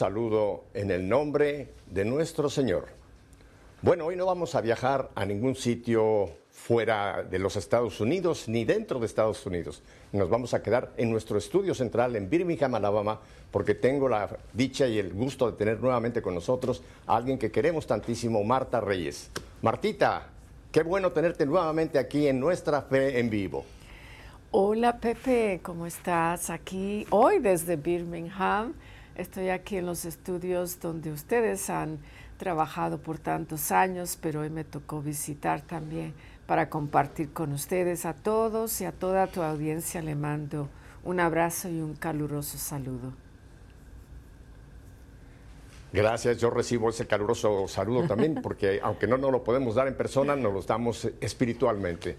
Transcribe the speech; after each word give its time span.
saludo 0.00 0.64
en 0.72 0.90
el 0.90 1.06
nombre 1.06 1.74
de 1.90 2.06
nuestro 2.06 2.48
Señor. 2.48 2.86
Bueno, 3.82 4.06
hoy 4.06 4.16
no 4.16 4.24
vamos 4.24 4.54
a 4.54 4.62
viajar 4.62 5.10
a 5.14 5.26
ningún 5.26 5.54
sitio 5.54 6.30
fuera 6.50 7.22
de 7.22 7.38
los 7.38 7.56
Estados 7.56 8.00
Unidos 8.00 8.48
ni 8.48 8.64
dentro 8.64 8.98
de 8.98 9.04
Estados 9.04 9.44
Unidos. 9.44 9.82
Nos 10.12 10.30
vamos 10.30 10.54
a 10.54 10.62
quedar 10.62 10.94
en 10.96 11.10
nuestro 11.10 11.36
estudio 11.36 11.74
central 11.74 12.16
en 12.16 12.30
Birmingham, 12.30 12.76
Alabama, 12.76 13.20
porque 13.50 13.74
tengo 13.74 14.08
la 14.08 14.38
dicha 14.54 14.86
y 14.86 14.98
el 14.98 15.12
gusto 15.12 15.50
de 15.50 15.58
tener 15.58 15.78
nuevamente 15.80 16.22
con 16.22 16.34
nosotros 16.34 16.82
a 17.06 17.16
alguien 17.16 17.38
que 17.38 17.52
queremos 17.52 17.86
tantísimo, 17.86 18.42
Marta 18.42 18.80
Reyes. 18.80 19.30
Martita, 19.60 20.28
qué 20.72 20.82
bueno 20.82 21.12
tenerte 21.12 21.44
nuevamente 21.44 21.98
aquí 21.98 22.26
en 22.26 22.40
Nuestra 22.40 22.80
Fe 22.80 23.20
en 23.20 23.28
Vivo. 23.28 23.66
Hola 24.52 24.98
Pepe, 24.98 25.60
¿cómo 25.62 25.86
estás? 25.86 26.48
Aquí 26.48 27.06
hoy 27.10 27.38
desde 27.38 27.76
Birmingham 27.76 28.72
Estoy 29.20 29.50
aquí 29.50 29.76
en 29.76 29.84
los 29.84 30.06
estudios 30.06 30.80
donde 30.80 31.12
ustedes 31.12 31.68
han 31.68 31.98
trabajado 32.38 32.96
por 32.96 33.18
tantos 33.18 33.70
años, 33.70 34.16
pero 34.18 34.40
hoy 34.40 34.48
me 34.48 34.64
tocó 34.64 35.02
visitar 35.02 35.60
también 35.60 36.14
para 36.46 36.70
compartir 36.70 37.30
con 37.30 37.52
ustedes 37.52 38.06
a 38.06 38.14
todos 38.14 38.80
y 38.80 38.86
a 38.86 38.92
toda 38.92 39.26
tu 39.26 39.42
audiencia. 39.42 40.00
Le 40.00 40.14
mando 40.14 40.70
un 41.04 41.20
abrazo 41.20 41.68
y 41.68 41.82
un 41.82 41.96
caluroso 41.96 42.56
saludo. 42.56 43.12
Gracias, 45.92 46.38
yo 46.38 46.48
recibo 46.48 46.88
ese 46.88 47.06
caluroso 47.06 47.68
saludo 47.68 48.06
también, 48.06 48.36
porque 48.42 48.80
aunque 48.82 49.06
no 49.06 49.18
nos 49.18 49.32
lo 49.32 49.44
podemos 49.44 49.74
dar 49.74 49.86
en 49.86 49.98
persona, 49.98 50.34
nos 50.34 50.54
lo 50.54 50.62
damos 50.62 51.06
espiritualmente. 51.20 52.16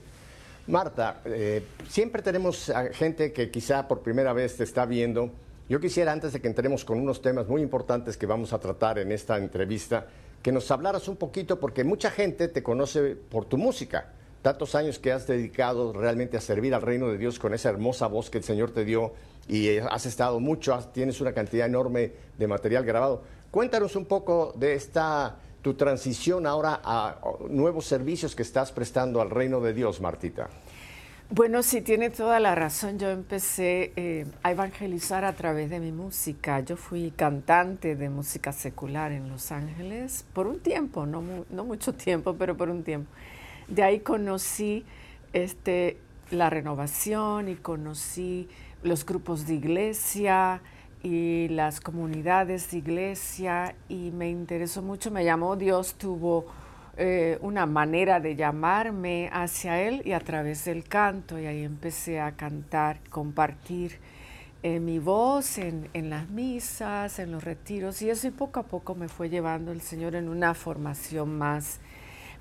Marta, 0.68 1.22
eh, 1.26 1.66
siempre 1.90 2.22
tenemos 2.22 2.72
gente 2.94 3.34
que 3.34 3.50
quizá 3.50 3.88
por 3.88 4.02
primera 4.02 4.34
vez 4.34 4.56
te 4.56 4.64
está 4.64 4.86
viendo 4.86 5.32
yo 5.72 5.80
quisiera, 5.80 6.12
antes 6.12 6.34
de 6.34 6.42
que 6.42 6.50
entremos 6.50 6.84
con 6.84 7.00
unos 7.00 7.22
temas 7.22 7.48
muy 7.48 7.62
importantes 7.62 8.18
que 8.18 8.26
vamos 8.26 8.52
a 8.52 8.60
tratar 8.60 9.00
en 9.00 9.10
esta 9.14 9.38
entrevista, 9.38 10.06
que 10.44 10.52
nos 10.52 10.70
hablaras 10.70 11.08
un 11.08 11.16
poquito, 11.16 11.62
porque 11.62 11.86
mucha 11.86 12.12
gente 12.12 12.50
te 12.50 12.62
conoce 12.62 13.16
por 13.16 13.46
tu 13.46 13.58
música, 13.58 14.10
tantos 14.42 14.76
años 14.76 15.00
que 15.00 15.14
has 15.14 15.28
dedicado 15.28 15.94
realmente 15.94 16.36
a 16.36 16.42
servir 16.42 16.76
al 16.76 16.82
reino 16.82 17.08
de 17.08 17.18
Dios 17.18 17.40
con 17.40 17.54
esa 17.54 17.70
hermosa 17.70 18.08
voz 18.08 18.30
que 18.30 18.40
el 18.40 18.44
Señor 18.44 18.72
te 18.72 18.84
dio 18.84 19.14
y 19.48 19.78
has 19.78 20.06
estado 20.06 20.42
mucho, 20.42 20.78
tienes 20.94 21.22
una 21.22 21.32
cantidad 21.32 21.68
enorme 21.68 22.12
de 22.38 22.48
material 22.48 22.84
grabado. 22.84 23.24
Cuéntanos 23.50 23.96
un 23.96 24.04
poco 24.04 24.54
de 24.58 24.74
esta 24.74 25.38
tu 25.62 25.76
transición 25.76 26.48
ahora 26.48 26.82
a 26.84 27.18
nuevos 27.48 27.86
servicios 27.86 28.36
que 28.36 28.42
estás 28.42 28.74
prestando 28.74 29.22
al 29.22 29.30
reino 29.30 29.62
de 29.62 29.74
Dios, 29.74 30.02
Martita. 30.02 30.50
Bueno, 31.34 31.64
sí, 31.64 31.80
tiene 31.80 32.10
toda 32.10 32.42
la 32.42 32.56
razón. 32.56 33.00
Yo 33.00 33.10
empecé 33.10 33.94
eh, 33.96 34.26
a 34.44 34.52
evangelizar 34.52 35.24
a 35.24 35.32
través 35.32 35.70
de 35.70 35.80
mi 35.80 35.94
música. 35.94 36.60
Yo 36.60 36.76
fui 36.76 37.12
cantante 37.12 37.96
de 37.96 38.10
música 38.10 38.52
secular 38.52 39.14
en 39.14 39.30
Los 39.30 39.54
Ángeles 39.54 40.26
por 40.34 40.46
un 40.46 40.60
tiempo, 40.60 41.06
no, 41.06 41.24
no 41.50 41.64
mucho 41.64 41.94
tiempo, 41.96 42.36
pero 42.38 42.58
por 42.58 42.70
un 42.70 42.84
tiempo. 42.84 43.10
De 43.70 43.82
ahí 43.82 44.02
conocí 44.02 44.84
este, 45.32 45.98
la 46.32 46.50
renovación 46.50 47.48
y 47.48 47.56
conocí 47.56 48.50
los 48.84 49.06
grupos 49.06 49.48
de 49.48 49.54
iglesia 49.54 50.62
y 51.02 51.48
las 51.48 51.80
comunidades 51.80 52.72
de 52.72 52.80
iglesia 52.80 53.76
y 53.88 54.12
me 54.12 54.30
interesó 54.30 54.82
mucho, 54.82 55.12
me 55.12 55.24
llamó 55.24 55.56
Dios, 55.56 55.94
tuvo 55.94 56.48
eh, 56.98 57.38
una 57.42 57.66
manera 57.66 58.20
de 58.20 58.36
llamarme 58.36 59.30
hacia 59.32 59.82
Él 59.82 60.02
y 60.06 60.12
a 60.12 60.20
través 60.20 60.66
del 60.66 60.84
canto. 60.84 61.40
Y 61.40 61.46
ahí 61.46 61.64
empecé 61.64 62.20
a 62.20 62.34
cantar, 62.34 63.00
compartir 63.10 64.00
eh, 64.64 64.80
mi 64.80 65.00
voz 65.00 65.58
en, 65.58 65.90
las 65.94 66.30
misas, 66.30 67.18
en 67.20 67.32
los 67.32 67.44
retiros. 67.44 68.02
Y 68.02 68.10
eso 68.10 68.28
y 68.28 68.32
poco 68.32 68.60
a 68.60 68.64
poco 68.64 68.94
me 68.94 69.08
fue 69.08 69.30
llevando 69.30 69.72
el 69.72 69.82
Señor 69.82 70.16
en 70.16 70.30
una 70.30 70.54
formación 70.54 71.38
más, 71.38 71.80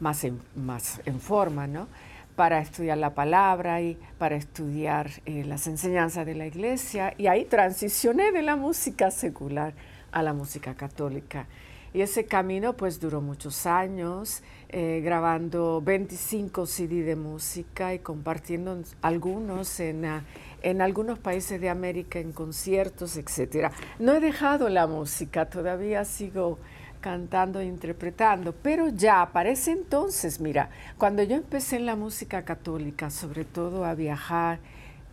más, 0.00 0.25
en, 0.25 0.41
más 0.56 1.00
en 1.06 1.21
forma, 1.21 1.66
¿no? 1.66 1.89
Para 2.37 2.60
estudiar 2.60 2.99
la 2.99 3.15
palabra 3.15 3.81
y 3.81 3.99
para 4.19 4.37
estudiar 4.37 5.10
eh, 5.27 5.44
las 5.44 5.66
enseñanzas 5.66 6.27
de 6.27 6.34
la 6.34 6.47
iglesia. 6.47 7.15
Y 7.16 7.27
ahí 7.28 7.44
transicioné 7.44 8.33
de 8.33 8.43
la 8.43 8.56
música 8.56 9.10
secular 9.10 9.75
a 10.12 10.22
la 10.22 10.33
música 10.33 10.75
católica. 10.75 11.47
Y 11.93 12.03
ese 12.03 12.25
camino 12.25 12.75
pues 12.75 13.01
duró 13.01 13.21
muchos 13.21 13.67
años, 13.67 14.43
eh, 14.69 15.01
grabando 15.05 15.81
25 15.81 16.67
CD 16.67 17.03
de 17.03 17.17
música 17.17 17.93
y 17.95 17.99
compartiendo 17.99 18.81
algunos 19.03 19.81
en, 19.81 20.05
ah, 20.05 20.25
en 20.62 20.83
algunos 20.83 21.19
países 21.19 21.61
de 21.61 21.69
América 21.69 22.21
en 22.21 22.31
conciertos, 22.33 23.17
etc. 23.17 23.73
No 23.99 24.15
he 24.15 24.21
dejado 24.21 24.69
la 24.69 24.87
música, 24.87 25.47
todavía 25.47 26.05
sigo 26.05 26.59
cantando 27.01 27.61
e 27.61 27.65
interpretando, 27.65 28.55
pero 28.55 28.89
ya 28.89 29.31
para 29.33 29.51
entonces, 29.51 30.39
mira, 30.41 30.71
cuando 30.99 31.22
yo 31.22 31.34
empecé 31.34 31.77
en 31.77 31.87
la 31.87 31.97
música 31.97 32.45
católica, 32.45 33.11
sobre 33.11 33.45
todo 33.45 33.84
a 33.84 33.95
viajar 33.95 34.59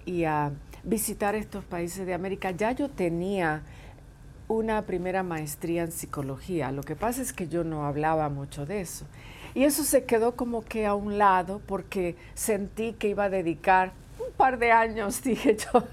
y 0.06 0.26
a 0.26 0.52
visitar 0.84 1.36
estos 1.36 1.64
países 1.64 2.06
de 2.06 2.14
América, 2.14 2.52
ya 2.52 2.72
yo 2.72 2.90
tenía 2.90 3.64
una 4.48 4.84
primera 4.84 5.24
maestría 5.24 5.84
en 5.84 5.92
psicología. 5.92 6.72
Lo 6.72 6.84
que 6.84 6.96
pasa 6.96 7.22
es 7.22 7.34
que 7.34 7.48
yo 7.48 7.64
no 7.64 7.86
hablaba 7.86 8.30
mucho 8.30 8.66
de 8.66 8.82
eso. 8.82 9.06
Y 9.54 9.64
eso 9.64 9.84
se 9.84 10.06
quedó 10.06 10.36
como 10.36 10.64
que 10.64 10.86
a 10.86 10.94
un 10.94 11.18
lado 11.18 11.62
porque 11.66 12.16
sentí 12.34 12.94
que 12.94 13.10
iba 13.10 13.26
a 13.26 13.30
dedicar 13.30 13.92
un 14.20 14.32
par 14.34 14.60
de 14.60 14.72
años, 14.72 15.22
dije 15.24 15.58
yo, 15.58 15.84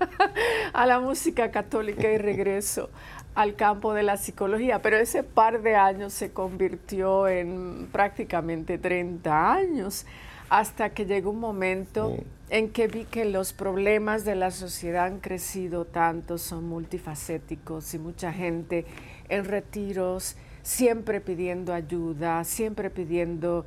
a 0.72 0.86
la 0.86 1.00
música 1.00 1.50
católica 1.50 2.10
y 2.10 2.18
regreso 2.18 2.90
al 3.34 3.56
campo 3.56 3.94
de 3.94 4.02
la 4.02 4.16
psicología. 4.16 4.80
Pero 4.82 4.96
ese 4.96 5.22
par 5.22 5.62
de 5.62 5.76
años 5.76 6.12
se 6.12 6.32
convirtió 6.32 7.26
en 7.26 7.88
prácticamente 7.90 8.78
30 8.78 9.52
años 9.52 10.06
hasta 10.48 10.90
que 10.90 11.06
llegó 11.06 11.30
un 11.30 11.40
momento 11.40 12.16
en 12.50 12.70
que 12.70 12.86
vi 12.86 13.04
que 13.04 13.24
los 13.24 13.52
problemas 13.52 14.24
de 14.24 14.34
la 14.34 14.50
sociedad 14.50 15.06
han 15.06 15.20
crecido 15.20 15.84
tanto, 15.86 16.38
son 16.38 16.68
multifacéticos 16.68 17.94
y 17.94 17.98
mucha 17.98 18.32
gente 18.32 18.84
en 19.28 19.44
retiros, 19.44 20.36
siempre 20.62 21.20
pidiendo 21.20 21.72
ayuda, 21.72 22.44
siempre 22.44 22.90
pidiendo 22.90 23.64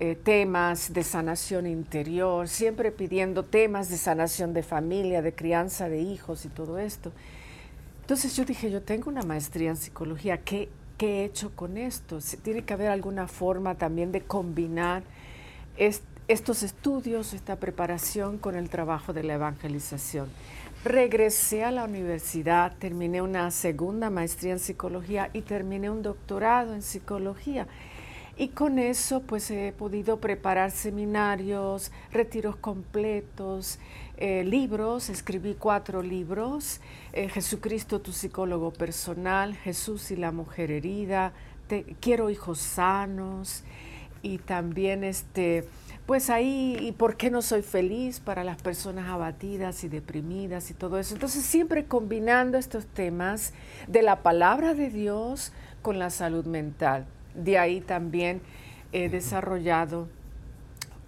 eh, 0.00 0.14
temas 0.14 0.92
de 0.92 1.02
sanación 1.02 1.66
interior, 1.66 2.46
siempre 2.48 2.92
pidiendo 2.92 3.44
temas 3.44 3.88
de 3.88 3.96
sanación 3.96 4.52
de 4.52 4.62
familia, 4.62 5.22
de 5.22 5.34
crianza 5.34 5.88
de 5.88 6.00
hijos 6.00 6.44
y 6.44 6.48
todo 6.48 6.78
esto. 6.78 7.12
Entonces 8.02 8.36
yo 8.36 8.44
dije, 8.44 8.70
yo 8.70 8.82
tengo 8.82 9.10
una 9.10 9.22
maestría 9.22 9.70
en 9.70 9.76
psicología, 9.76 10.38
¿qué, 10.38 10.68
qué 10.96 11.22
he 11.22 11.24
hecho 11.24 11.50
con 11.56 11.76
esto? 11.76 12.18
Tiene 12.42 12.62
que 12.62 12.74
haber 12.74 12.88
alguna 12.88 13.26
forma 13.26 13.74
también 13.74 14.12
de 14.12 14.20
combinar 14.20 15.02
este 15.76 16.17
estos 16.28 16.62
estudios, 16.62 17.32
esta 17.32 17.56
preparación 17.56 18.38
con 18.38 18.54
el 18.54 18.68
trabajo 18.68 19.12
de 19.12 19.22
la 19.22 19.34
evangelización. 19.34 20.28
Regresé 20.84 21.64
a 21.64 21.70
la 21.70 21.84
universidad, 21.84 22.76
terminé 22.78 23.20
una 23.22 23.50
segunda 23.50 24.10
maestría 24.10 24.52
en 24.52 24.58
psicología 24.58 25.30
y 25.32 25.40
terminé 25.40 25.90
un 25.90 26.02
doctorado 26.02 26.74
en 26.74 26.82
psicología. 26.82 27.66
Y 28.36 28.48
con 28.48 28.78
eso 28.78 29.22
pues 29.22 29.50
he 29.50 29.72
podido 29.72 30.20
preparar 30.20 30.70
seminarios, 30.70 31.90
retiros 32.12 32.54
completos, 32.56 33.80
eh, 34.16 34.44
libros, 34.44 35.08
escribí 35.08 35.56
cuatro 35.58 36.02
libros, 36.02 36.80
eh, 37.12 37.28
Jesucristo 37.28 38.00
tu 38.00 38.12
psicólogo 38.12 38.70
personal, 38.70 39.56
Jesús 39.56 40.10
y 40.10 40.16
la 40.16 40.30
mujer 40.30 40.70
herida, 40.70 41.32
Quiero 42.00 42.30
hijos 42.30 42.60
sanos 42.60 43.62
y 44.22 44.38
también 44.38 45.04
este 45.04 45.68
pues 46.08 46.30
ahí, 46.30 46.74
¿y 46.80 46.92
por 46.92 47.18
qué 47.18 47.30
no 47.30 47.42
soy 47.42 47.60
feliz 47.60 48.18
para 48.18 48.42
las 48.42 48.62
personas 48.62 49.10
abatidas 49.10 49.84
y 49.84 49.90
deprimidas 49.90 50.70
y 50.70 50.74
todo 50.74 50.98
eso? 50.98 51.12
Entonces 51.12 51.44
siempre 51.44 51.84
combinando 51.84 52.56
estos 52.56 52.86
temas 52.86 53.52
de 53.88 54.00
la 54.00 54.22
palabra 54.22 54.72
de 54.72 54.88
Dios 54.88 55.52
con 55.82 55.98
la 55.98 56.08
salud 56.08 56.46
mental. 56.46 57.04
De 57.34 57.58
ahí 57.58 57.82
también 57.82 58.40
he 58.92 59.10
desarrollado 59.10 60.08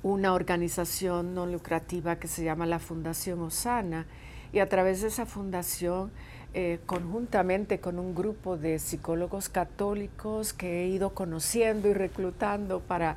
una 0.02 0.35
organización 0.35 1.35
no 1.35 1.46
lucrativa 1.46 2.17
que 2.17 2.29
se 2.29 2.44
llama 2.44 2.67
la 2.67 2.79
Fundación 2.79 3.41
Osana 3.41 4.05
y 4.53 4.58
a 4.58 4.69
través 4.69 5.00
de 5.00 5.08
esa 5.08 5.25
fundación, 5.25 6.11
eh, 6.53 6.79
conjuntamente 6.85 7.81
con 7.81 7.99
un 7.99 8.14
grupo 8.14 8.58
de 8.58 8.79
psicólogos 8.79 9.49
católicos 9.49 10.53
que 10.53 10.82
he 10.82 10.88
ido 10.88 11.14
conociendo 11.14 11.88
y 11.88 11.94
reclutando 11.94 12.81
para 12.81 13.17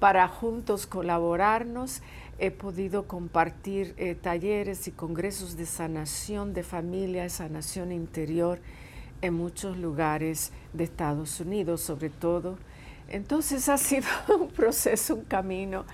para 0.00 0.26
juntos 0.26 0.86
colaborarnos. 0.86 2.02
He 2.40 2.50
podido 2.50 3.06
compartir 3.06 3.94
eh, 3.98 4.16
talleres 4.16 4.88
y 4.88 4.90
congresos 4.90 5.56
de 5.56 5.66
sanación 5.66 6.54
de 6.54 6.62
familia, 6.64 7.28
sanación 7.28 7.92
interior 7.92 8.58
en 9.22 9.34
muchos 9.34 9.76
lugares 9.76 10.52
de 10.72 10.84
Estados 10.84 11.38
Unidos, 11.38 11.82
sobre 11.82 12.08
todo. 12.08 12.58
Entonces 13.08 13.68
ha 13.68 13.76
sido 13.76 14.08
un 14.40 14.48
proceso, 14.48 15.16
un 15.16 15.24
camino, 15.24 15.84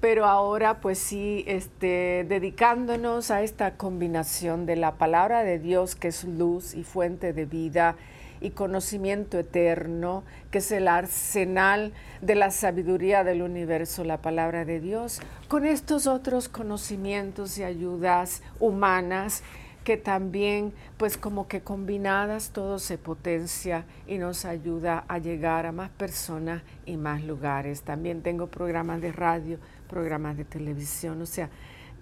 pero 0.00 0.26
ahora 0.26 0.80
pues 0.80 0.98
sí, 0.98 1.44
este, 1.48 2.24
dedicándonos 2.28 3.32
a 3.32 3.42
esta 3.42 3.76
combinación 3.76 4.66
de 4.66 4.76
la 4.76 4.94
palabra 4.94 5.42
de 5.42 5.58
Dios, 5.58 5.96
que 5.96 6.08
es 6.08 6.22
luz 6.22 6.74
y 6.74 6.84
fuente 6.84 7.32
de 7.32 7.44
vida, 7.44 7.96
y 8.40 8.50
conocimiento 8.50 9.38
eterno, 9.38 10.24
que 10.50 10.58
es 10.58 10.70
el 10.72 10.88
arsenal 10.88 11.92
de 12.22 12.34
la 12.34 12.50
sabiduría 12.50 13.24
del 13.24 13.42
universo, 13.42 14.04
la 14.04 14.22
palabra 14.22 14.64
de 14.64 14.80
Dios, 14.80 15.20
con 15.48 15.64
estos 15.64 16.06
otros 16.06 16.48
conocimientos 16.48 17.58
y 17.58 17.64
ayudas 17.64 18.42
humanas 18.60 19.42
que 19.88 19.96
también, 19.96 20.74
pues 20.98 21.16
como 21.16 21.48
que 21.48 21.62
combinadas, 21.62 22.50
todo 22.50 22.78
se 22.78 22.98
potencia 22.98 23.86
y 24.06 24.18
nos 24.18 24.44
ayuda 24.44 25.06
a 25.08 25.16
llegar 25.16 25.64
a 25.64 25.72
más 25.72 25.88
personas 25.88 26.62
y 26.84 26.98
más 26.98 27.24
lugares. 27.24 27.80
También 27.80 28.20
tengo 28.20 28.48
programas 28.48 29.00
de 29.00 29.12
radio, 29.12 29.58
programas 29.88 30.36
de 30.36 30.44
televisión, 30.44 31.22
o 31.22 31.24
sea, 31.24 31.48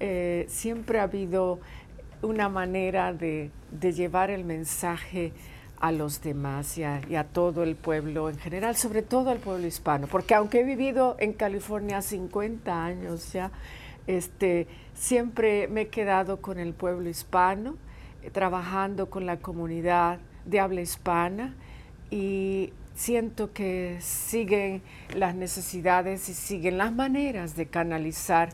eh, 0.01 0.47
siempre 0.49 0.99
ha 0.99 1.05
habido 1.05 1.61
una 2.23 2.49
manera 2.49 3.13
de, 3.13 3.53
de 3.71 3.93
llevar 3.93 4.31
el 4.31 4.45
mensaje 4.45 5.33
a 5.79 5.93
los 5.93 6.23
demás 6.23 6.79
y 6.79 6.85
a, 6.85 7.25
todo 7.25 7.63
el 7.63 7.77
pueblo 7.77 8.29
en 8.29 8.39
general, 8.39 8.77
sobre 8.77 9.03
todo 9.03 9.31
al 9.31 9.39
pueblo 9.39 9.67
hispano, 9.67 10.07
porque 10.07 10.35
aunque 10.35 10.61
he 10.61 10.65
vivido 10.65 11.17
en 11.19 11.33
California 11.33 12.03
50 12.03 12.85
años 12.85 13.33
ya, 13.33 13.51
este, 14.07 14.67
siempre 14.95 15.69
me 15.69 15.83
he 15.83 15.89
quedado 15.89 16.41
con 16.41 16.59
el 16.59 16.73
pueblo 16.73 17.09
hispano, 17.09 17.77
eh, 18.23 18.31
trabajando 18.31 19.11
con 19.11 19.27
la 19.27 19.39
comunidad 19.39 20.19
de 20.45 20.61
habla 20.61 20.81
hispana 20.81 21.55
y 22.11 22.73
siento 22.95 23.53
que 23.53 23.99
siguen 24.01 24.83
las 25.15 25.35
necesidades 25.35 26.29
y 26.29 26.35
siguen 26.35 26.79
las 26.79 26.93
maneras 26.93 27.57
de 27.57 27.67
canalizar 27.67 28.51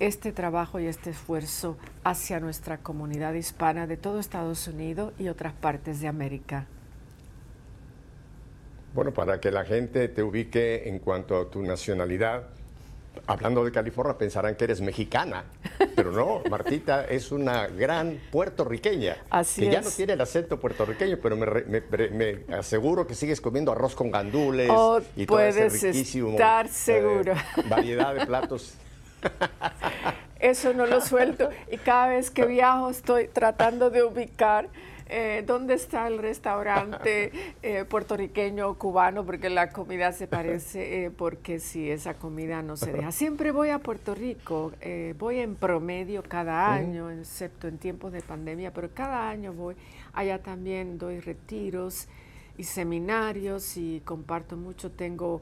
este 0.00 0.32
trabajo 0.32 0.80
y 0.80 0.86
este 0.86 1.10
esfuerzo 1.10 1.76
hacia 2.04 2.40
nuestra 2.40 2.78
comunidad 2.78 3.34
hispana 3.34 3.86
de 3.86 3.96
todo 3.96 4.20
Estados 4.20 4.66
Unidos 4.68 5.12
y 5.18 5.28
otras 5.28 5.52
partes 5.52 6.00
de 6.00 6.08
América? 6.08 6.66
Bueno, 8.94 9.12
para 9.12 9.40
que 9.40 9.50
la 9.50 9.64
gente 9.64 10.08
te 10.08 10.22
ubique 10.22 10.88
en 10.88 10.98
cuanto 10.98 11.36
a 11.36 11.50
tu 11.50 11.62
nacionalidad, 11.62 12.48
hablando 13.26 13.64
de 13.64 13.72
California 13.72 14.16
pensarán 14.16 14.54
que 14.54 14.64
eres 14.64 14.80
mexicana, 14.80 15.44
pero 15.94 16.12
no, 16.12 16.42
Martita 16.50 17.04
es 17.04 17.30
una 17.30 17.66
gran 17.66 18.18
puertorriqueña, 18.30 19.18
Así 19.30 19.62
que 19.62 19.72
ya 19.72 19.80
no 19.80 19.90
tiene 19.90 20.14
el 20.14 20.20
acento 20.20 20.58
puertorriqueño, 20.58 21.18
pero 21.22 21.36
me, 21.36 22.44
aseguro 22.56 23.06
que 23.06 23.14
sigues 23.14 23.40
comiendo 23.40 23.72
arroz 23.72 23.94
con 23.94 24.10
gandules 24.10 24.70
oh, 24.72 25.00
y 25.16 25.26
todo 25.26 25.40
ese 25.40 25.68
riquísimo 25.68 26.30
estar 26.30 26.66
eh, 26.66 26.70
seguro. 26.70 27.34
variedad 27.68 28.14
de 28.14 28.26
platos 28.26 28.74
Eso 30.40 30.72
no 30.72 30.86
lo 30.86 31.00
suelto 31.00 31.50
y 31.70 31.78
cada 31.78 32.08
vez 32.08 32.30
que 32.30 32.46
viajo 32.46 32.90
estoy 32.90 33.28
tratando 33.28 33.90
de 33.90 34.04
ubicar 34.04 34.68
eh, 35.10 35.42
dónde 35.46 35.72
está 35.72 36.06
el 36.06 36.18
restaurante 36.18 37.32
eh, 37.62 37.84
puertorriqueño 37.86 38.68
o 38.68 38.74
cubano, 38.74 39.24
porque 39.24 39.48
la 39.48 39.70
comida 39.70 40.12
se 40.12 40.26
parece, 40.26 41.04
eh, 41.04 41.10
porque 41.10 41.60
si 41.60 41.90
esa 41.90 42.14
comida 42.14 42.60
no 42.60 42.76
se 42.76 42.92
deja. 42.92 43.10
Siempre 43.10 43.50
voy 43.50 43.70
a 43.70 43.78
Puerto 43.78 44.14
Rico, 44.14 44.72
voy 45.18 45.38
en 45.38 45.56
promedio 45.56 46.22
cada 46.22 46.72
año, 46.72 47.10
excepto 47.10 47.68
en 47.68 47.78
tiempos 47.78 48.12
de 48.12 48.20
pandemia, 48.20 48.72
pero 48.74 48.90
cada 48.92 49.30
año 49.30 49.54
voy. 49.54 49.76
Allá 50.12 50.42
también 50.42 50.98
doy 50.98 51.20
retiros 51.20 52.08
y 52.58 52.64
seminarios 52.64 53.78
y 53.78 54.02
comparto 54.04 54.56
mucho. 54.56 54.90
Tengo 54.90 55.40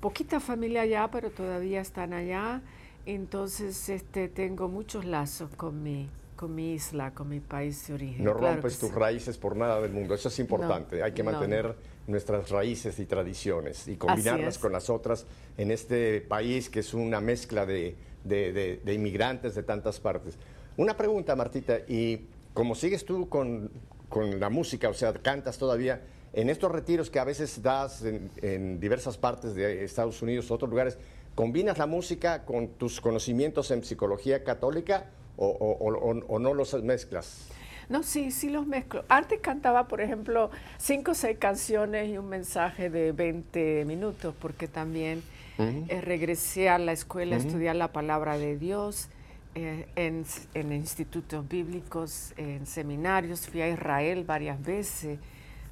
poquita 0.00 0.40
familia 0.40 0.82
allá, 0.82 1.08
pero 1.10 1.30
todavía 1.30 1.80
están 1.80 2.12
allá. 2.12 2.60
Entonces, 3.06 3.88
este, 3.88 4.28
tengo 4.28 4.68
muchos 4.68 5.04
lazos 5.04 5.48
con 5.56 5.80
mi, 5.80 6.08
con 6.34 6.54
mi 6.54 6.74
isla, 6.74 7.14
con 7.14 7.28
mi 7.28 7.38
país 7.38 7.86
de 7.86 7.94
origen. 7.94 8.24
No 8.24 8.34
rompes 8.34 8.78
tus 8.78 8.92
raíces 8.92 9.38
por 9.38 9.54
nada 9.54 9.80
del 9.80 9.92
mundo, 9.92 10.14
eso 10.14 10.28
es 10.28 10.38
importante. 10.40 11.04
Hay 11.04 11.12
que 11.12 11.22
mantener 11.22 11.76
nuestras 12.08 12.50
raíces 12.50 12.98
y 12.98 13.06
tradiciones 13.06 13.86
y 13.86 13.96
combinarlas 13.96 14.58
con 14.58 14.72
las 14.72 14.90
otras 14.90 15.24
en 15.56 15.70
este 15.70 16.20
país 16.20 16.68
que 16.68 16.80
es 16.80 16.94
una 16.94 17.20
mezcla 17.20 17.64
de, 17.64 17.94
de, 18.24 18.92
inmigrantes 18.92 19.54
de 19.54 19.62
tantas 19.62 20.00
partes. 20.00 20.36
Una 20.76 20.96
pregunta, 20.96 21.36
Martita, 21.36 21.78
y 21.86 22.26
como 22.54 22.74
sigues 22.74 23.04
tú 23.04 23.28
con, 23.28 23.70
con, 24.08 24.40
la 24.40 24.50
música, 24.50 24.88
o 24.88 24.94
sea, 24.94 25.12
cantas 25.12 25.58
todavía, 25.58 26.02
en 26.32 26.50
estos 26.50 26.72
retiros 26.72 27.08
que 27.08 27.20
a 27.20 27.24
veces 27.24 27.62
das 27.62 28.04
en, 28.04 28.30
en 28.42 28.80
diversas 28.80 29.16
partes 29.16 29.54
de 29.54 29.84
Estados 29.84 30.20
Unidos, 30.20 30.50
otros 30.50 30.68
lugares, 30.68 30.98
¿Combinas 31.36 31.76
la 31.76 31.84
música 31.84 32.46
con 32.46 32.66
tus 32.66 32.98
conocimientos 33.02 33.70
en 33.70 33.84
psicología 33.84 34.42
católica 34.42 35.10
o, 35.36 36.38
no 36.40 36.54
los 36.54 36.82
mezclas? 36.82 37.48
No, 37.90 38.02
sí, 38.02 38.30
sí 38.30 38.48
los 38.48 38.66
mezclo. 38.66 39.04
Antes 39.10 39.40
cantaba, 39.40 39.86
por 39.86 40.00
ejemplo, 40.00 40.50
cinco 40.78 41.10
o 41.10 41.14
seis 41.14 41.36
canciones 41.38 42.08
y 42.08 42.16
un 42.16 42.30
mensaje 42.30 42.88
de 42.88 43.12
20 43.12 43.84
minutos, 43.84 44.34
porque 44.40 44.66
también 44.66 45.22
eh, 45.58 46.00
regresé 46.00 46.70
a 46.70 46.78
la 46.78 46.92
escuela 46.92 47.36
a 47.36 47.38
estudiar 47.38 47.76
la 47.76 47.92
palabra 47.92 48.38
de 48.38 48.56
Dios 48.56 49.10
eh, 49.54 49.88
en, 49.94 50.24
en, 50.54 50.72
institutos 50.72 51.46
bíblicos, 51.46 52.32
en 52.38 52.64
seminarios. 52.64 53.46
Fui 53.46 53.60
a 53.60 53.68
Israel 53.68 54.24
varias 54.24 54.60
veces 54.62 55.18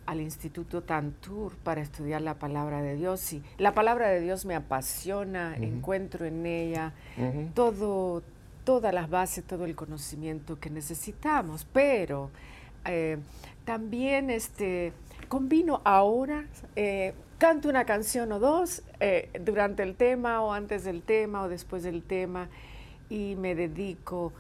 al 0.06 0.20
Instituto 0.20 0.82
Tantur 0.82 1.56
para 1.56 1.80
estudiar 1.80 2.22
la 2.22 2.34
palabra 2.34 2.82
de 2.82 2.96
Dios. 2.96 3.32
Y 3.32 3.42
la 3.58 3.72
palabra 3.72 4.08
de 4.08 4.20
Dios 4.20 4.44
me 4.44 4.54
apasiona, 4.54 5.56
encuentro 5.56 6.26
en 6.26 6.46
ella 6.46 6.92
todo, 7.54 8.22
todas 8.64 8.92
las 8.92 9.08
bases, 9.10 9.44
todo 9.44 9.64
el 9.64 9.74
conocimiento 9.74 10.58
que 10.58 10.70
necesitamos, 10.70 11.66
pero 11.72 12.30
eh, 12.84 13.18
también 13.64 14.30
este, 14.30 14.92
combino 15.28 15.80
ahora, 15.84 16.46
eh, 16.76 17.14
canto 17.38 17.68
una 17.68 17.84
canción 17.84 18.30
o 18.32 18.38
dos 18.38 18.82
eh, 19.00 19.30
durante 19.40 19.82
el 19.82 19.96
tema 19.96 20.42
o 20.42 20.52
antes 20.52 20.84
del 20.84 21.02
tema 21.02 21.42
o 21.42 21.48
después 21.48 21.82
del 21.82 22.02
tema 22.02 22.48
y 23.08 23.36
me 23.36 23.54
dedico 23.54 24.32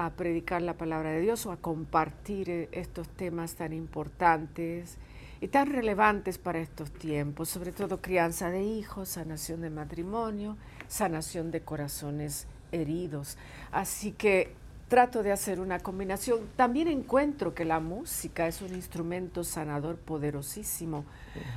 a 0.00 0.10
predicar 0.10 0.62
la 0.62 0.74
palabra 0.74 1.10
de 1.10 1.20
Dios 1.20 1.44
o 1.44 1.50
a 1.50 1.56
compartir 1.56 2.68
estos 2.70 3.08
temas 3.08 3.56
tan 3.56 3.72
importantes 3.72 4.96
y 5.40 5.48
tan 5.48 5.72
relevantes 5.72 6.38
para 6.38 6.60
estos 6.60 6.92
tiempos, 6.92 7.48
sobre 7.48 7.72
todo 7.72 8.00
crianza 8.00 8.48
de 8.48 8.62
hijos, 8.62 9.08
sanación 9.08 9.60
de 9.60 9.70
matrimonio, 9.70 10.56
sanación 10.86 11.50
de 11.50 11.62
corazones 11.62 12.46
heridos. 12.70 13.38
Así 13.72 14.12
que 14.12 14.52
trato 14.86 15.24
de 15.24 15.32
hacer 15.32 15.58
una 15.58 15.80
combinación. 15.80 16.42
También 16.54 16.86
encuentro 16.86 17.52
que 17.52 17.64
la 17.64 17.80
música 17.80 18.46
es 18.46 18.62
un 18.62 18.74
instrumento 18.74 19.42
sanador 19.42 19.96
poderosísimo, 19.96 21.06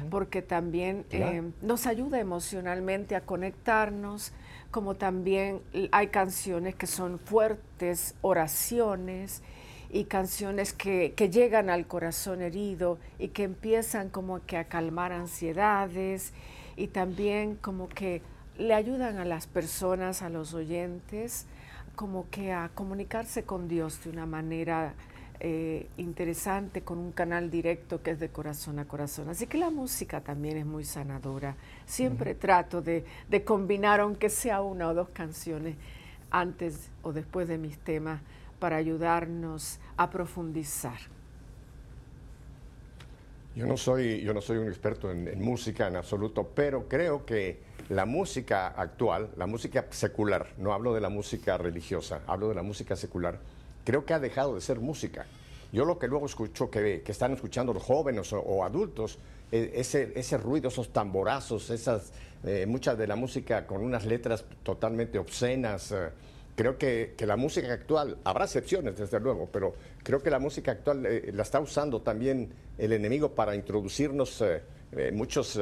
porque 0.10 0.42
también 0.42 1.06
eh, 1.12 1.44
nos 1.62 1.86
ayuda 1.86 2.20
emocionalmente 2.20 3.16
a 3.16 3.22
conectarnos, 3.22 4.34
como 4.72 4.96
también 4.96 5.62
hay 5.92 6.08
canciones 6.08 6.76
que 6.76 6.88
son 6.88 7.20
fuertes, 7.20 8.16
oraciones, 8.22 9.44
y 9.94 10.06
canciones 10.06 10.72
que, 10.72 11.14
que, 11.18 11.30
llegan 11.30 11.70
al 11.70 11.86
corazón 11.86 12.42
herido 12.42 12.98
y 13.20 13.30
que 13.30 13.44
empiezan 13.44 14.10
como 14.10 14.46
que 14.46 14.56
a 14.56 14.64
calmar 14.64 15.12
ansiedades 15.12 16.32
y 16.78 16.88
también 16.88 17.58
como 17.58 17.90
que 17.90 18.22
le 18.58 18.74
ayudan 18.74 19.18
a 19.18 19.26
las 19.26 19.48
personas, 19.48 20.22
a 20.22 20.30
los 20.30 20.54
oyentes, 20.54 21.46
como 21.96 22.30
que 22.30 22.54
a 22.54 22.70
comunicarse 22.74 23.44
con 23.44 23.68
Dios 23.68 24.04
de 24.04 24.12
una 24.12 24.26
manera 24.26 24.94
eh, 25.44 25.88
interesante, 25.98 26.82
con 26.82 27.00
un 27.00 27.12
canal 27.12 27.50
directo 27.50 28.04
que 28.04 28.12
es 28.12 28.20
de 28.20 28.30
corazón 28.30 28.78
a 28.78 28.88
corazón. 28.88 29.28
Así 29.28 29.48
que 29.48 29.58
la 29.58 29.72
música 29.72 30.22
también 30.22 30.56
es 30.56 30.66
muy 30.68 30.84
sanadora. 30.84 31.56
Siempre 31.86 32.36
trato 32.36 32.82
de, 32.82 33.04
de 33.28 33.44
combinar, 33.44 34.02
aunque 34.02 34.30
sea 34.30 34.62
una 34.62 34.88
o 34.88 34.94
dos 34.94 35.10
canciones, 35.10 35.76
antes 36.30 36.92
o 37.02 37.12
después 37.12 37.48
de 37.48 37.58
mis 37.58 37.80
temas 37.80 38.22
para 38.60 38.76
ayudarnos 38.78 39.80
a 39.98 40.12
profundizar. 40.12 41.00
Yo 43.56 43.66
no 43.66 43.76
soy, 43.76 44.22
yo 44.22 44.34
no 44.34 44.42
soy 44.42 44.60
un 44.60 44.68
experto 44.68 45.12
en, 45.12 45.42
música 45.42 45.88
en 45.88 45.96
absoluto, 45.96 46.52
pero 46.56 46.88
creo 46.88 47.26
que 47.26 47.60
la 47.90 48.06
música 48.06 48.68
actual, 48.68 49.32
la 49.36 49.48
música 49.48 49.88
secular, 49.90 50.54
no 50.58 50.72
hablo 50.72 50.94
de 50.94 51.02
la 51.02 51.10
música 51.10 51.58
religiosa, 51.58 52.22
hablo 52.28 52.48
de 52.48 52.56
la 52.56 52.62
música 52.62 52.96
secular, 52.96 53.40
creo 53.84 54.06
que 54.06 54.14
ha 54.14 54.20
dejado 54.20 54.56
de 54.56 54.62
ser 54.62 54.80
música. 54.80 55.26
Yo 55.72 55.86
lo 55.86 55.98
que 55.98 56.08
luego 56.08 56.26
escucho 56.26 56.70
que, 56.70 57.02
que 57.02 57.12
están 57.12 57.34
escuchando 57.34 57.74
los 57.74 57.84
jóvenes 57.84 58.34
o, 58.34 58.64
adultos, 58.64 59.20
e, 59.52 59.72
ese, 59.76 60.12
ese, 60.16 60.38
ruido, 60.38 60.68
esos 60.68 60.92
tamborazos, 60.92 61.70
esas, 61.70 62.12
eh, 62.44 62.66
mucha 62.68 62.96
de 62.96 63.08
la 63.08 63.16
música 63.16 63.66
con 63.66 63.82
unas 63.82 64.06
letras 64.06 64.44
totalmente 64.64 65.18
obscenas. 65.18 65.92
Eh, 65.92 66.10
creo 66.56 66.78
que, 66.78 67.16
la 67.26 67.38
música 67.38 67.74
actual, 67.74 68.18
habrá 68.24 68.46
excepciones 68.46 68.98
desde 68.98 69.20
luego, 69.20 69.50
pero 69.52 69.74
creo 70.04 70.22
que 70.22 70.30
la 70.30 70.40
música 70.40 70.72
actual 70.72 71.06
eh, 71.06 71.32
la 71.34 71.44
está 71.44 71.60
usando 71.60 72.02
también 72.02 72.54
el 72.78 72.94
enemigo 72.94 73.32
para 73.32 73.56
introducirnos 73.56 74.42
eh, 74.42 74.62
eh, 74.92 75.12
muchos 75.12 75.60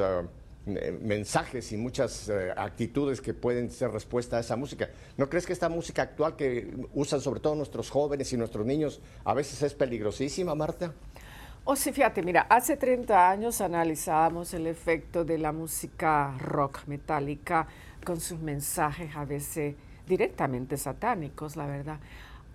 mensajes 0.66 1.72
y 1.72 1.76
muchas 1.76 2.30
actitudes 2.56 3.20
que 3.20 3.34
pueden 3.34 3.70
ser 3.70 3.90
respuesta 3.90 4.36
a 4.36 4.40
esa 4.40 4.56
música. 4.56 4.90
¿No 5.16 5.28
crees 5.28 5.46
que 5.46 5.52
esta 5.52 5.68
música 5.68 6.02
actual 6.02 6.36
que 6.36 6.72
usan 6.94 7.20
sobre 7.20 7.40
todo 7.40 7.54
nuestros 7.54 7.90
jóvenes 7.90 8.32
y 8.32 8.36
nuestros 8.36 8.66
niños 8.66 9.00
a 9.24 9.34
veces 9.34 9.62
es 9.62 9.74
peligrosísima, 9.74 10.54
Marta? 10.54 10.92
Oh, 11.64 11.76
sí, 11.76 11.92
fíjate, 11.92 12.22
mira, 12.22 12.42
hace 12.42 12.76
30 12.76 13.30
años 13.30 13.60
analizábamos 13.60 14.54
el 14.54 14.66
efecto 14.66 15.24
de 15.24 15.38
la 15.38 15.52
música 15.52 16.34
rock 16.38 16.86
metálica 16.86 17.66
con 18.04 18.18
sus 18.18 18.38
mensajes 18.38 19.14
a 19.14 19.24
veces 19.24 19.74
directamente 20.06 20.76
satánicos, 20.76 21.56
la 21.56 21.66
verdad. 21.66 22.00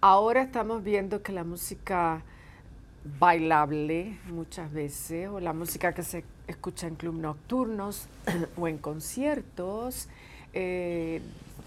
Ahora 0.01 0.41
estamos 0.41 0.83
viendo 0.83 1.21
que 1.21 1.31
la 1.31 1.43
música 1.43 2.23
bailable 3.19 4.17
muchas 4.25 4.71
veces, 4.71 5.29
o 5.29 5.39
la 5.39 5.53
música 5.53 5.93
que 5.93 6.03
se 6.03 6.23
escucha 6.47 6.87
en 6.87 6.95
clubes 6.95 7.21
nocturnos 7.21 8.07
o 8.57 8.67
en 8.67 8.77
conciertos 8.77 10.07
eh, 10.53 11.21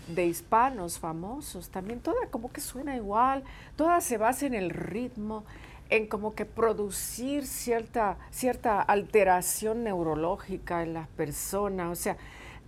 de 0.08 0.26
hispanos 0.26 0.98
famosos, 0.98 1.68
también 1.68 2.00
toda 2.00 2.26
como 2.30 2.50
que 2.50 2.60
suena 2.60 2.96
igual, 2.96 3.44
toda 3.76 4.00
se 4.00 4.16
basa 4.16 4.46
en 4.46 4.54
el 4.54 4.70
ritmo, 4.70 5.44
en 5.90 6.06
como 6.06 6.34
que 6.34 6.44
producir 6.44 7.46
cierta, 7.46 8.16
cierta 8.30 8.80
alteración 8.80 9.84
neurológica 9.84 10.82
en 10.82 10.94
las 10.94 11.08
personas, 11.08 11.90
o 11.90 12.00
sea, 12.00 12.16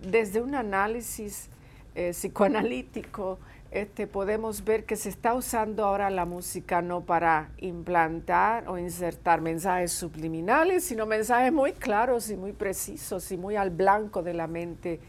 desde 0.01 0.41
un 0.41 0.55
análisis 0.55 1.49
eh, 1.95 2.11
psicoanalítico, 2.11 3.39
este, 3.71 4.05
podemos 4.05 4.65
ver 4.65 4.83
que 4.85 4.97
se 4.97 5.07
está 5.07 5.33
usando 5.33 5.85
ahora 5.85 6.09
la 6.09 6.25
música 6.25 6.81
no 6.81 7.01
para 7.01 7.51
implantar 7.57 8.67
o 8.67 8.77
insertar 8.77 9.39
mensajes 9.39 9.93
subliminales, 9.93 10.83
sino 10.83 11.05
mensajes 11.05 11.53
muy 11.53 11.71
claros 11.71 12.29
y 12.29 12.35
muy 12.35 12.51
precisos 12.51 13.31
y 13.31 13.37
muy 13.37 13.55
al 13.55 13.69
blanco 13.69 14.23
de 14.23 14.33
la 14.33 14.47
mente 14.47 14.99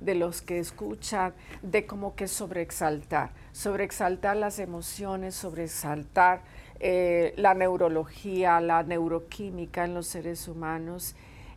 de 0.00 0.14
los 0.14 0.40
que 0.40 0.58
escuchan, 0.58 1.34
de 1.60 1.84
como 1.86 2.14
que 2.14 2.26
sobreexaltar, 2.26 3.32
sobreexaltar 3.52 4.36
las 4.38 4.58
emociones, 4.58 5.34
sobreexaltar 5.34 6.40
eh, 6.80 7.34
la 7.36 7.52
neurología, 7.52 8.60
la 8.62 8.82
neuroquímica 8.82 9.84
en 9.84 9.92
los 9.92 10.06
seres 10.06 10.48
humanos. 10.48 11.14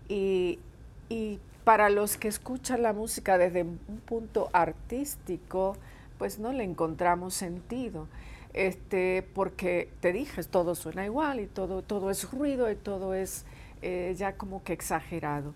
Y, 0.10 0.60
y 1.08 1.40
para 1.64 1.90
los 1.90 2.18
que 2.18 2.28
escuchan 2.28 2.82
la 2.82 2.92
música 2.94 3.38
desde 3.38 3.64
un 3.64 4.02
punto 4.06 4.50
artístico, 4.52 5.78
pues 6.20 6.38
no 6.38 6.54
le 6.54 6.64
encontramos 6.64 7.34
sentido. 7.34 8.08
Este, 8.54 9.28
porque 9.34 9.90
te 10.02 10.12
dije, 10.12 10.44
todo 10.44 10.76
suena 10.76 11.06
igual 11.06 11.40
y 11.40 11.48
todo, 11.48 11.82
todo 11.82 12.12
es 12.12 12.30
ruido 12.32 12.70
y 12.70 12.76
todo 12.76 13.14
es 13.16 13.46
eh, 13.82 14.14
ya 14.18 14.34
como 14.34 14.64
que 14.64 14.74
exagerado. 14.74 15.54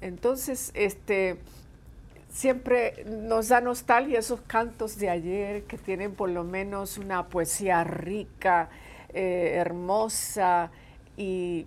Entonces, 0.00 0.70
este, 0.74 1.36
siempre 2.30 3.04
nos 3.06 3.48
da 3.48 3.60
nostalgia 3.60 4.20
esos 4.20 4.40
cantos 4.42 4.98
de 4.98 5.10
ayer 5.10 5.64
que 5.64 5.76
tienen 5.78 6.14
por 6.14 6.30
lo 6.30 6.44
menos 6.44 6.96
una 6.98 7.26
poesía 7.26 7.84
rica, 7.84 8.70
eh, 9.12 9.54
hermosa 9.56 10.70
y 11.16 11.66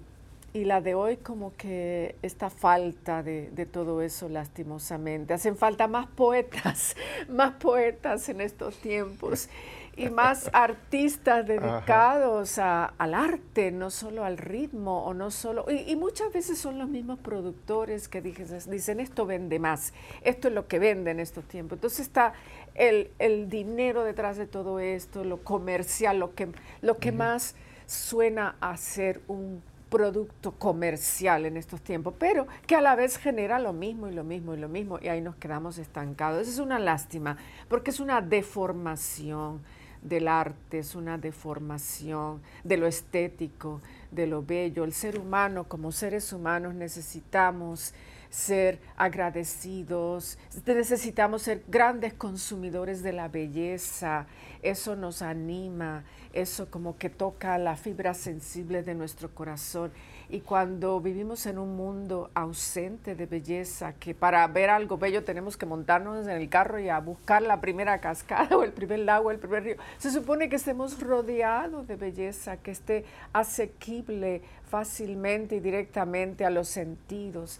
y 0.53 0.65
la 0.65 0.81
de 0.81 0.95
hoy 0.95 1.17
como 1.17 1.55
que 1.55 2.15
esta 2.21 2.49
falta 2.49 3.23
de, 3.23 3.67
todo 3.71 4.01
eso 4.01 4.27
lastimosamente. 4.27 5.33
Hacen 5.33 5.55
falta 5.55 5.87
más 5.87 6.07
poetas, 6.07 6.95
más 7.29 7.53
poetas 7.53 8.27
en 8.27 8.41
estos 8.41 8.77
tiempos 8.77 9.47
y 9.95 10.09
más 10.09 10.49
artistas 10.53 11.47
dedicados 11.47 12.57
al 12.57 13.13
arte, 13.13 13.71
no 13.71 13.89
solo 13.89 14.25
al 14.25 14.37
ritmo 14.37 15.05
o 15.05 15.13
no 15.13 15.31
solo... 15.31 15.65
Y, 15.69 15.95
muchas 15.95 16.33
veces 16.33 16.57
son 16.57 16.77
los 16.79 16.89
mismos 16.89 17.19
productores 17.19 18.09
que 18.09 18.21
dicen, 18.21 18.99
esto 18.99 19.25
vende 19.25 19.57
más, 19.57 19.93
esto 20.21 20.49
es 20.49 20.53
lo 20.53 20.67
que 20.67 20.79
vende 20.79 21.11
en 21.11 21.21
estos 21.21 21.45
tiempos. 21.45 21.77
Entonces 21.77 22.01
está 22.01 22.33
el, 22.75 23.09
dinero 23.49 24.03
detrás 24.03 24.35
de 24.35 24.47
todo 24.47 24.79
esto, 24.79 25.23
lo 25.23 25.43
comercial, 25.43 26.19
lo 26.19 26.35
que, 26.35 26.49
lo 26.81 26.97
que 26.97 27.13
más 27.13 27.55
suena 27.85 28.55
a 28.59 28.75
ser 28.75 29.21
un 29.27 29.61
producto 29.91 30.53
comercial 30.53 31.45
en 31.45 31.57
estos 31.57 31.81
tiempos, 31.81 32.15
pero 32.17 32.47
que 32.65 32.75
a 32.75 32.81
la 32.81 32.95
vez 32.95 33.17
genera 33.17 33.59
lo 33.59 33.73
mismo 33.73 34.07
y 34.07 34.13
lo 34.13 34.23
mismo 34.23 34.55
y 34.55 34.57
lo 34.57 34.69
mismo 34.69 34.97
y 35.01 35.09
ahí 35.09 35.21
nos 35.21 35.35
quedamos 35.35 35.77
estancados. 35.77 36.41
Esa 36.43 36.51
es 36.51 36.59
una 36.59 36.79
lástima 36.79 37.37
porque 37.67 37.91
es 37.91 37.99
una 37.99 38.21
deformación 38.21 39.61
del 40.01 40.29
arte, 40.29 40.79
es 40.79 40.95
una 40.95 41.17
deformación 41.17 42.41
de 42.63 42.77
lo 42.77 42.87
estético, 42.87 43.81
de 44.11 44.27
lo 44.27 44.41
bello. 44.41 44.85
El 44.85 44.93
ser 44.93 45.19
humano, 45.19 45.65
como 45.65 45.91
seres 45.91 46.31
humanos, 46.31 46.73
necesitamos 46.73 47.93
ser 48.31 48.79
agradecidos, 48.95 50.39
necesitamos 50.65 51.43
ser 51.43 51.63
grandes 51.67 52.13
consumidores 52.13 53.03
de 53.03 53.11
la 53.11 53.27
belleza, 53.27 54.25
eso 54.63 54.95
nos 54.95 55.21
anima, 55.21 56.05
eso 56.33 56.71
como 56.71 56.97
que 56.97 57.09
toca 57.09 57.57
la 57.57 57.75
fibra 57.75 58.13
sensible 58.13 58.83
de 58.83 58.95
nuestro 58.95 59.35
corazón. 59.35 59.91
Y 60.29 60.39
cuando 60.39 61.01
vivimos 61.01 61.45
en 61.45 61.57
un 61.57 61.75
mundo 61.75 62.31
ausente 62.33 63.15
de 63.15 63.25
belleza, 63.25 63.91
que 63.93 64.15
para 64.15 64.47
ver 64.47 64.69
algo 64.69 64.97
bello 64.97 65.25
tenemos 65.25 65.57
que 65.57 65.65
montarnos 65.65 66.25
en 66.25 66.31
el 66.31 66.47
carro 66.47 66.79
y 66.79 66.87
a 66.87 66.99
buscar 66.99 67.41
la 67.41 67.59
primera 67.59 67.99
cascada 67.99 68.55
o 68.57 68.63
el 68.63 68.71
primer 68.71 68.99
lago, 68.99 69.29
el 69.29 69.39
primer 69.39 69.63
río, 69.63 69.75
se 69.97 70.09
supone 70.09 70.47
que 70.47 70.55
estemos 70.55 71.01
rodeados 71.01 71.85
de 71.85 71.97
belleza, 71.97 72.55
que 72.55 72.71
esté 72.71 73.03
asequible 73.33 74.41
fácilmente 74.69 75.57
y 75.57 75.59
directamente 75.59 76.45
a 76.45 76.49
los 76.49 76.69
sentidos. 76.69 77.59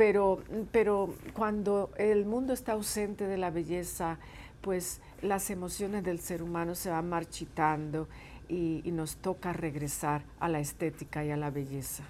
Pero, 0.00 0.40
pero 0.72 1.12
cuando 1.34 1.90
el 1.98 2.24
mundo 2.24 2.54
está 2.54 2.72
ausente 2.72 3.26
de 3.26 3.36
la 3.36 3.50
belleza, 3.50 4.16
pues 4.62 4.98
las 5.20 5.50
emociones 5.50 6.02
del 6.02 6.20
ser 6.20 6.42
humano 6.42 6.74
se 6.74 6.88
van 6.88 7.06
marchitando 7.06 8.08
y, 8.48 8.80
nos 8.86 9.16
toca 9.16 9.52
regresar 9.52 10.22
a 10.38 10.48
la 10.48 10.58
estética 10.58 11.22
y 11.22 11.30
a 11.32 11.36
la 11.36 11.50
belleza. 11.50 12.02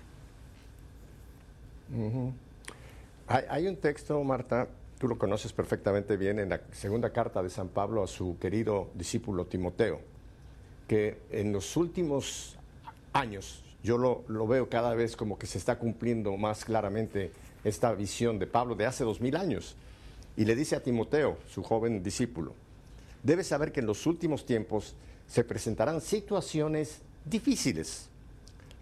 hay, 3.27 3.67
un 3.67 3.77
texto, 3.79 4.23
Marta, 4.23 4.69
tú 5.01 5.09
lo 5.09 5.19
conoces 5.19 5.53
perfectamente 5.53 6.17
bien, 6.17 6.39
en 6.39 6.51
la 6.51 6.61
segunda 6.71 7.11
carta 7.11 7.43
de 7.43 7.51
San 7.51 7.67
Pablo 7.67 8.05
a 8.05 8.07
su 8.07 8.39
querido 8.39 8.91
discípulo 8.95 9.47
Timoteo, 9.47 10.01
que 10.87 11.19
en 11.33 11.53
los 11.53 11.77
últimos 11.77 12.57
años, 13.13 13.65
yo 13.83 13.99
lo, 13.99 14.23
lo 14.29 14.47
veo 14.47 14.69
cada 14.69 14.95
vez 14.95 15.17
como 15.17 15.41
que 15.41 15.49
se 15.49 15.59
está 15.59 15.81
cumpliendo 15.81 16.37
más 16.37 16.65
claramente 16.65 17.33
esta 17.65 17.93
visión 17.93 18.39
de 18.39 18.47
Pablo 18.47 18.75
de 18.75 18.87
hace 18.87 19.05
dos 19.05 19.21
mil 19.21 19.37
años. 19.37 19.77
Y 20.37 20.45
le 20.45 20.55
dice 20.55 20.77
a 20.77 20.83
Timoteo, 20.83 21.39
su 21.49 21.63
joven 21.63 22.03
discípulo, 22.03 22.55
debes 23.23 23.49
saber 23.49 23.73
que 23.73 23.81
en 23.81 23.87
los 23.87 24.07
últimos 24.07 24.47
tiempos 24.47 24.95
se 25.27 25.45
presentarán 25.45 26.01
situaciones 26.01 27.03
difíciles. 27.25 28.09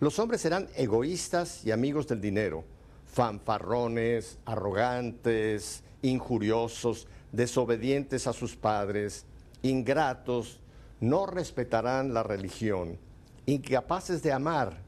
Los 0.00 0.18
hombres 0.18 0.40
serán 0.40 0.68
egoístas 0.76 1.64
y 1.64 1.72
amigos 1.72 2.06
del 2.06 2.20
dinero, 2.20 2.64
fanfarrones, 3.06 4.38
arrogantes, 4.44 5.82
injuriosos, 6.02 7.08
desobedientes 7.32 8.26
a 8.26 8.32
sus 8.32 8.54
padres, 8.54 9.24
ingratos, 9.62 10.60
no 11.00 11.26
respetarán 11.26 12.14
la 12.14 12.22
religión, 12.22 12.98
incapaces 13.46 14.22
de 14.22 14.32
amar, 14.32 14.78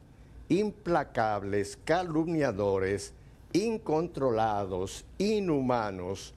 implacables, 0.49 1.77
calumniadores, 1.83 3.13
incontrolados, 3.53 5.05
inhumanos, 5.17 6.33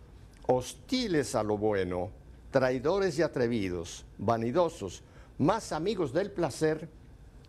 hostiles 0.47 1.35
a 1.35 1.43
lo 1.43 1.57
bueno, 1.57 2.11
traidores 2.51 3.19
y 3.19 3.23
atrevidos, 3.23 4.05
vanidosos, 4.19 5.03
más 5.39 5.73
amigos 5.73 6.13
del 6.13 6.31
placer 6.31 6.89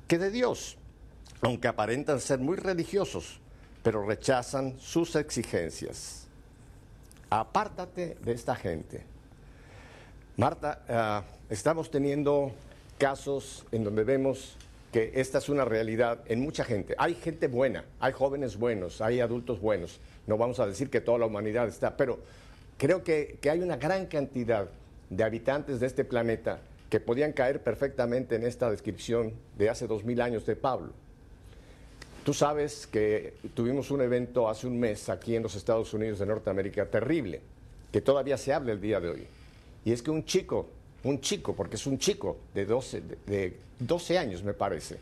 que 0.07 0.17
de 0.17 0.31
Dios, 0.31 0.77
aunque 1.41 1.67
aparentan 1.67 2.19
ser 2.19 2.39
muy 2.39 2.57
religiosos, 2.57 3.39
pero 3.84 4.05
rechazan 4.05 4.79
sus 4.79 5.15
exigencias. 5.15 6.27
Apártate 7.29 8.17
de 8.22 8.31
esta 8.31 8.55
gente. 8.55 9.05
Marta, 10.38 10.84
ah, 10.89 11.24
estamos 11.50 11.89
teniendo 11.89 12.51
casos 12.98 13.65
en 13.72 13.84
donde 13.84 14.03
vemos 14.03 14.57
que 14.96 15.12
esta 15.16 15.40
es 15.40 15.50
una 15.50 15.66
realidad 15.66 16.22
en 16.25 16.40
mucha 16.40 16.64
gente. 16.64 16.96
Hay 16.98 17.16
gente 17.16 17.50
buena, 17.50 17.84
hay 18.00 18.14
jóvenes 18.14 18.56
buenos, 18.56 19.02
hay 19.02 19.20
adultos 19.20 19.60
buenos. 19.60 20.00
No 20.25 20.38
vamos 20.38 20.62
a 20.62 20.68
decir 20.68 20.90
que 20.90 21.02
toda 21.02 21.18
la 21.18 21.25
humanidad 21.25 21.68
está, 21.68 21.98
pero 21.98 22.20
creo 22.78 23.04
que, 23.04 23.38
hay 23.52 23.60
una 23.60 23.75
gran 23.75 24.06
cantidad 24.06 24.70
de 25.10 25.24
habitantes 25.25 25.82
de 25.82 25.88
este 25.88 26.06
planeta 26.06 26.62
que 26.90 27.02
podían 27.02 27.34
caer 27.34 27.62
perfectamente 27.62 28.38
en 28.38 28.46
esta 28.46 28.72
descripción 28.72 29.34
de 29.58 29.70
hace 29.70 29.86
dos 29.86 30.06
mil 30.06 30.22
años 30.22 30.46
de 30.46 30.56
Pablo. 30.56 30.94
Tú 32.24 32.34
sabes 32.34 32.88
que 32.88 33.34
tuvimos 33.54 33.92
un 33.92 34.00
evento 34.00 34.48
hace 34.48 34.66
un 34.66 34.80
mes 34.80 35.10
aquí 35.10 35.36
en 35.36 35.44
los 35.44 35.56
Estados 35.56 35.94
Unidos 35.94 36.20
de 36.20 36.25
Norteamérica 36.25 36.86
terrible, 36.86 37.42
que 37.92 38.00
todavía 38.00 38.38
se 38.38 38.54
habla 38.54 38.72
el 38.72 38.80
día 38.80 39.02
de 39.02 39.10
hoy. 39.10 39.28
Y 39.84 39.92
es 39.92 40.02
que 40.02 40.12
un 40.12 40.24
chico 40.24 40.70
un 41.05 41.21
chico, 41.21 41.55
porque 41.55 41.75
es 41.75 41.85
un 41.85 41.97
chico 41.97 42.38
de 42.53 42.65
12, 42.65 43.01
de, 43.25 43.57
12 43.79 44.17
años, 44.17 44.43
me 44.43 44.53
parece. 44.53 44.97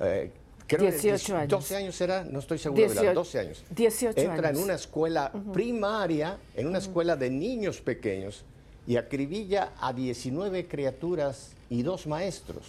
Eh, 0.00 0.30
creo 0.66 0.90
18 0.90 1.36
años. 1.36 1.50
12 1.50 1.76
años 1.76 2.00
era, 2.00 2.24
no 2.24 2.38
estoy 2.38 2.58
seguro 2.58 2.88
de 2.88 2.94
la 2.94 3.12
12 3.12 3.38
años. 3.38 3.64
18 3.70 4.18
Entra 4.18 4.50
en 4.50 4.56
una 4.56 4.74
escuela 4.74 5.30
primaria, 5.52 6.38
en 6.56 6.66
una 6.66 6.78
escuela 6.78 7.14
de 7.14 7.28
niños 7.28 7.80
pequeños, 7.80 8.44
y 8.86 8.96
acribilla 8.96 9.74
a 9.80 9.92
19 9.92 10.66
criaturas 10.66 11.50
y 11.68 11.82
dos 11.82 12.06
maestros. 12.06 12.64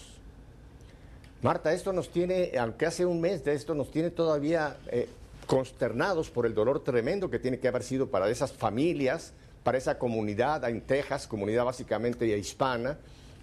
Marta, 1.41 1.73
esto 1.73 1.93
nos 1.93 2.09
tiene, 2.09 2.51
aunque 2.59 2.85
hace 2.85 3.05
un 3.05 3.21
mes 3.21 3.43
de 3.43 3.53
esto, 3.53 3.73
nos 3.73 3.89
tiene 3.89 4.11
todavía 4.11 4.77
eh, 4.87 5.07
consternados 5.47 6.29
por 6.29 6.45
el 6.45 6.53
dolor 6.53 6.83
tremendo 6.83 7.29
que 7.29 7.39
tiene 7.39 7.59
que 7.59 7.69
haber 7.69 7.83
sido 7.83 8.07
para 8.07 8.29
esas 8.29 8.51
familias, 8.51 9.33
para 9.63 9.77
esa 9.77 9.97
comunidad 9.97 10.67
en 10.69 10.81
Texas, 10.81 11.27
comunidad 11.27 11.65
básicamente 11.65 12.27
hispana, 12.37 12.97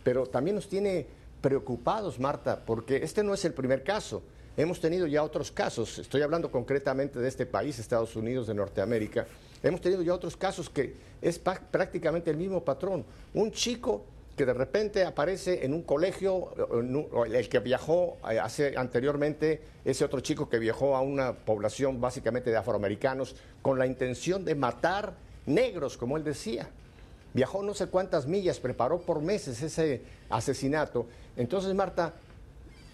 pero 0.05 0.27
también 0.27 0.57
nos 0.57 0.69
tiene 0.69 1.07
preocupados, 1.41 2.19
Marta, 2.21 2.63
porque 2.65 2.97
este 2.97 3.23
no 3.23 3.35
es 3.35 3.45
el 3.45 3.55
primer 3.55 3.83
caso. 3.83 4.23
Hemos 4.57 4.81
tenido 4.81 5.07
ya 5.07 5.23
otros 5.23 5.51
casos, 5.51 5.99
estoy 5.99 6.23
hablando 6.23 6.51
concretamente 6.51 7.19
de 7.19 7.29
este 7.29 7.47
país, 7.47 7.79
Estados 7.79 8.15
Unidos 8.17 8.47
de 8.47 8.55
Norteamérica, 8.55 9.27
hemos 9.63 9.81
tenido 9.81 10.03
ya 10.03 10.15
otros 10.15 10.37
casos 10.37 10.69
que 10.69 10.95
es 11.23 11.39
prácticamente 11.39 12.31
el 12.31 12.37
mismo 12.37 12.63
patrón. 12.63 13.05
Un 13.33 13.53
chico 13.53 14.05
que 14.37 14.47
de 14.47 14.55
repente 14.55 15.05
aparece 15.05 15.65
en 15.65 15.75
un 15.75 15.83
colegio, 15.83 16.53
el 17.27 17.49
que 17.49 17.59
viajó 17.59 18.17
eh, 18.31 18.39
hace 18.39 18.75
anteriormente, 18.77 19.61
ese 19.85 20.05
otro 20.05 20.21
chico 20.21 20.49
que 20.49 20.59
viajó 20.59 20.97
a 20.97 21.03
una 21.03 21.35
población 21.35 22.01
básicamente 22.01 22.51
de 22.51 22.57
afroamericanos 22.57 23.37
con 23.61 23.79
la 23.79 23.87
intención 23.87 24.45
de 24.45 24.55
matar 24.55 25.15
negros, 25.51 25.97
como 25.97 26.17
él 26.17 26.25
decía. 26.25 26.69
Viajó 27.33 27.63
no 27.63 27.75
sé 27.75 27.87
cuántas 27.87 28.27
millas, 28.27 28.59
preparó 28.59 29.01
por 29.01 29.21
meses 29.21 29.63
ese 29.63 30.03
asesinato. 30.29 31.07
Entonces, 31.37 31.75
Marta, 31.75 32.15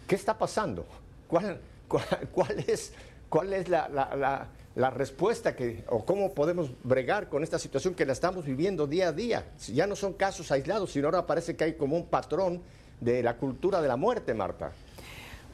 ¿qué 0.06 0.14
está 0.14 0.36
pasando? 0.36 0.84
¿Cuál, 1.28 1.60
cuál, 1.88 2.64
es, 2.66 2.92
cuál 3.28 3.52
es 3.52 3.68
la, 3.68 4.48
la 4.76 4.90
respuesta 4.90 5.56
que, 5.56 5.84
o 5.88 6.04
cómo 6.04 6.34
podemos 6.34 6.70
bregar 6.84 7.30
con 7.30 7.42
esta 7.42 7.58
situación 7.58 7.94
que 7.94 8.04
la 8.04 8.12
estamos 8.12 8.44
viviendo 8.44 8.86
día 8.86 9.08
a 9.08 9.12
día. 9.12 9.44
Ya 9.72 9.86
no 9.86 9.96
son 9.96 10.12
casos 10.12 10.52
aislados, 10.52 10.92
sino 10.92 11.08
ahora 11.08 11.26
parece 11.26 11.56
que 11.56 11.64
hay 11.64 11.72
como 11.74 11.96
un 11.96 12.06
patrón 12.06 12.60
de 13.00 13.22
la 13.22 13.36
cultura 13.38 13.80
de 13.80 13.88
la 13.88 13.96
muerte, 13.96 14.34
Marta. 14.34 14.72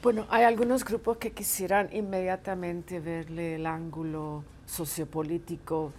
Bueno, 0.01 0.27
hay 0.29 0.43
algunos 0.43 0.83
grupos 0.83 1.17
que 1.17 1.31
quisieran 1.31 1.87
inmediatamente 1.93 2.99
verle 2.99 3.55
el 3.55 3.65
ángulo 3.65 4.43
sociopolítico 4.65 5.93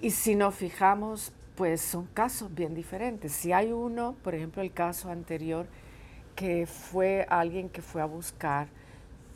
y 0.00 0.10
si 0.10 0.34
nos 0.34 0.54
fijamos, 0.54 1.32
pues 1.56 1.80
son 1.80 2.06
casos 2.14 2.54
bien 2.54 2.74
diferentes. 2.74 3.32
Si 3.32 3.52
hay 3.52 3.72
uno, 3.72 4.14
por 4.22 4.34
ejemplo, 4.34 4.62
el 4.62 4.72
caso 4.72 5.10
anterior, 5.10 5.66
que 6.36 6.66
fue 6.66 7.26
alguien 7.28 7.68
que 7.68 7.82
fue 7.82 8.00
a 8.00 8.04
buscar 8.04 8.68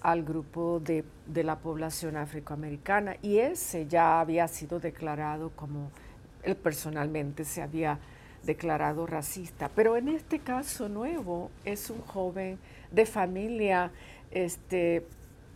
al 0.02 0.22
grupo 0.22 0.80
de, 0.80 1.04
la 1.34 1.58
población 1.58 2.16
afroamericana 2.16 3.16
y 3.22 3.38
ese 3.38 3.86
ya 3.86 4.20
había 4.20 4.46
sido 4.46 4.78
declarado 4.78 5.50
como, 5.50 5.90
él 6.42 6.56
personalmente 6.56 7.44
se 7.44 7.62
había 7.62 7.98
declarado 8.44 9.06
racista. 9.06 9.68
Pero 9.74 9.96
en 9.96 10.08
este 10.08 10.38
caso 10.38 10.88
nuevo 10.88 11.50
es 11.64 11.90
un 11.90 12.00
joven 12.02 12.58
de 12.90 13.06
familia 13.06 13.90
este, 14.30 15.06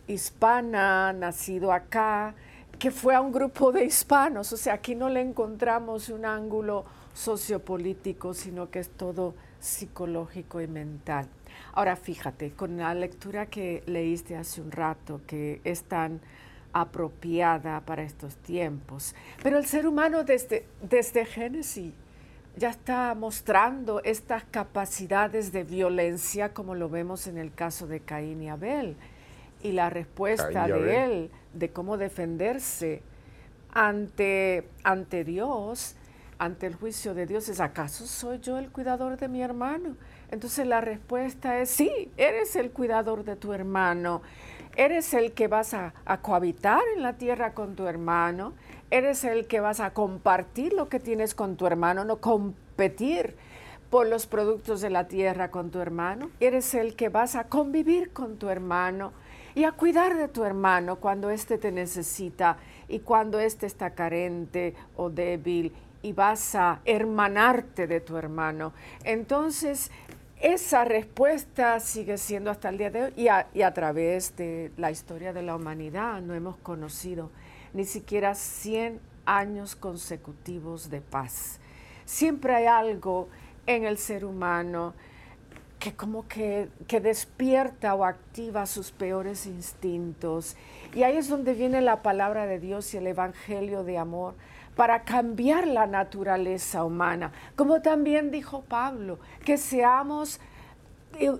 hispana, 0.07 1.13
nacido 1.13 1.71
acá, 1.71 2.35
que 2.79 2.91
fue 2.91 3.15
a 3.15 3.21
un 3.21 3.31
grupo 3.31 3.71
de 3.71 3.85
hispanos. 3.85 4.53
O 4.53 4.57
sea, 4.57 4.75
aquí 4.75 4.95
no 4.95 5.09
le 5.09 5.21
encontramos 5.21 6.09
un 6.09 6.25
ángulo 6.25 6.85
sociopolítico, 7.13 8.33
sino 8.33 8.69
que 8.69 8.79
es 8.79 8.89
todo 8.89 9.33
psicológico 9.59 10.61
y 10.61 10.67
mental. 10.67 11.27
Ahora 11.73 11.95
fíjate, 11.95 12.51
con 12.51 12.77
la 12.77 12.93
lectura 12.93 13.47
que 13.47 13.83
leíste 13.87 14.35
hace 14.35 14.61
un 14.61 14.71
rato, 14.71 15.21
que 15.25 15.61
es 15.63 15.83
tan 15.83 16.21
apropiada 16.73 17.81
para 17.81 18.03
estos 18.03 18.35
tiempos, 18.35 19.15
pero 19.41 19.57
el 19.57 19.65
ser 19.65 19.87
humano 19.87 20.23
desde, 20.23 20.65
desde 20.81 21.25
Génesis 21.25 21.93
ya 22.55 22.69
está 22.69 23.13
mostrando 23.15 24.01
estas 24.03 24.43
capacidades 24.43 25.51
de 25.51 25.63
violencia 25.63 26.53
como 26.53 26.75
lo 26.75 26.89
vemos 26.89 27.27
en 27.27 27.37
el 27.37 27.53
caso 27.53 27.87
de 27.87 27.99
Caín 27.99 28.41
y 28.41 28.49
Abel 28.49 28.95
y 29.63 29.71
la 29.71 29.89
respuesta 29.89 30.67
de 30.67 31.05
él 31.05 31.31
de 31.53 31.69
cómo 31.69 31.97
defenderse 31.97 33.01
ante, 33.73 34.67
ante 34.83 35.23
Dios, 35.23 35.95
ante 36.39 36.67
el 36.67 36.75
juicio 36.75 37.13
de 37.13 37.25
Dios 37.25 37.49
es, 37.49 37.59
¿acaso 37.59 38.05
soy 38.05 38.39
yo 38.39 38.57
el 38.57 38.69
cuidador 38.69 39.17
de 39.17 39.27
mi 39.27 39.41
hermano? 39.41 39.95
Entonces 40.29 40.67
la 40.67 40.81
respuesta 40.81 41.59
es 41.59 41.69
sí, 41.69 42.11
eres 42.17 42.55
el 42.55 42.71
cuidador 42.71 43.23
de 43.23 43.35
tu 43.35 43.53
hermano, 43.53 44.21
eres 44.75 45.13
el 45.13 45.31
que 45.31 45.47
vas 45.47 45.73
a, 45.73 45.93
cohabitar 46.21 46.81
en 46.95 47.03
la 47.03 47.13
tierra 47.13 47.53
con 47.53 47.75
tu 47.75 47.87
hermano, 47.87 48.53
eres 48.91 49.23
el 49.23 49.47
que 49.47 49.59
vas 49.59 49.79
a 49.79 49.91
compartir 49.93 50.73
lo 50.73 50.89
que 50.89 50.99
tienes 50.99 51.33
con 51.33 51.55
tu 51.55 51.65
hermano, 51.65 52.03
no 52.03 52.17
competir 52.17 53.35
por 53.89 54.07
los 54.07 54.27
productos 54.27 54.81
de 54.81 54.89
la 54.89 55.07
tierra 55.07 55.49
con 55.49 55.71
tu 55.71 55.79
hermano, 55.79 56.29
eres 56.39 56.73
el 56.73 56.95
que 56.95 57.09
vas 57.09 57.35
a 57.35 57.45
convivir 57.45 58.11
con 58.11 58.37
tu 58.37 58.49
hermano 58.49 59.13
y 59.57 59.63
a 59.63 59.71
cuidar 59.71 60.15
de 60.15 60.27
tu 60.27 60.43
hermano 60.43 60.97
cuando 60.97 61.31
éste 61.31 61.57
te 61.57 61.71
necesita 61.71 62.57
y 62.87 62.99
cuando 62.99 63.39
éste 63.39 63.65
está 63.65 63.89
carente 63.95 64.75
o 64.95 65.09
débil 65.09 65.73
y 66.03 66.13
vas 66.13 66.53
a 66.53 66.79
hermanarte 66.85 67.87
de 67.87 67.99
tu 67.99 68.17
hermano. 68.17 68.73
Entonces, 69.03 69.89
esa 70.39 70.85
respuesta 70.85 71.79
sigue 71.79 72.19
siendo 72.19 72.51
hasta 72.51 72.69
el 72.69 72.77
día 72.77 72.91
de 72.91 73.03
hoy 73.05 73.13
y 73.15 73.29
a, 73.29 73.73
través 73.73 74.35
de 74.37 74.71
la 74.77 74.91
historia 74.91 75.33
de 75.33 75.41
la 75.41 75.55
humanidad 75.55 76.21
no 76.21 76.35
hemos 76.35 76.57
conocido 76.57 77.31
ni 77.73 77.85
siquiera 77.85 78.35
100 78.35 78.99
años 79.25 79.75
consecutivos 79.75 80.91
de 80.91 81.01
paz. 81.01 81.59
Siempre 82.05 82.53
hay 82.53 82.67
algo 82.67 83.27
en 83.65 83.85
el 83.85 83.97
ser 83.97 84.23
humano 84.23 84.93
que 85.79 85.93
como 85.93 86.27
que, 86.27 86.69
que, 86.87 86.99
despierta 86.99 87.93
o 87.93 88.03
activa 88.03 88.65
sus 88.65 88.91
peores 88.91 89.45
instintos. 89.45 90.55
Y 90.95 91.03
ahí 91.03 91.17
es 91.17 91.29
donde 91.29 91.53
viene 91.53 91.81
la 91.81 92.01
palabra 92.01 92.45
de 92.47 92.59
Dios 92.59 92.93
y 92.93 92.97
el 92.97 93.07
Evangelio 93.07 93.83
de 93.83 93.97
amor 93.97 94.33
para 94.75 95.03
cambiar 95.03 95.67
la 95.67 95.87
naturaleza 95.87 96.85
humana, 96.85 97.31
como 97.55 97.81
también 97.81 98.29
dijo 98.29 98.61
Pablo, 98.61 99.19
que 99.43 99.57
seamos 99.57 100.39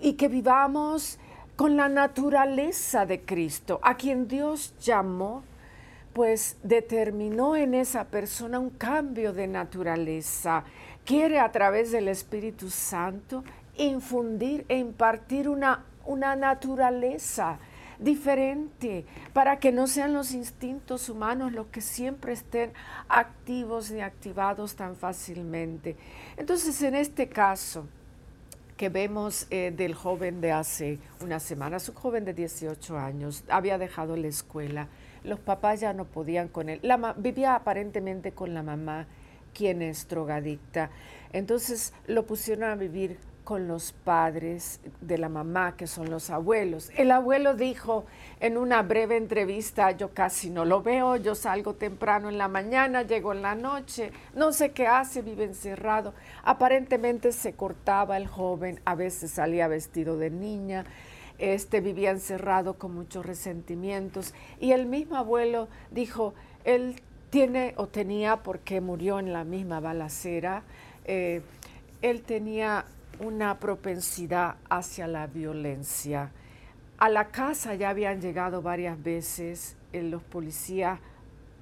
y 0.02 0.14
que 0.14 0.28
vivamos 0.28 1.20
con 1.56 1.78
la 1.78 1.88
naturaleza 1.88 3.06
de 3.06 3.22
Cristo, 3.22 3.80
a 3.84 3.96
quien 3.96 4.28
Dios 4.28 4.74
llamó, 4.80 5.44
pues 6.14 6.58
determinó 6.64 7.56
en 7.56 7.76
esa 7.76 8.06
persona 8.06 8.58
un 8.58 8.72
cambio 8.72 9.34
de 9.34 9.48
naturaleza. 9.48 10.64
Quiere 11.06 11.40
a 11.40 11.52
través 11.52 11.92
del 11.92 12.08
Espíritu 12.08 12.72
Santo 12.72 13.44
infundir 13.86 14.66
e 14.68 14.78
impartir 14.78 15.50
una, 15.50 15.86
una 16.06 16.36
naturaleza 16.36 17.60
diferente, 18.00 19.06
para 19.34 19.60
que 19.60 19.72
no 19.72 19.88
sean 19.88 20.14
los 20.14 20.32
instintos 20.32 21.10
humanos 21.10 21.52
los 21.52 21.68
que 21.68 21.82
siempre 21.82 22.34
estén 22.34 22.72
activos 23.10 23.92
y 23.92 24.02
activados 24.02 24.76
tan 24.76 24.96
fácilmente. 24.96 25.96
Entonces, 26.38 26.82
en 26.82 26.96
este 26.96 27.28
caso 27.28 27.88
que 28.78 28.90
vemos 28.90 29.48
eh, 29.50 29.74
del 29.76 29.96
joven 29.96 30.40
de 30.40 30.52
hace 30.52 31.00
unas 31.22 31.42
semanas, 31.42 31.90
un 31.90 31.96
joven 31.96 32.26
de 32.26 32.34
18 32.34 32.98
años, 32.98 33.44
había 33.50 33.80
dejado 33.80 34.16
la 34.16 34.28
escuela, 34.28 34.88
los 35.24 35.40
papás 35.40 35.80
ya 35.80 35.94
no 35.94 36.06
podían 36.06 36.48
con 36.48 36.70
él, 36.70 36.80
vivía 37.18 37.56
aparentemente 37.56 38.34
con 38.34 38.54
la 38.54 38.62
mamá, 38.62 39.08
quien 39.54 39.82
es 39.82 40.08
drogadicta, 40.08 40.92
entonces 41.34 41.92
lo 42.06 42.28
pusieron 42.28 42.66
a 42.66 42.76
vivir 42.76 43.18
con 43.48 43.66
los 43.66 43.94
padres 43.94 44.82
de 45.00 45.18
la 45.18 45.30
mamá, 45.30 45.78
que 45.78 45.88
son 45.88 46.10
los 46.10 46.30
abuelos. 46.32 46.92
El 46.98 47.12
abuelo 47.12 47.54
dijo 47.54 48.04
en 48.42 48.58
una 48.58 48.82
breve 48.82 49.16
entrevista, 49.16 49.92
yo 49.92 50.14
casi 50.14 50.50
no 50.50 50.66
lo 50.66 50.84
veo, 50.84 51.16
yo 51.16 51.34
salgo 51.34 51.74
temprano 51.74 52.28
en 52.28 52.38
la 52.38 52.50
mañana, 52.50 53.04
llego 53.04 53.32
en 53.32 53.42
la 53.42 53.56
noche, 53.56 54.12
no 54.36 54.52
sé 54.52 54.74
qué 54.74 54.86
hace, 54.86 55.22
vive 55.22 55.46
encerrado. 55.46 56.14
Aparentemente 56.44 57.32
se 57.32 57.54
cortaba 57.54 58.18
el 58.18 58.28
joven, 58.28 58.82
a 58.84 58.96
veces 58.96 59.32
salía 59.32 59.70
vestido 59.70 60.18
de 60.18 60.30
niña, 60.30 60.84
este 61.38 61.80
vivía 61.80 62.12
encerrado 62.12 62.74
con 62.74 62.94
muchos 62.94 63.26
resentimientos. 63.26 64.34
Y 64.60 64.74
el 64.74 64.88
mismo 64.88 65.16
abuelo 65.16 65.70
dijo, 65.90 66.34
él 66.66 67.02
tiene 67.30 67.76
o 67.78 67.88
tenía, 67.88 68.44
porque 68.44 68.82
murió 68.82 69.20
en 69.20 69.32
la 69.32 69.46
misma 69.46 69.80
balacera, 69.80 70.64
eh, 71.06 71.42
él 72.02 72.24
tenía 72.24 72.84
una 73.20 73.60
propensidad 73.60 74.56
hacia 74.70 75.08
la 75.08 75.28
violencia. 75.28 76.32
A 76.98 77.10
la 77.10 77.30
casa 77.30 77.76
ya 77.76 77.90
habían 77.90 78.22
llegado 78.22 78.62
varias 78.62 79.02
veces 79.02 79.76
eh, 79.94 80.02
los 80.02 80.24
policías 80.24 81.00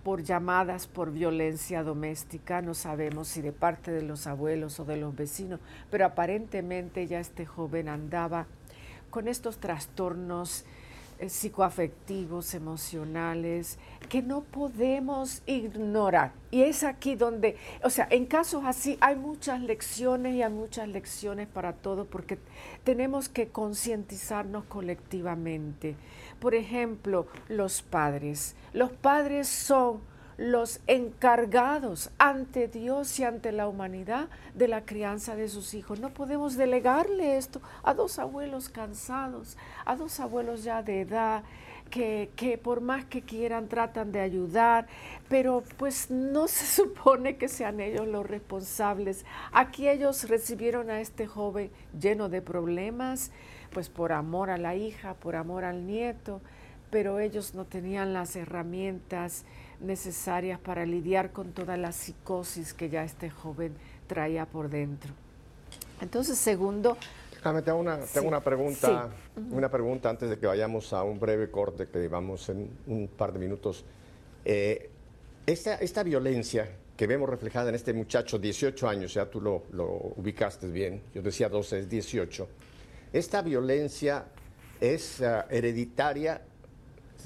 por 0.04 0.22
llamadas 0.22 0.86
por 0.86 1.12
violencia 1.12 1.82
doméstica, 1.82 2.62
no 2.62 2.76
sabemos 2.76 3.28
si 3.28 3.42
de 3.42 3.52
parte 3.52 3.92
de 3.92 4.04
los 4.04 4.28
abuelos 4.28 4.80
o 4.80 4.86
de 4.86 4.98
los 4.98 5.16
vecinos, 5.16 5.60
pero 5.90 6.06
aparentemente 6.06 7.08
ya 7.08 7.20
este 7.20 7.46
joven 7.46 7.90
andaba 7.90 8.46
con 9.10 9.28
estos 9.28 9.58
trastornos 9.58 10.64
eh, 11.20 11.30
psicoafectivos, 11.30 12.54
emocionales, 12.54 13.78
que 14.10 14.22
no 14.22 14.42
podemos 14.42 15.42
ignorar. 15.46 16.34
Y 16.52 16.64
es 16.64 16.84
aquí 16.84 17.16
donde, 17.16 17.58
o 17.84 17.90
sea, 17.90 18.08
en 18.10 18.26
casos 18.26 18.64
así 18.66 18.98
hay 19.02 19.16
muchas 19.16 19.62
lecciones 19.62 20.36
y 20.36 20.44
hay 20.44 20.52
muchas 20.52 20.88
lecciones 20.88 21.48
para 21.48 21.74
todos 21.74 22.08
porque 22.08 22.38
tenemos 22.84 23.30
que 23.30 23.48
concientizarnos 23.48 24.66
colectivamente. 24.66 25.96
Por 26.40 26.54
ejemplo, 26.54 27.28
los 27.48 27.82
padres. 27.82 28.56
Los 28.74 28.92
padres 28.92 29.48
son 29.48 30.02
los 30.38 30.82
encargados 30.88 32.12
ante 32.18 32.68
Dios 32.68 33.20
y 33.20 33.24
ante 33.24 33.52
la 33.52 33.68
humanidad 33.68 34.28
de 34.54 34.68
la 34.68 34.86
crianza 34.86 35.36
de 35.36 35.48
sus 35.48 35.74
hijos. 35.74 36.00
No 36.00 36.10
podemos 36.10 36.58
delegarle 36.58 37.38
esto 37.38 37.62
a 37.84 37.94
dos 37.94 38.20
abuelos 38.20 38.70
cansados, 38.70 39.58
a 39.86 39.96
dos 39.96 40.20
abuelos 40.20 40.64
ya 40.64 40.84
de 40.84 41.02
edad, 41.02 41.44
que, 41.90 42.32
que, 42.36 42.58
por 42.58 42.82
más 42.82 43.06
que 43.06 43.22
quieran 43.22 43.68
tratan 43.68 44.12
de 44.12 44.20
ayudar, 44.20 44.88
pero 45.30 45.64
pues 45.78 46.10
no 46.10 46.48
se 46.50 46.66
supone 46.66 47.38
que 47.38 47.48
sean 47.48 47.80
ellos 47.80 48.08
los 48.08 48.26
responsables. 48.26 49.26
Aquí 49.52 49.88
ellos 49.88 50.28
recibieron 50.28 50.90
a 50.90 51.00
este 51.00 51.28
joven 51.28 51.72
lleno 52.00 52.28
de 52.28 52.42
problemas, 52.42 53.32
pues 53.72 53.90
por 53.90 54.12
amor 54.12 54.50
a 54.50 54.58
la 54.58 54.76
hija, 54.76 55.14
por 55.14 55.36
amor 55.36 55.64
al 55.64 55.86
nieto, 55.86 56.42
pero 56.90 57.20
ellos 57.20 57.56
no 57.56 57.66
tenían 57.66 58.14
las 58.14 58.36
herramientas 58.36 59.46
necesarias 59.80 60.60
para 60.60 60.86
lidiar 60.86 61.32
con 61.32 61.52
toda 61.52 61.78
la 61.78 61.92
psicosis 61.92 62.74
que 62.74 62.90
ya 62.90 63.04
este 63.04 63.30
joven 63.30 63.74
traía 64.08 64.46
por 64.46 64.70
dentro. 64.70 65.12
Entonces, 66.02 66.38
segundo... 66.38 66.98
tengo 67.42 67.78
una, 67.78 68.00
tengo 68.00 68.28
una 68.28 68.42
pregunta, 68.42 69.10
una 69.52 69.70
pregunta 69.70 70.10
antes 70.10 70.30
de 70.30 70.38
que 70.38 70.48
vayamos 70.48 70.94
a 70.94 71.04
un 71.04 71.20
breve 71.20 71.50
corte 71.50 71.88
que 71.88 72.00
llevamos 72.00 72.50
en 72.50 72.70
un 72.88 73.08
par 73.08 73.34
de 73.34 73.40
minutos. 73.40 73.86
Eh, 74.44 74.90
esta, 75.46 75.76
esta 75.76 76.04
violencia 76.04 76.70
que 76.98 77.08
vemos 77.08 77.30
reflejada 77.30 77.70
en 77.70 77.76
este 77.76 77.94
muchacho, 77.94 78.40
18 78.40 78.88
años, 78.88 79.14
ya 79.14 79.30
tú 79.30 79.42
lo, 79.42 79.64
lo 79.72 80.14
ubicaste 80.16 80.68
bien, 80.68 81.02
yo 81.14 81.22
decía 81.22 81.50
12, 81.50 81.80
es 81.80 81.90
18. 81.90 82.48
Esta 83.14 83.42
violencia 83.42 84.26
es 84.80 85.20
uh, 85.20 85.44
hereditaria 85.50 86.42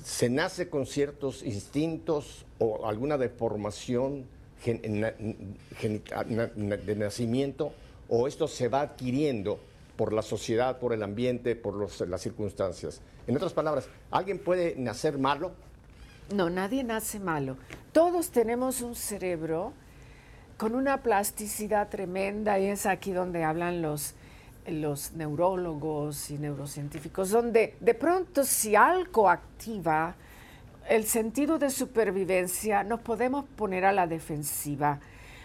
se 0.03 0.29
nace 0.29 0.69
con 0.69 0.85
ciertos 0.85 1.43
instintos 1.43 2.45
o 2.59 2.87
alguna 2.87 3.17
deformación 3.17 4.25
de 4.65 5.15
nacimiento 6.97 7.71
o 8.09 8.27
esto 8.27 8.47
se 8.47 8.67
va 8.67 8.81
adquiriendo 8.81 9.59
por 9.95 10.13
la 10.13 10.21
sociedad, 10.21 10.79
por 10.79 10.93
el 10.93 11.03
ambiente, 11.03 11.55
por 11.55 11.75
las 12.07 12.21
circunstancias. 12.21 13.01
En 13.27 13.35
otras 13.35 13.53
palabras, 13.53 13.87
¿alguien 14.11 14.39
puede 14.39 14.75
nacer 14.77 15.17
malo? 15.17 15.51
No, 16.33 16.49
nadie 16.49 16.83
nace 16.83 17.19
malo. 17.19 17.57
Todos 17.91 18.29
tenemos 18.29 18.81
un 18.81 18.95
cerebro 18.95 19.73
con 20.57 20.75
una 20.75 21.03
plasticidad 21.03 21.89
tremenda 21.89 22.59
y 22.59 22.67
es 22.67 22.85
aquí 22.85 23.11
donde 23.11 23.43
hablan 23.43 23.81
los 23.81 24.13
los 24.67 25.13
neurólogos 25.13 26.31
y 26.31 26.37
neurocientíficos, 26.37 27.29
donde 27.29 27.75
de 27.79 27.93
pronto 27.93 28.43
si 28.43 28.75
algo 28.75 29.29
activa 29.29 30.15
el 30.89 31.05
sentido 31.05 31.59
de 31.59 31.69
supervivencia, 31.69 32.83
nos 32.83 32.99
podemos 33.01 33.45
poner 33.55 33.85
a 33.85 33.91
la 33.91 34.07
defensiva. 34.07 34.99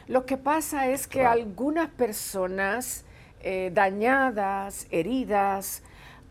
Lo 0.06 0.24
que 0.24 0.36
pasa 0.36 0.88
es 0.88 1.06
que 1.06 1.24
algunas 1.24 1.90
personas 1.90 3.04
eh, 3.40 3.70
dañadas, 3.72 4.86
heridas, 4.90 5.82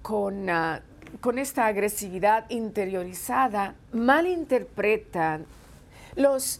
con, 0.02 0.50
ah, 0.50 0.82
con 1.22 1.38
esta 1.38 1.68
agresividad 1.68 2.50
interiorizada, 2.50 3.76
malinterpretan 3.92 5.46
los 6.16 6.60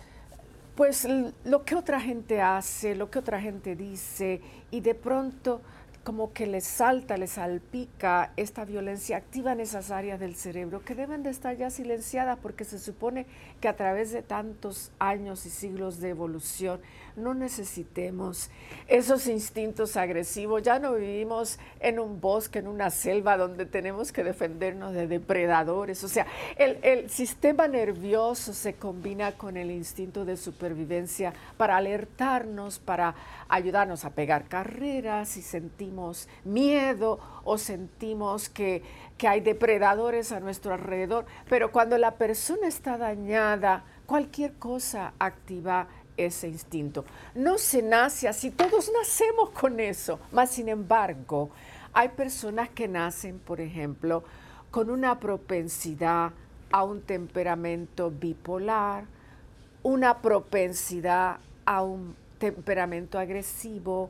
pues 0.76 1.08
lo 1.46 1.64
que 1.66 1.76
otra 1.76 2.00
gente 2.00 2.42
hace, 2.42 2.96
lo 2.96 3.12
que 3.12 3.20
otra 3.20 3.40
gente 3.40 3.76
dice, 3.76 4.42
y 4.72 4.82
de 4.82 4.96
pronto 4.96 5.62
como 6.04 6.34
que 6.34 6.48
les 6.48 6.66
salta, 6.66 7.18
les 7.18 7.32
salpica 7.32 8.34
esta 8.36 8.66
violencia, 8.66 9.18
activa 9.18 9.54
en 9.54 9.62
esas 9.62 9.90
áreas 9.90 10.20
del 10.20 10.36
cerebro 10.36 10.84
que 10.84 10.96
deben 10.96 11.24
de 11.24 11.30
estar 11.30 11.56
ya 11.56 11.70
silenciadas 11.70 12.38
porque 12.42 12.66
se 12.66 12.78
supone 12.78 13.26
que 13.62 13.68
a 13.68 13.76
través 13.76 14.12
de 14.12 14.22
tantos 14.22 14.92
años 15.00 15.46
y 15.46 15.50
siglos 15.50 16.00
de 16.00 16.10
evolución 16.10 16.82
no 17.16 17.34
necesitemos 17.34 18.50
esos 18.88 19.28
instintos 19.28 19.98
agresivos. 19.98 20.64
Ya 20.64 20.80
no 20.80 20.94
vivimos 20.94 21.60
en 21.80 22.00
un 22.00 22.20
bosque, 22.20 22.60
en 22.60 22.68
una 22.68 22.90
selva 22.90 23.38
donde 23.38 23.66
tenemos 23.66 24.12
que 24.12 24.24
defendernos 24.24 24.94
de 24.94 25.08
depredadores. 25.08 26.04
O 26.04 26.08
sea, 26.08 26.28
el, 26.58 26.80
el 26.82 27.10
sistema 27.10 27.68
nervioso 27.68 28.54
se 28.54 28.74
combina 28.74 29.34
con 29.34 29.58
el 29.58 29.72
instinto 29.72 30.26
de 30.26 30.38
supervivencia 30.38 31.34
para 31.58 31.78
alertarnos, 31.78 32.80
para 32.80 33.16
ayudarnos 33.50 34.06
a 34.06 34.12
pegar 34.12 34.46
carreras 34.46 35.30
si 35.30 35.42
sentimos 35.42 36.28
miedo 36.44 37.20
o 37.44 37.58
sentimos 37.58 38.50
que, 38.50 38.82
que 39.18 39.28
hay 39.28 39.42
depredadores 39.42 40.32
a 40.32 40.40
nuestro 40.40 40.74
alrededor. 40.74 41.26
Pero 41.50 41.72
cuando 41.72 41.98
la 41.98 42.16
persona 42.16 42.68
está 42.68 42.98
dañada, 42.98 43.84
cualquier 44.06 44.54
cosa 44.54 45.14
activa 45.20 45.88
ese 46.18 46.48
instinto. 46.48 47.06
No 47.36 47.58
se 47.58 47.82
nace 47.82 48.28
así, 48.28 48.52
todos 48.52 48.92
nacemos 48.98 49.50
con 49.52 49.80
eso, 49.80 50.20
mas 50.32 50.52
sin 50.52 50.70
embargo, 50.70 51.50
hay 51.94 52.10
personas 52.10 52.70
que 52.70 52.88
nacen, 52.88 53.40
por 53.40 53.62
ejemplo, 53.62 54.24
con 54.72 54.90
una 54.90 55.20
propensidad 55.20 56.32
a 56.72 56.84
un 56.84 57.02
temperamento 57.02 58.10
bipolar, 58.10 59.06
una 59.84 60.22
propensidad 60.22 61.38
a 61.66 61.84
un 61.84 62.16
temperamento 62.40 63.20
agresivo, 63.20 64.10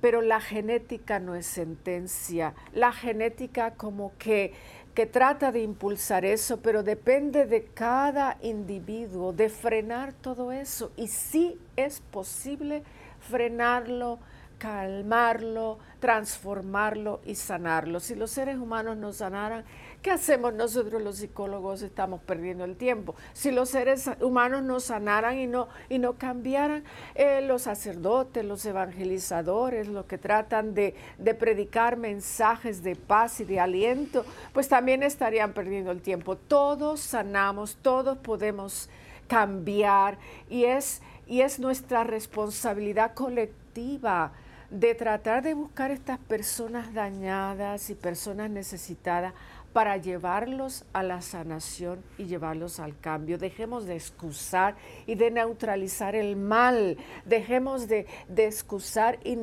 pero 0.00 0.22
la 0.22 0.40
genética 0.40 1.18
no 1.18 1.34
es 1.34 1.46
sentencia. 1.46 2.54
La 2.72 2.92
genética 2.92 3.72
como 3.72 4.12
que 4.18 4.52
que 4.94 5.06
trata 5.06 5.50
de 5.50 5.62
impulsar 5.62 6.24
eso, 6.24 6.60
pero 6.60 6.82
depende 6.82 7.46
de 7.46 7.64
cada 7.64 8.38
individuo, 8.42 9.32
de 9.32 9.48
frenar 9.48 10.12
todo 10.12 10.52
eso. 10.52 10.92
Y 10.96 11.08
sí 11.08 11.58
es 11.76 12.00
posible 12.00 12.84
frenarlo, 13.28 14.20
calmarlo, 14.58 15.78
transformarlo 15.98 17.20
y 17.24 17.34
sanarlo. 17.34 17.98
Si 17.98 18.14
los 18.14 18.30
seres 18.30 18.56
humanos 18.56 18.96
no 18.96 19.12
sanaran, 19.12 19.64
¿qué 20.04 20.10
hacemos 20.10 20.52
nosotros 20.52 21.00
los 21.00 21.16
psicólogos? 21.16 21.80
Estamos 21.80 22.20
perdiendo 22.20 22.64
el 22.64 22.76
tiempo. 22.76 23.14
Si 23.32 23.50
los 23.50 23.70
seres 23.70 24.10
humanos 24.20 24.62
no 24.62 24.78
sanaran 24.78 25.38
y 25.38 25.46
no, 25.46 25.68
y 25.88 25.98
no 25.98 26.18
cambiaran, 26.18 26.84
eh, 27.14 27.40
los 27.40 27.62
sacerdotes, 27.62 28.44
los 28.44 28.66
evangelizadores, 28.66 29.88
los 29.88 30.04
que 30.04 30.18
tratan 30.18 30.74
de, 30.74 30.94
de 31.16 31.34
predicar 31.34 31.96
mensajes 31.96 32.82
de 32.82 32.96
paz 32.96 33.40
y 33.40 33.46
de 33.46 33.58
aliento, 33.58 34.26
pues 34.52 34.68
también 34.68 35.02
estarían 35.02 35.54
perdiendo 35.54 35.90
el 35.90 36.02
tiempo. 36.02 36.36
Todos 36.36 37.00
sanamos, 37.00 37.76
todos 37.80 38.18
podemos 38.18 38.90
cambiar 39.26 40.18
y 40.50 40.64
es, 40.64 41.00
y 41.26 41.40
es 41.40 41.58
nuestra 41.58 42.04
responsabilidad 42.04 43.14
colectiva 43.14 44.32
de 44.70 44.94
tratar 44.94 45.42
de 45.42 45.54
buscar 45.54 45.90
estas 45.90 46.18
personas 46.18 46.92
dañadas 46.92 47.90
y 47.90 47.94
personas 47.94 48.50
necesitadas 48.50 49.32
para 49.74 49.96
llevarlos 49.96 50.84
a 50.92 51.02
la 51.02 51.20
sanación 51.20 52.02
y 52.16 52.26
llevarlos 52.26 52.78
al 52.78 52.96
cambio. 52.98 53.38
Dejemos 53.38 53.86
de 53.86 53.96
excusar 53.96 54.76
y 55.04 55.16
de 55.16 55.32
neutralizar 55.32 56.14
el 56.14 56.36
mal. 56.36 56.96
Dejemos 57.24 57.88
de, 57.88 58.06
excusar 58.36 59.18
y, 59.24 59.36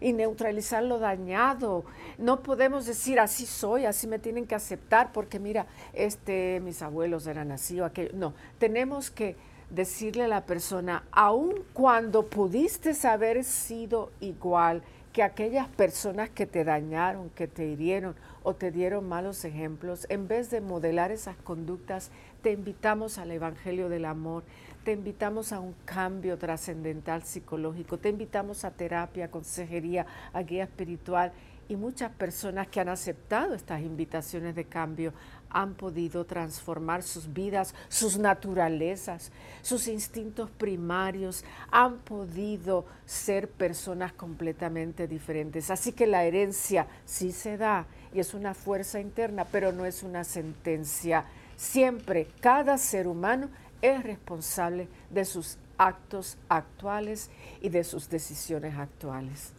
y 0.00 0.12
neutralizar 0.14 0.82
lo 0.82 0.98
dañado. 0.98 1.84
No 2.16 2.42
podemos 2.42 2.86
decir 2.86 3.20
así 3.20 3.44
soy, 3.44 3.84
así 3.84 4.06
me 4.06 4.18
tienen 4.18 4.46
que 4.46 4.54
aceptar 4.54 5.12
porque 5.12 5.38
mira, 5.38 5.66
este, 5.92 6.60
mis 6.60 6.80
abuelos 6.80 7.26
eran 7.26 7.52
así 7.52 7.78
aquello. 7.78 8.12
No, 8.14 8.32
tenemos 8.58 9.10
que 9.10 9.36
decirle 9.68 10.24
a 10.24 10.28
la 10.28 10.46
persona, 10.46 11.04
aun 11.10 11.62
cuando 11.74 12.24
pudiste 12.24 12.94
haber 13.06 13.44
sido 13.44 14.10
igual 14.20 14.82
que 15.16 15.22
aquellas 15.22 15.66
personas 15.68 16.28
que 16.28 16.44
te 16.44 16.62
dañaron, 16.62 17.30
que 17.30 17.48
te 17.48 17.66
hirieron 17.66 18.14
o 18.48 18.54
te 18.54 18.70
dieron 18.70 19.08
malos 19.08 19.44
ejemplos, 19.44 20.06
en 20.08 20.28
vez 20.28 20.50
de 20.50 20.60
modelar 20.60 21.10
esas 21.10 21.36
conductas, 21.36 22.12
te 22.42 22.52
invitamos 22.52 23.18
al 23.18 23.32
Evangelio 23.32 23.88
del 23.88 24.04
Amor, 24.04 24.44
te 24.84 24.92
invitamos 24.92 25.50
a 25.50 25.58
un 25.58 25.74
cambio 25.84 26.38
trascendental 26.38 27.24
psicológico, 27.24 27.98
te 27.98 28.08
invitamos 28.08 28.64
a 28.64 28.70
terapia, 28.70 29.32
consejería, 29.32 30.06
a 30.32 30.42
guía 30.42 30.62
espiritual 30.62 31.32
y 31.68 31.74
muchas 31.74 32.12
personas 32.12 32.68
que 32.68 32.78
han 32.78 32.88
aceptado 32.88 33.52
estas 33.52 33.80
invitaciones 33.82 34.54
de 34.54 34.64
cambio 34.66 35.12
han 35.50 35.74
podido 35.74 36.24
transformar 36.24 37.02
sus 37.02 37.32
vidas, 37.32 37.74
sus 37.88 38.16
naturalezas, 38.16 39.32
sus 39.62 39.88
instintos 39.88 40.50
primarios, 40.50 41.44
han 41.72 41.98
podido 41.98 42.84
ser 43.06 43.50
personas 43.50 44.12
completamente 44.12 45.08
diferentes. 45.08 45.68
Así 45.68 45.90
que 45.90 46.06
la 46.06 46.22
herencia 46.22 46.86
sí 47.04 47.32
se 47.32 47.56
da 47.56 47.86
y 48.16 48.20
es 48.20 48.32
una 48.32 48.54
fuerza 48.54 48.98
interna, 48.98 49.44
pero 49.44 49.72
no 49.72 49.84
es 49.84 50.02
una 50.02 50.24
sentencia. 50.24 51.26
Siempre 51.58 52.26
cada 52.40 52.78
ser 52.78 53.06
humano 53.06 53.50
es 53.82 54.02
responsable 54.02 54.88
de 55.10 55.26
sus 55.26 55.58
actos 55.76 56.38
actuales 56.48 57.28
y 57.60 57.68
de 57.68 57.84
sus 57.84 58.08
decisiones 58.08 58.74
actuales. 58.78 59.52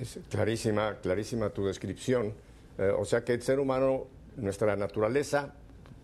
Es 0.00 0.18
clarísima, 0.30 0.96
clarísima 1.02 1.50
tu 1.50 1.66
descripción. 1.66 2.32
Eh, 2.78 2.88
o 2.88 3.04
sea 3.04 3.22
que 3.22 3.34
el 3.34 3.42
ser 3.42 3.60
humano, 3.60 4.06
nuestra 4.36 4.76
naturaleza, 4.76 5.52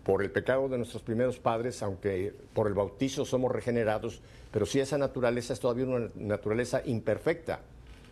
por 0.04 0.22
el 0.22 0.30
pecado 0.30 0.68
de 0.68 0.76
nuestros 0.76 1.02
primeros 1.02 1.38
padres, 1.38 1.82
aunque 1.82 2.34
por 2.52 2.66
el 2.66 2.74
bautizo 2.74 3.24
somos 3.24 3.50
regenerados, 3.50 4.20
pero 4.50 4.66
sí 4.66 4.80
esa 4.80 4.98
naturaleza 4.98 5.54
es 5.54 5.60
todavía 5.60 5.86
una 5.86 6.10
naturaleza 6.14 6.82
imperfecta. 6.84 7.60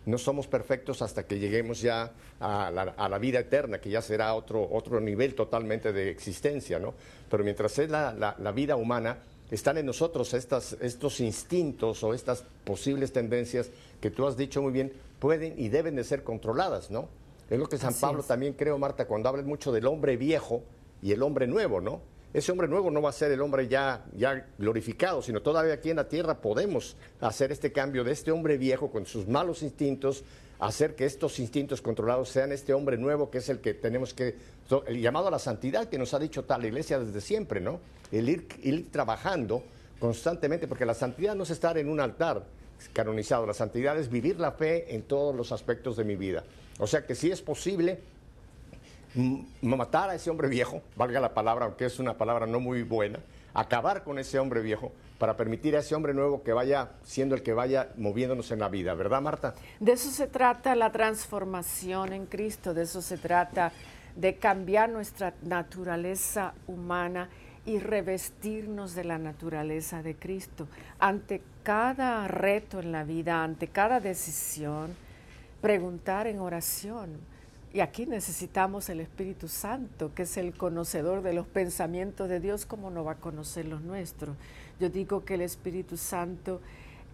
No 0.05 0.17
somos 0.17 0.47
perfectos 0.47 1.01
hasta 1.01 1.23
que 1.23 1.39
lleguemos 1.39 1.81
ya 1.81 2.11
a 2.39 2.71
la, 2.71 3.17
vida 3.19 3.39
eterna, 3.39 3.79
que 3.79 3.89
ya 3.89 4.01
será 4.01 4.33
otro, 4.33 4.67
otro 4.71 4.99
nivel 4.99 5.35
totalmente 5.35 5.93
de 5.93 6.09
existencia, 6.09 6.79
¿no? 6.79 6.93
Pero 7.29 7.43
mientras 7.43 7.77
es 7.77 7.89
la, 7.89 8.35
la 8.37 8.51
vida 8.51 8.75
humana, 8.75 9.19
están 9.51 9.77
en 9.77 9.85
nosotros 9.85 10.33
estas, 10.33 10.77
estos 10.81 11.19
instintos 11.19 12.03
o 12.03 12.13
estas 12.13 12.43
posibles 12.63 13.11
tendencias 13.11 13.69
que 13.99 14.09
tú 14.09 14.25
has 14.25 14.37
dicho 14.37 14.61
muy 14.61 14.71
bien, 14.71 14.93
pueden 15.19 15.53
y 15.57 15.67
deben 15.69 15.95
de 15.95 16.05
ser 16.05 16.23
controladas, 16.23 16.89
¿no? 16.89 17.09
Es 17.49 17.59
lo 17.59 17.67
que 17.67 17.77
San 17.77 17.93
Pablo 17.93 18.23
también 18.23 18.53
creo, 18.53 18.77
Marta, 18.77 19.05
cuando 19.05 19.27
habla 19.27 19.43
mucho 19.43 19.73
del 19.73 19.85
hombre 19.85 20.15
viejo 20.15 20.63
y 21.01 21.11
el 21.11 21.21
hombre 21.21 21.47
nuevo, 21.47 21.81
¿no? 21.81 21.99
Ese 22.33 22.51
hombre 22.51 22.69
nuevo 22.69 22.89
no 22.91 23.01
va 23.01 23.09
a 23.09 23.13
ser 23.13 23.31
el 23.31 23.41
hombre 23.41 23.67
ya, 23.67 24.05
ya 24.15 24.47
glorificado, 24.57 25.21
sino 25.21 25.41
todavía 25.41 25.73
aquí 25.73 25.89
en 25.89 25.97
la 25.97 26.07
tierra 26.07 26.39
podemos 26.39 26.95
hacer 27.19 27.51
este 27.51 27.73
cambio 27.73 28.05
de 28.05 28.13
este 28.13 28.31
hombre 28.31 28.57
viejo 28.57 28.89
con 28.89 29.05
sus 29.05 29.27
malos 29.27 29.63
instintos, 29.63 30.23
hacer 30.59 30.95
que 30.95 31.05
estos 31.05 31.39
instintos 31.39 31.81
controlados 31.81 32.29
sean 32.29 32.53
este 32.53 32.73
hombre 32.73 32.97
nuevo 32.97 33.29
que 33.29 33.39
es 33.39 33.49
el 33.49 33.59
que 33.59 33.73
tenemos 33.73 34.13
que, 34.13 34.35
el 34.87 35.01
llamado 35.01 35.27
a 35.27 35.31
la 35.31 35.39
santidad 35.39 35.89
que 35.89 35.97
nos 35.97 36.13
ha 36.13 36.19
dicho 36.19 36.45
tal 36.45 36.63
iglesia 36.63 36.99
desde 36.99 37.19
siempre, 37.19 37.59
¿no? 37.59 37.81
El 38.13 38.29
ir, 38.29 38.47
ir 38.63 38.89
trabajando 38.91 39.63
constantemente, 39.99 40.69
porque 40.69 40.85
la 40.85 40.93
santidad 40.93 41.35
no 41.35 41.43
es 41.43 41.49
estar 41.49 41.77
en 41.77 41.89
un 41.89 41.99
altar 41.99 42.45
canonizado, 42.93 43.45
la 43.45 43.53
santidad 43.53 43.99
es 43.99 44.09
vivir 44.09 44.39
la 44.39 44.53
fe 44.53 44.95
en 44.95 45.03
todos 45.03 45.35
los 45.35 45.51
aspectos 45.51 45.97
de 45.97 46.05
mi 46.05 46.15
vida. 46.15 46.45
O 46.79 46.87
sea 46.87 47.05
que 47.05 47.13
si 47.13 47.29
es 47.29 47.41
posible 47.41 47.99
matar 49.61 50.09
a 50.09 50.15
ese 50.15 50.29
hombre 50.29 50.47
viejo, 50.47 50.81
valga 50.95 51.19
la 51.19 51.33
palabra, 51.33 51.65
aunque 51.65 51.85
es 51.85 51.99
una 51.99 52.17
palabra 52.17 52.45
no 52.45 52.59
muy 52.59 52.83
buena, 52.83 53.19
acabar 53.53 54.03
con 54.03 54.19
ese 54.19 54.39
hombre 54.39 54.61
viejo 54.61 54.91
para 55.17 55.37
permitir 55.37 55.75
a 55.75 55.79
ese 55.79 55.93
hombre 55.93 56.13
nuevo 56.13 56.41
que 56.43 56.53
vaya 56.53 56.91
siendo 57.03 57.35
el 57.35 57.43
que 57.43 57.53
vaya 57.53 57.89
moviéndonos 57.97 58.51
en 58.51 58.59
la 58.59 58.69
vida, 58.69 58.93
¿verdad 58.93 59.21
Marta? 59.21 59.53
De 59.79 59.91
eso 59.91 60.09
se 60.09 60.27
trata 60.27 60.75
la 60.75 60.91
transformación 60.91 62.13
en 62.13 62.25
Cristo, 62.25 62.73
de 62.73 62.83
eso 62.83 63.01
se 63.01 63.17
trata 63.17 63.71
de 64.15 64.35
cambiar 64.35 64.89
nuestra 64.89 65.33
naturaleza 65.41 66.53
humana 66.67 67.29
y 67.65 67.79
revestirnos 67.79 68.95
de 68.95 69.03
la 69.03 69.17
naturaleza 69.17 70.01
de 70.01 70.15
Cristo. 70.15 70.67
Ante 70.99 71.41
cada 71.63 72.27
reto 72.27 72.79
en 72.79 72.91
la 72.91 73.03
vida, 73.03 73.43
ante 73.43 73.67
cada 73.67 73.99
decisión, 73.99 74.95
preguntar 75.61 76.25
en 76.25 76.39
oración. 76.39 77.30
Y 77.73 77.79
aquí 77.79 78.05
necesitamos 78.05 78.89
el 78.89 78.99
Espíritu 78.99 79.47
Santo, 79.47 80.13
que 80.13 80.23
es 80.23 80.35
el 80.35 80.53
conocedor 80.53 81.21
de 81.21 81.33
los 81.33 81.47
pensamientos 81.47 82.27
de 82.27 82.41
Dios, 82.41 82.65
como 82.65 82.91
no 82.91 83.05
va 83.05 83.13
a 83.13 83.15
conocer 83.15 83.65
los 83.65 83.81
nuestros. 83.81 84.35
Yo 84.79 84.89
digo 84.89 85.23
que 85.23 85.35
el 85.35 85.41
Espíritu 85.41 85.95
Santo 85.95 86.59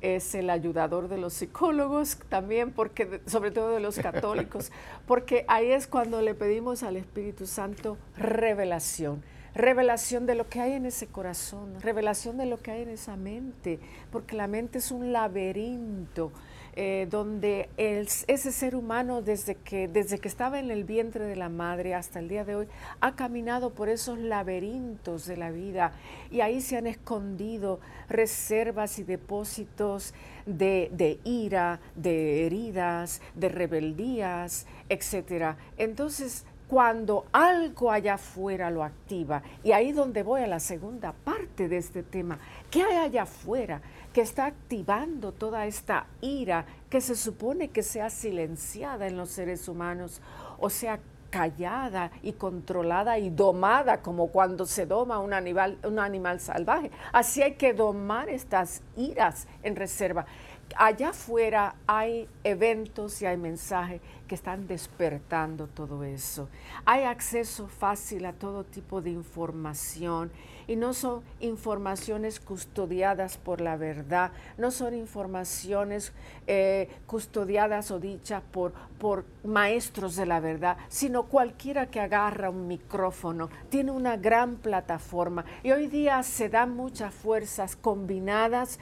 es 0.02 0.34
el 0.34 0.50
ayudador 0.50 1.10
de 1.10 1.18
los 1.20 1.34
psicólogos 1.34 2.18
también, 2.30 2.72
porque 2.72 3.22
sobre 3.28 3.52
todo 3.52 3.70
de 3.70 3.80
los 3.80 4.00
católicos, 4.00 4.72
porque 5.06 5.46
ahí 5.48 5.72
es 5.72 5.86
cuando 5.86 6.22
le 6.22 6.34
pedimos 6.34 6.82
al 6.82 6.98
Espíritu 6.98 7.46
Santo 7.46 7.98
revelación 8.16 9.24
revelación 9.58 10.28
de 10.28 10.36
lo 10.36 10.48
que 10.48 10.62
hay 10.62 10.74
en 10.74 10.86
ese 10.86 11.08
corazón, 11.08 11.82
revelación 11.82 12.38
de 12.38 12.46
lo 12.46 12.60
que 12.60 12.70
hay 12.70 12.84
en 12.84 12.90
esa 12.90 13.18
mente, 13.18 13.80
porque 14.12 14.36
la 14.36 14.46
mente 14.46 14.78
es 14.78 14.92
un 14.92 15.12
laberinto 15.12 16.32
eh, 16.80 17.08
donde 17.10 17.72
ese 17.76 18.52
ser 18.52 18.76
humano 18.76 19.24
desde 19.24 19.56
que, 19.56 19.88
desde 19.88 20.20
que 20.20 20.28
estaba 20.28 20.60
en 20.60 20.70
el 20.70 20.84
vientre 20.84 21.26
de 21.26 21.36
la 21.36 21.50
madre 21.50 21.96
hasta 21.96 22.20
el 22.20 22.30
día 22.30 22.46
de 22.46 22.56
hoy 22.56 22.68
ha 23.02 23.16
caminado 23.16 23.72
por 23.72 23.90
esos 23.90 24.20
laberintos 24.20 25.26
de 25.26 25.38
la 25.38 25.50
vida 25.50 25.94
y 26.30 26.42
ahí 26.42 26.62
se 26.62 26.78
han 26.78 26.86
escondido 26.86 27.80
reservas 28.10 29.00
y 29.00 29.04
depósitos 29.04 30.14
de, 30.46 31.20
ira, 31.24 31.80
de 31.96 32.46
heridas, 32.46 33.24
de 33.34 33.50
rebeldías, 33.50 34.68
etcétera. 34.88 35.58
Entonces, 35.80 36.46
cuando 36.68 37.26
algo 37.32 37.92
allá 37.92 38.16
afuera 38.16 38.70
lo 38.70 38.84
activa, 38.84 39.42
y 39.64 39.72
ahí 39.72 39.94
donde 39.94 40.22
voy 40.22 40.42
a 40.42 40.48
la 40.48 40.60
segunda 40.60 41.12
parte 41.12 41.68
de 41.70 41.78
este 41.78 42.04
tema, 42.04 42.38
¿qué 42.70 42.84
hay 42.84 42.98
allá 42.98 43.24
afuera 43.24 43.82
que 44.14 44.22
está 44.22 44.46
activando 44.46 45.32
toda 45.32 45.66
esta 45.66 46.08
ira 46.22 46.66
que 46.90 47.02
se 47.02 47.16
supone 47.16 47.70
que 47.70 47.84
sea 47.84 48.10
silenciada 48.10 49.08
en 49.08 49.18
los 49.18 49.30
seres 49.30 49.68
humanos 49.68 50.22
o 50.60 50.70
sea 50.70 51.00
callada 51.30 52.12
y 52.24 52.34
controlada 52.34 53.20
y 53.20 53.30
domada 53.30 54.02
como 54.02 54.28
cuando 54.28 54.66
se 54.66 54.86
doma 54.86 55.20
un 55.20 55.34
animal, 55.34 55.78
un 55.84 56.00
animal 56.00 56.40
salvaje? 56.40 56.92
Así 57.12 57.44
hay 57.44 57.54
que 57.54 57.74
domar 57.74 58.30
estas 58.30 58.82
iras 58.96 59.48
en 59.64 59.76
reserva 59.76 60.26
allá 60.76 61.10
afuera 61.10 61.76
hay 61.88 62.28
eventos 62.44 63.22
y 63.22 63.26
hay 63.26 63.38
mensajes 63.38 64.02
que 64.28 64.36
están 64.36 64.68
despertando 64.68 65.68
todo 65.68 66.04
eso. 66.04 66.50
Hay 66.86 67.04
acceso 67.04 67.68
fácil 67.68 68.26
a 68.26 68.34
todo 68.34 68.64
tipo 68.64 69.02
de 69.02 69.12
información 69.12 70.32
y 70.68 70.76
no 70.76 70.94
son 70.94 71.22
informaciones 71.40 72.42
custodiadas 72.42 73.38
por 73.38 73.62
la 73.62 73.78
verdad, 73.78 74.32
no 74.58 74.70
son 74.70 74.94
informaciones 74.94 76.12
eh, 76.46 76.90
custodiadas 77.06 77.90
o 77.90 78.00
dichas 78.00 78.44
por, 78.52 78.74
por 79.00 79.24
maestros 79.46 80.18
de 80.18 80.26
la 80.26 80.42
verdad, 80.42 80.78
sino 80.90 81.24
cualquiera 81.24 81.86
que 81.86 82.02
agarra 82.02 82.50
un 82.50 82.68
micrófono 82.68 83.50
tiene 83.70 83.92
una 83.92 84.18
gran 84.18 84.58
plataforma 84.58 85.46
y 85.64 85.72
hoy 85.72 85.88
día 85.88 86.22
se 86.24 86.50
dan 86.50 86.76
muchas 86.76 87.14
fuerzas 87.14 87.78
combinadas 87.78 88.80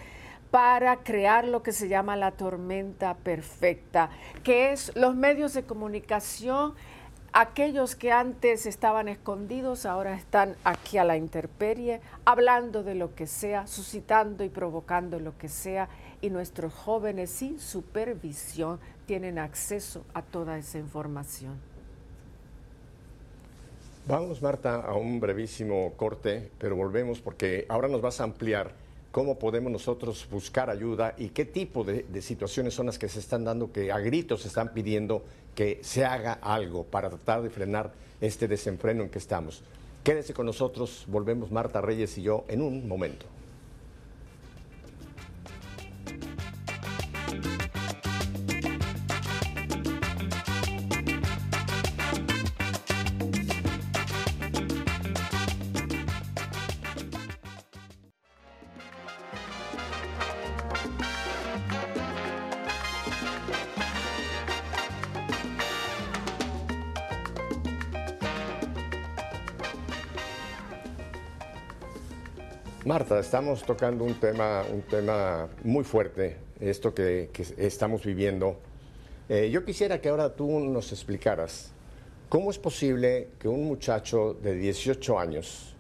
para 0.56 1.04
crear 1.04 1.46
lo 1.46 1.62
que 1.64 1.74
se 1.74 1.90
llama 1.90 2.16
la 2.16 2.32
tormenta 2.32 3.16
perfecta, 3.16 4.10
que 4.42 4.72
es 4.72 4.96
los 4.96 5.14
medios 5.14 5.54
de 5.54 5.64
comunicación, 5.64 6.76
aquellos 7.34 7.98
que 7.98 8.14
antes 8.14 8.66
estaban 8.66 9.10
escondidos, 9.10 9.86
ahora 9.86 10.16
están 10.16 10.56
aquí 10.64 10.98
a 10.98 11.04
la 11.04 11.18
intemperie, 11.18 12.00
hablando 12.24 12.84
de 12.84 12.96
lo 12.96 13.16
que 13.16 13.28
sea, 13.28 13.68
suscitando 13.68 14.46
y 14.46 14.50
provocando 14.50 15.20
lo 15.20 15.38
que 15.38 15.50
sea, 15.50 15.90
y 16.22 16.30
nuestros 16.30 16.74
jóvenes 16.74 17.32
sin 17.32 17.60
supervisión 17.60 18.80
tienen 19.06 19.40
acceso 19.40 20.06
a 20.14 20.22
toda 20.22 20.58
esa 20.58 20.78
información. 20.78 21.60
Vamos, 24.08 24.42
Marta, 24.42 24.76
a 24.76 24.94
un 24.94 25.20
brevísimo 25.20 25.92
corte, 25.98 26.50
pero 26.58 26.78
volvemos 26.78 27.20
porque 27.20 27.66
ahora 27.68 27.90
nos 27.90 28.02
vas 28.02 28.22
a 28.22 28.24
ampliar 28.24 28.85
cómo 29.16 29.40
podemos 29.40 29.72
nosotros 29.72 30.28
buscar 30.30 30.70
ayuda 30.70 31.16
y 31.18 31.30
qué 31.30 31.46
tipo 31.46 31.86
de, 31.86 32.06
situaciones 32.22 32.74
son 32.74 32.88
las 32.88 33.00
que 33.00 33.08
se 33.08 33.20
están 33.20 33.46
dando, 33.46 33.72
que 33.72 33.90
a 33.90 34.00
gritos 34.00 34.42
se 34.42 34.50
están 34.50 34.74
pidiendo 34.74 35.24
que 35.56 35.80
se 35.84 36.04
haga 36.04 36.34
algo 36.34 36.84
para 36.84 37.08
tratar 37.08 37.42
de 37.42 37.50
frenar 37.50 37.94
este 38.20 38.50
desenfreno 38.50 39.04
en 39.04 39.10
que 39.10 39.20
estamos. 39.20 39.64
Quédese 40.04 40.34
con 40.34 40.46
nosotros, 40.46 41.06
volvemos 41.08 41.50
Marta 41.50 41.80
Reyes 41.80 42.18
y 42.18 42.24
yo 42.24 42.44
en 42.50 42.62
un 42.62 42.90
momento. 42.90 43.26
Marta, 72.86 73.18
estamos 73.20 73.64
tocando 73.64 74.04
un 74.04 74.14
tema, 74.20 74.62
un 74.72 74.84
tema 74.84 75.50
muy 75.64 75.84
fuerte, 75.84 76.38
esto 76.60 76.94
que, 76.94 77.32
estamos 77.58 78.06
viviendo. 78.06 78.60
Eh, 79.28 79.50
yo 79.50 79.66
quisiera 79.66 80.00
que 80.00 80.10
ahora 80.10 80.36
tú 80.36 80.60
nos 80.60 80.92
explicaras 80.92 81.72
¿cómo 82.30 82.52
es 82.52 82.60
posible 82.60 83.30
que 83.40 83.48
un 83.48 83.66
muchacho 83.66 84.36
de 84.36 84.54
18 84.54 85.18
años, 85.18 85.76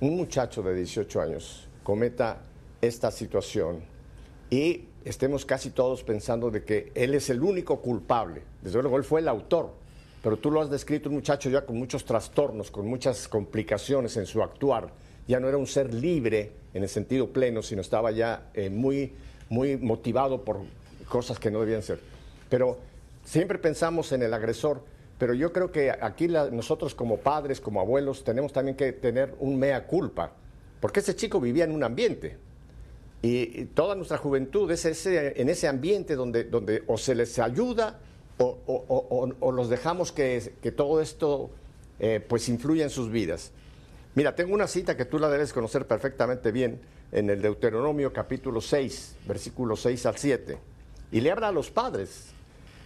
un 0.00 0.16
muchacho 0.16 0.62
de 0.62 0.74
18 0.74 1.20
años, 1.20 1.68
cometa 1.82 2.40
esta 2.80 3.10
situación 3.10 3.82
y 4.48 4.86
estemos 5.04 5.44
casi 5.44 5.68
todos 5.68 6.02
pensando 6.02 6.50
de 6.50 6.64
que 6.64 6.92
él 6.94 7.12
es 7.12 7.28
el 7.28 7.42
único 7.42 7.82
culpable? 7.82 8.40
Desde 8.62 8.80
luego, 8.80 8.96
él 8.96 9.04
fue 9.04 9.20
el 9.20 9.28
autor, 9.28 9.74
pero 10.22 10.38
tú 10.38 10.50
lo 10.50 10.62
has 10.62 10.70
descrito 10.70 11.10
un 11.10 11.16
muchacho 11.16 11.50
ya 11.50 11.66
con 11.66 11.76
muchos 11.76 12.06
trastornos, 12.06 12.70
con 12.70 12.86
muchas 12.86 13.28
complicaciones 13.28 14.16
en 14.16 14.24
su 14.24 14.42
actuar. 14.42 15.01
Ya 15.28 15.40
no 15.40 15.48
era 15.48 15.56
un 15.56 15.66
ser 15.66 15.92
libre 15.92 16.52
en 16.74 16.82
el 16.82 16.88
sentido 16.88 17.28
pleno, 17.32 17.62
sino 17.62 17.80
estaba 17.80 18.10
ya 18.10 18.50
eh, 18.54 18.70
muy, 18.70 19.12
muy 19.48 19.76
motivado 19.76 20.44
por 20.44 20.60
cosas 21.08 21.38
que 21.38 21.50
no 21.50 21.60
debían 21.60 21.82
ser. 21.82 22.00
Pero 22.48 22.78
siempre 23.24 23.58
pensamos 23.58 24.12
en 24.12 24.22
el 24.22 24.34
agresor, 24.34 24.82
pero 25.18 25.34
yo 25.34 25.52
creo 25.52 25.70
que 25.70 25.90
aquí 25.90 26.28
nosotros 26.28 26.94
como 26.94 27.18
padres, 27.18 27.60
como 27.60 27.80
abuelos, 27.80 28.24
tenemos 28.24 28.52
también 28.52 28.76
que 28.76 28.92
tener 28.92 29.34
un 29.38 29.58
mea 29.58 29.86
culpa, 29.86 30.32
porque 30.80 31.00
ese 31.00 31.14
chico 31.14 31.40
vivía 31.40 31.64
en 31.64 31.72
un 31.72 31.84
ambiente. 31.84 32.36
Y, 33.22 33.66
toda 33.66 33.94
nuestra 33.94 34.18
juventud 34.18 34.68
es 34.72 34.84
ese, 34.84 35.40
en 35.40 35.48
ese 35.48 35.68
ambiente 35.68 36.16
donde, 36.16 36.44
donde 36.44 36.82
o 36.88 36.98
se 36.98 37.14
les 37.14 37.38
ayuda 37.38 38.00
o, 38.38 39.52
los 39.52 39.68
dejamos 39.68 40.10
que, 40.10 40.52
todo 40.76 41.00
esto 41.00 41.50
eh, 42.00 42.24
pues 42.26 42.48
influya 42.48 42.84
en 42.84 42.90
sus 42.90 43.10
vidas. 43.10 43.52
Mira, 44.14 44.34
tengo 44.34 44.52
una 44.52 44.66
cita 44.66 44.94
que 44.94 45.06
tú 45.06 45.18
la 45.18 45.30
debes 45.30 45.54
conocer 45.54 45.86
perfectamente 45.86 46.52
bien 46.52 46.82
en 47.12 47.30
el 47.30 47.40
Deuteronomio 47.40 48.12
capítulo 48.12 48.60
6, 48.60 49.16
versículos 49.26 49.80
6 49.80 50.04
al 50.04 50.18
7. 50.18 50.58
Y 51.12 51.20
le 51.22 51.30
habla 51.30 51.48
a 51.48 51.52
los 51.52 51.70
padres. 51.70 52.26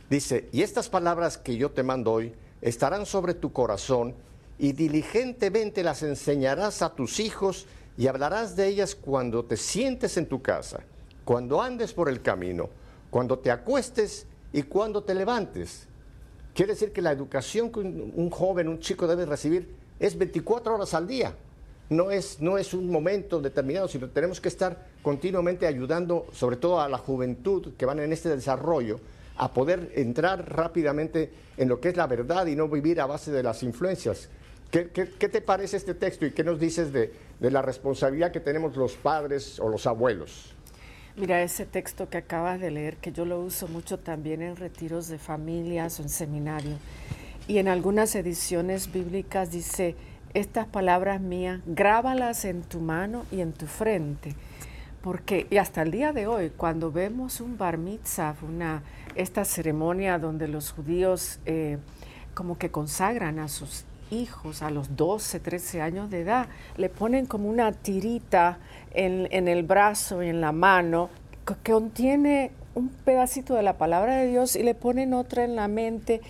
Dice, 0.08 0.48
y 0.52 0.62
estas 0.62 0.88
palabras 0.88 1.36
que 1.36 1.56
yo 1.56 1.72
te 1.72 1.82
mando 1.82 2.12
hoy 2.12 2.32
estarán 2.62 3.06
sobre 3.06 3.34
tu 3.34 3.52
corazón 3.52 4.14
y 4.56 4.72
diligentemente 4.72 5.82
las 5.82 6.04
enseñarás 6.04 6.80
a 6.82 6.94
tus 6.94 7.18
hijos 7.18 7.66
y 7.98 8.06
hablarás 8.06 8.54
de 8.54 8.68
ellas 8.68 8.94
cuando 8.94 9.44
te 9.44 9.56
sientes 9.56 10.16
en 10.16 10.26
tu 10.26 10.42
casa, 10.42 10.84
cuando 11.24 11.60
andes 11.60 11.92
por 11.92 12.08
el 12.08 12.22
camino, 12.22 12.68
cuando 13.10 13.40
te 13.40 13.50
acuestes 13.50 14.26
y 14.52 14.62
cuando 14.62 15.02
te 15.02 15.14
levantes. 15.14 15.88
Quiere 16.54 16.74
decir 16.74 16.92
que 16.92 17.02
la 17.02 17.10
educación 17.10 17.72
que 17.72 17.80
un, 17.80 18.30
joven, 18.30 18.68
un 18.68 18.78
chico 18.78 19.08
debe 19.08 19.26
recibir 19.26 19.85
es 20.00 20.16
24 20.16 20.74
horas 20.74 20.94
al 20.94 21.06
día. 21.06 21.34
No 21.88 22.10
es, 22.10 22.40
no 22.40 22.58
es 22.58 22.74
un 22.74 22.90
momento 22.90 23.40
determinado, 23.40 23.86
sino 23.86 24.08
tenemos 24.08 24.40
que 24.40 24.48
estar 24.48 24.88
continuamente 25.02 25.66
ayudando, 25.66 26.26
sobre 26.32 26.56
todo 26.56 26.80
a 26.80 26.88
la 26.88 26.98
juventud 26.98 27.74
que 27.76 27.86
van 27.86 28.00
en 28.00 28.12
este 28.12 28.28
desarrollo, 28.28 28.98
a 29.36 29.52
poder 29.52 29.92
entrar 29.94 30.50
rápidamente 30.50 31.30
en 31.56 31.68
lo 31.68 31.80
que 31.80 31.90
es 31.90 31.96
la 31.96 32.06
verdad 32.06 32.46
y 32.46 32.56
no 32.56 32.68
vivir 32.68 33.00
a 33.00 33.06
base 33.06 33.30
de 33.30 33.42
las 33.42 33.62
influencias. 33.62 34.28
¿Qué, 34.70 34.84
te 34.84 35.40
parece 35.40 35.76
este 35.76 35.94
texto 35.94 36.26
y 36.26 36.32
qué 36.32 36.42
nos 36.42 36.58
dices 36.58 36.92
de, 36.92 37.12
de 37.38 37.50
la 37.50 37.62
responsabilidad 37.62 38.32
que 38.32 38.40
tenemos 38.40 38.76
los 38.76 38.94
padres 38.94 39.60
o 39.60 39.68
los 39.68 39.86
abuelos? 39.86 40.54
Mira, 41.16 41.40
ese 41.40 41.64
texto 41.64 42.10
que 42.10 42.18
acabas 42.18 42.60
de 42.60 42.70
leer, 42.70 42.96
que 42.98 43.10
yo 43.10 43.24
lo 43.24 43.40
uso 43.40 43.68
mucho 43.68 43.98
también 43.98 44.42
en 44.42 44.56
retiros 44.56 45.08
de 45.08 45.18
familias 45.18 45.98
o 45.98 46.02
en 46.02 46.10
seminario, 46.10 46.76
y 47.48 47.58
en 47.58 47.68
algunas 47.68 48.14
ediciones 48.14 48.92
bíblicas 48.92 49.50
dice, 49.50 49.94
estas 50.34 50.66
palabras 50.66 51.20
mías, 51.20 51.60
grábalas 51.66 52.44
en 52.44 52.62
tu 52.62 52.80
mano 52.80 53.24
y 53.30 53.40
en 53.40 53.52
tu 53.52 53.66
frente. 53.66 54.34
Porque, 55.00 55.46
y 55.50 55.58
hasta 55.58 55.82
el 55.82 55.92
día 55.92 56.12
de 56.12 56.26
hoy, 56.26 56.50
cuando 56.50 56.90
vemos 56.90 57.40
un 57.40 57.56
bar 57.56 57.78
mitzvah, 57.78 58.34
una, 58.42 58.82
esta 59.14 59.44
ceremonia 59.44 60.18
donde 60.18 60.48
los 60.48 60.72
judíos 60.72 61.38
eh, 61.46 61.78
como 62.34 62.58
que 62.58 62.70
consagran 62.70 63.38
a 63.38 63.48
sus 63.48 63.84
hijos 64.10 64.62
a 64.62 64.70
los 64.70 64.96
12, 64.96 65.40
13 65.40 65.80
años 65.80 66.10
de 66.10 66.20
edad, 66.20 66.48
le 66.76 66.88
ponen 66.88 67.26
como 67.26 67.48
una 67.48 67.72
tirita 67.72 68.58
en, 68.92 69.28
en 69.30 69.48
el 69.48 69.62
brazo 69.62 70.22
y 70.22 70.28
en 70.28 70.40
la 70.40 70.52
mano 70.52 71.08
que 71.46 71.72
contiene 71.72 72.50
un 72.74 72.88
pedacito 72.88 73.54
de 73.54 73.62
la 73.62 73.78
palabra 73.78 74.16
de 74.16 74.28
Dios 74.28 74.54
y 74.54 74.62
le 74.62 74.74
ponen 74.74 75.14
otra 75.14 75.44
en 75.44 75.56
la 75.56 75.66
mente 75.66 76.20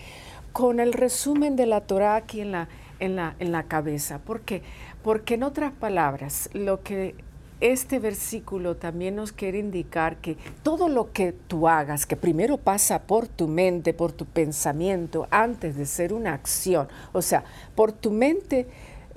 con 0.57 0.79
el 0.79 0.91
resumen 0.91 1.55
de 1.55 1.67
la 1.67 1.81
Torah 1.81 2.15
aquí 2.15 2.41
en 2.41 2.51
la, 2.51 2.67
en 2.99 3.15
la, 3.15 3.35
en 3.37 3.51
la 3.51 3.67
cabeza. 3.67 4.17
¿Por 4.17 4.41
qué? 4.41 4.63
Porque 5.03 5.35
en 5.35 5.43
otras 5.43 5.71
palabras, 5.71 6.49
lo 6.53 6.81
que 6.81 7.13
este 7.61 7.99
versículo 7.99 8.75
también 8.75 9.15
nos 9.15 9.31
quiere 9.31 9.59
indicar 9.59 10.17
que 10.17 10.35
todo 10.63 10.89
lo 10.89 11.11
que 11.11 11.31
tú 11.31 11.67
hagas, 11.67 12.07
que 12.07 12.15
primero 12.15 12.57
pasa 12.57 13.03
por 13.03 13.27
tu 13.27 13.47
mente, 13.47 13.93
por 13.93 14.13
tu 14.13 14.25
pensamiento, 14.25 15.27
antes 15.29 15.75
de 15.75 15.85
ser 15.85 16.11
una 16.11 16.33
acción, 16.33 16.87
o 17.13 17.21
sea, 17.21 17.43
por 17.75 17.91
tu 17.91 18.09
mente 18.09 18.65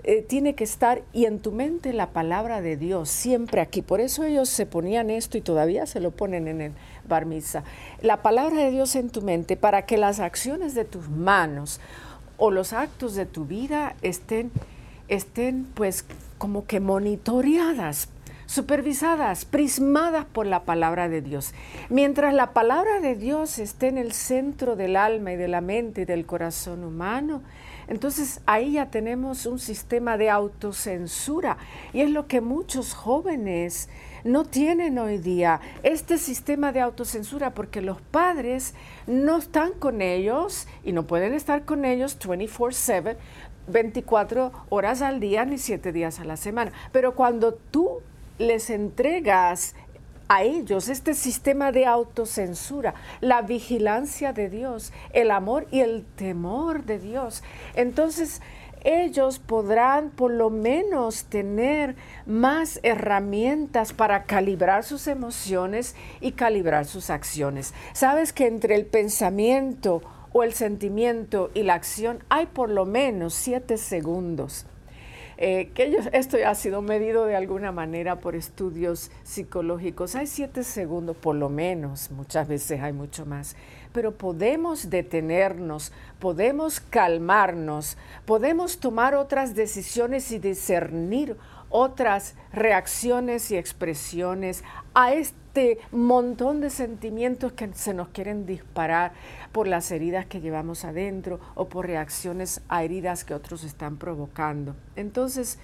eh, 0.05 0.21
tiene 0.21 0.55
que 0.55 0.65
estar 0.65 1.01
y 1.15 1.25
en 1.25 1.41
tu 1.41 1.53
mente 1.53 1.95
la 1.95 2.11
palabra 2.11 2.61
de 2.61 2.77
Dios 2.77 3.09
siempre 3.09 3.63
aquí. 3.63 3.81
Por 3.81 4.03
eso 4.03 4.25
ellos 4.25 4.51
se 4.51 4.67
ponían 4.67 5.09
esto 5.09 5.39
y 5.39 5.41
todavía 5.41 5.87
se 5.87 6.01
lo 6.01 6.11
ponen 6.11 6.49
en 6.49 6.61
el 6.61 6.73
barmisa. 7.09 7.65
La 8.03 8.23
palabra 8.23 8.57
de 8.57 8.71
Dios 8.71 8.95
en 8.97 9.11
tu 9.11 9.23
mente 9.23 9.57
para 9.57 9.87
que 9.87 9.97
las 9.97 10.21
acciones 10.21 10.75
de 10.75 10.85
tus 10.85 11.09
manos 11.09 11.81
o 12.37 12.51
los 12.51 12.73
actos 12.73 13.15
de 13.15 13.27
tu 13.27 13.45
vida 13.45 13.95
estén, 14.03 14.51
estén 15.09 15.67
pues 15.75 16.05
como 16.39 16.67
que 16.67 16.81
monitoreadas 16.81 18.09
supervisadas, 18.51 19.45
prismadas 19.45 20.25
por 20.25 20.45
la 20.45 20.65
palabra 20.65 21.09
de 21.09 21.21
Dios. 21.21 21.55
Mientras 21.89 22.35
la 22.35 22.53
palabra 22.53 22.99
de 22.99 23.15
Dios 23.15 23.61
esté 23.61 23.87
en 23.87 23.97
el 23.97 24.11
centro 24.11 24.75
del 24.75 24.97
alma 24.97 25.33
y 25.33 25.37
de 25.37 25.47
la 25.47 25.61
mente 25.61 26.01
y 26.01 26.05
del 26.05 26.27
corazón 26.27 26.83
humano, 26.83 27.43
entonces 27.87 28.41
ahí 28.47 28.73
ya 28.73 28.87
tenemos 28.87 29.47
un 29.47 29.61
sistema 29.61 30.17
de 30.17 30.31
autocensura 30.31 31.59
y 31.93 32.01
es 32.01 32.11
lo 32.11 32.27
que 32.27 32.41
muchos 32.41 32.93
jóvenes 32.93 33.89
no 34.25 34.45
tienen 34.45 34.99
hoy 34.99 35.19
día, 35.19 35.61
este 35.83 36.19
sistema 36.19 36.73
de 36.73 36.81
autocensura 36.81 37.55
porque 37.55 37.81
los 37.81 38.01
padres 38.01 38.75
no 39.07 39.39
están 39.39 39.73
con 39.73 40.03
ellos 40.03 40.67
y 40.85 40.93
no 40.93 41.07
pueden 41.07 41.35
estar 41.35 41.65
con 41.65 41.85
ellos 41.85 42.19
24/7 42.19 43.17
24 43.67 44.53
horas 44.69 45.03
al 45.03 45.21
día 45.21 45.45
ni 45.45 45.59
7 45.59 45.93
días 45.93 46.21
a 46.21 46.25
la 46.25 46.37
semana. 46.37 46.73
Pero 46.93 47.15
cuando 47.15 47.55
tú 47.55 48.01
les 48.39 48.71
entregas 48.71 49.75
a 50.29 50.45
ellos 50.45 50.89
este 50.89 51.15
sistema 51.15 51.73
de 51.73 51.87
autocensura, 51.87 52.95
la 53.21 53.43
vigilancia 53.43 54.33
de 54.33 54.49
Dios, 54.49 54.93
el 55.13 55.31
amor 55.33 55.67
y 55.73 55.81
el 55.81 56.05
temor 56.17 56.85
de 56.85 57.01
Dios. 57.01 57.43
Entonces, 57.75 58.41
ellos 58.85 59.39
podrán 59.39 60.11
por 60.11 60.31
lo 60.31 60.51
menos 60.51 61.25
tener 61.25 61.97
más 62.27 62.81
herramientas 62.83 63.93
para 63.93 64.25
calibrar 64.25 64.85
sus 64.85 65.07
emociones 65.07 65.95
y 66.21 66.33
calibrar 66.33 66.85
sus 66.85 67.11
acciones. 67.11 67.75
Sabes 67.93 68.33
que 68.33 68.47
entre 68.47 68.75
el 68.75 68.87
pensamiento 68.87 70.03
o 70.33 70.43
el 70.43 70.53
sentimiento 70.53 71.51
y 71.55 71.63
la 71.63 71.75
acción 71.75 72.25
hay 72.29 72.47
por 72.47 72.71
lo 72.71 72.87
menos 72.87 73.35
siete 73.35 73.77
segundos. 73.77 74.67
Eh, 75.43 75.71
que 75.73 75.97
esto 76.13 76.37
ha 76.47 76.55
sido 76.55 76.83
medido 76.83 77.25
de 77.25 77.35
alguna 77.35 77.73
manera 77.73 78.21
por 78.21 78.37
estudios 78.37 79.11
psicológicos. 79.23 80.15
Hay 80.15 80.27
siete 80.27 80.65
segundos, 80.65 81.17
por 81.17 81.35
lo 81.35 81.49
menos, 81.49 82.11
muchas 82.11 82.47
veces 82.47 82.83
hay 82.83 82.93
mucho 82.93 83.25
más, 83.25 83.57
pero 83.93 84.17
podemos 84.17 84.91
detenernos, 84.91 85.93
podemos 86.19 86.81
calmarnos, 86.81 87.97
podemos 88.25 88.79
tomar 88.79 89.15
otras 89.15 89.55
decisiones 89.55 90.31
y 90.33 90.39
discernir 90.39 91.37
otras 91.71 92.35
reacciones 92.53 93.51
y 93.51 93.57
expresiones 93.57 94.65
a 94.93 95.15
este 95.15 95.79
montón 95.93 96.61
de 96.61 96.69
sentimientos 96.69 97.53
que 97.53 97.73
se 97.75 97.95
nos 97.95 98.09
quieren 98.09 98.45
disparar 98.45 99.13
por 99.53 99.67
las 99.67 99.91
heridas 99.91 100.27
que 100.27 100.41
llevamos 100.41 100.85
adentro 100.85 101.41
o 101.55 101.69
por 101.69 101.87
reacciones 101.87 102.61
a 102.69 102.83
heridas 102.83 103.25
que 103.25 103.35
otros 103.35 103.65
están 103.65 103.97
provocando. 103.97 104.75
Entonces, 104.97 105.59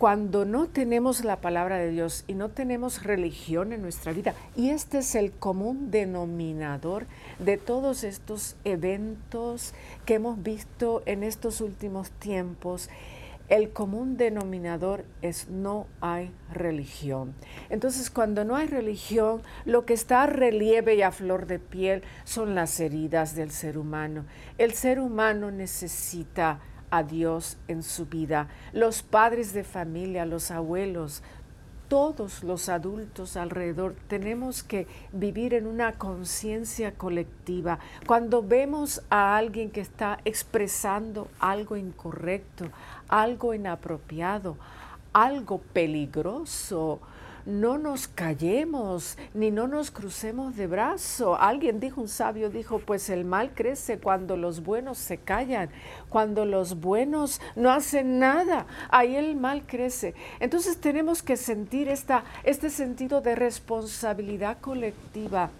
cuando 0.00 0.46
no 0.46 0.66
tenemos 0.66 1.26
la 1.26 1.42
palabra 1.42 1.76
de 1.76 1.90
Dios 1.90 2.24
y 2.26 2.32
no 2.32 2.48
tenemos 2.48 3.02
religión 3.02 3.74
en 3.74 3.82
nuestra 3.82 4.14
vida, 4.14 4.34
y 4.56 4.70
este 4.70 5.00
es 5.00 5.14
el 5.14 5.30
común 5.30 5.90
denominador 5.90 7.04
de 7.38 7.58
todos 7.58 8.02
estos 8.02 8.56
eventos 8.64 9.74
que 10.06 10.14
hemos 10.14 10.42
visto 10.42 11.02
en 11.04 11.22
estos 11.22 11.60
últimos 11.60 12.10
tiempos, 12.12 12.88
el 13.50 13.72
común 13.72 14.16
denominador 14.16 15.04
es 15.20 15.50
no 15.50 15.86
hay 16.00 16.32
religión. 16.50 17.34
Entonces, 17.68 18.08
cuando 18.08 18.44
no 18.44 18.56
hay 18.56 18.68
religión, 18.68 19.42
lo 19.66 19.84
que 19.84 19.92
está 19.92 20.22
a 20.22 20.26
relieve 20.26 20.94
y 20.94 21.02
a 21.02 21.10
flor 21.10 21.46
de 21.46 21.58
piel 21.58 22.04
son 22.24 22.54
las 22.54 22.80
heridas 22.80 23.34
del 23.34 23.50
ser 23.50 23.76
humano. 23.76 24.24
El 24.56 24.72
ser 24.72 24.98
humano 24.98 25.50
necesita 25.50 26.60
a 26.90 27.02
Dios 27.02 27.56
en 27.68 27.82
su 27.82 28.06
vida. 28.06 28.48
Los 28.72 29.02
padres 29.02 29.52
de 29.52 29.64
familia, 29.64 30.26
los 30.26 30.50
abuelos, 30.50 31.22
todos 31.90 32.44
los 32.44 32.68
adultos 32.68 33.36
alrededor 33.36 33.96
tenemos 34.06 34.62
que 34.62 34.86
vivir 35.12 35.54
en 35.54 35.66
una 35.66 35.94
conciencia 35.94 36.92
colectiva. 36.94 37.80
Cuando 38.06 38.42
vemos 38.42 39.02
a 39.10 39.36
alguien 39.36 39.72
que 39.72 39.80
está 39.80 40.20
expresando 40.24 41.26
algo 41.40 41.76
incorrecto, 41.76 42.66
algo 43.08 43.54
inapropiado, 43.54 44.56
algo 45.12 45.58
peligroso, 45.72 47.00
no 47.46 47.78
nos 47.78 48.08
callemos 48.08 49.16
ni 49.34 49.50
no 49.50 49.66
nos 49.66 49.90
crucemos 49.90 50.56
de 50.56 50.66
brazo. 50.66 51.36
Alguien 51.36 51.80
dijo, 51.80 52.00
un 52.00 52.08
sabio 52.08 52.50
dijo, 52.50 52.78
pues 52.78 53.10
el 53.10 53.24
mal 53.24 53.52
crece 53.54 53.98
cuando 53.98 54.36
los 54.36 54.62
buenos 54.62 54.98
se 54.98 55.18
callan, 55.18 55.70
cuando 56.08 56.44
los 56.44 56.80
buenos 56.80 57.40
no 57.56 57.70
hacen 57.70 58.18
nada, 58.18 58.66
ahí 58.90 59.16
el 59.16 59.36
mal 59.36 59.64
crece. 59.66 60.14
Entonces 60.40 60.80
tenemos 60.80 61.22
que 61.22 61.36
sentir 61.36 61.88
esta, 61.88 62.24
este 62.44 62.70
sentido 62.70 63.20
de 63.20 63.34
responsabilidad 63.34 64.58
colectiva, 64.60 65.50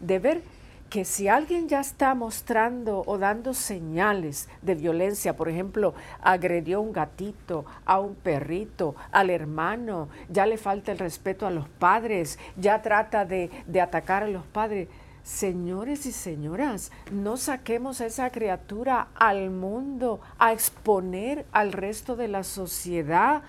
de 0.00 0.18
ver 0.18 0.59
que 0.90 1.04
si 1.04 1.28
alguien 1.28 1.68
ya 1.68 1.80
está 1.80 2.14
mostrando 2.14 3.04
o 3.06 3.16
dando 3.16 3.54
señales 3.54 4.48
de 4.60 4.74
violencia, 4.74 5.36
por 5.36 5.48
ejemplo, 5.48 5.94
agredió 6.20 6.78
a 6.78 6.80
un 6.80 6.92
gatito, 6.92 7.64
a 7.86 8.00
un 8.00 8.16
perrito, 8.16 8.96
al 9.12 9.30
hermano, 9.30 10.08
ya 10.28 10.46
le 10.46 10.58
falta 10.58 10.90
el 10.90 10.98
respeto 10.98 11.46
a 11.46 11.50
los 11.50 11.68
padres, 11.68 12.40
ya 12.56 12.82
trata 12.82 13.24
de, 13.24 13.50
de 13.66 13.80
atacar 13.80 14.24
a 14.24 14.28
los 14.28 14.44
padres, 14.44 14.88
Señores 15.22 16.06
y 16.06 16.12
señoras, 16.12 16.90
no 17.12 17.36
saquemos 17.36 18.00
a 18.00 18.06
esa 18.06 18.30
criatura 18.30 19.08
al 19.14 19.50
mundo 19.50 20.20
a 20.38 20.52
exponer 20.52 21.44
al 21.52 21.72
resto 21.72 22.16
de 22.16 22.26
la 22.26 22.42
sociedad 22.42 23.42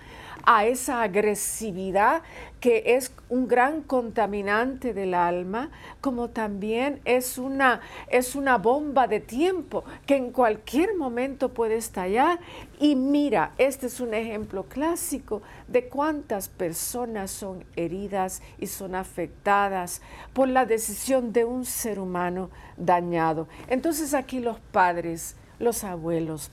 a 0.44 0.66
esa 0.66 1.02
agresividad 1.02 2.22
que 2.60 2.94
es 2.94 3.12
un 3.28 3.48
gran 3.48 3.82
contaminante 3.82 4.94
del 4.94 5.14
alma, 5.14 5.70
como 6.00 6.30
también 6.30 7.00
es 7.04 7.36
una, 7.36 7.80
es 8.08 8.36
una 8.36 8.56
bomba 8.56 9.08
de 9.08 9.18
tiempo 9.18 9.82
que 10.06 10.14
en 10.14 10.30
cualquier 10.30 10.94
momento 10.96 11.48
puede 11.48 11.74
estallar. 11.74 12.38
Y 12.78 12.94
mira, 12.94 13.52
este 13.58 13.86
es 13.86 13.98
un 13.98 14.14
ejemplo 14.14 14.62
clásico 14.64 15.42
de 15.66 15.88
cuántas 15.88 16.48
personas 16.48 17.32
son 17.32 17.64
heridas 17.74 18.42
y 18.60 18.68
son 18.68 18.94
afectadas 18.94 20.00
por 20.32 20.48
la 20.48 20.64
decisión 20.64 21.32
de 21.32 21.44
un 21.44 21.64
ser 21.64 21.98
humano 21.98 22.48
dañado. 22.76 23.48
Entonces 23.66 24.14
aquí 24.14 24.38
los 24.38 24.60
padres, 24.60 25.34
los 25.58 25.82
abuelos, 25.82 26.52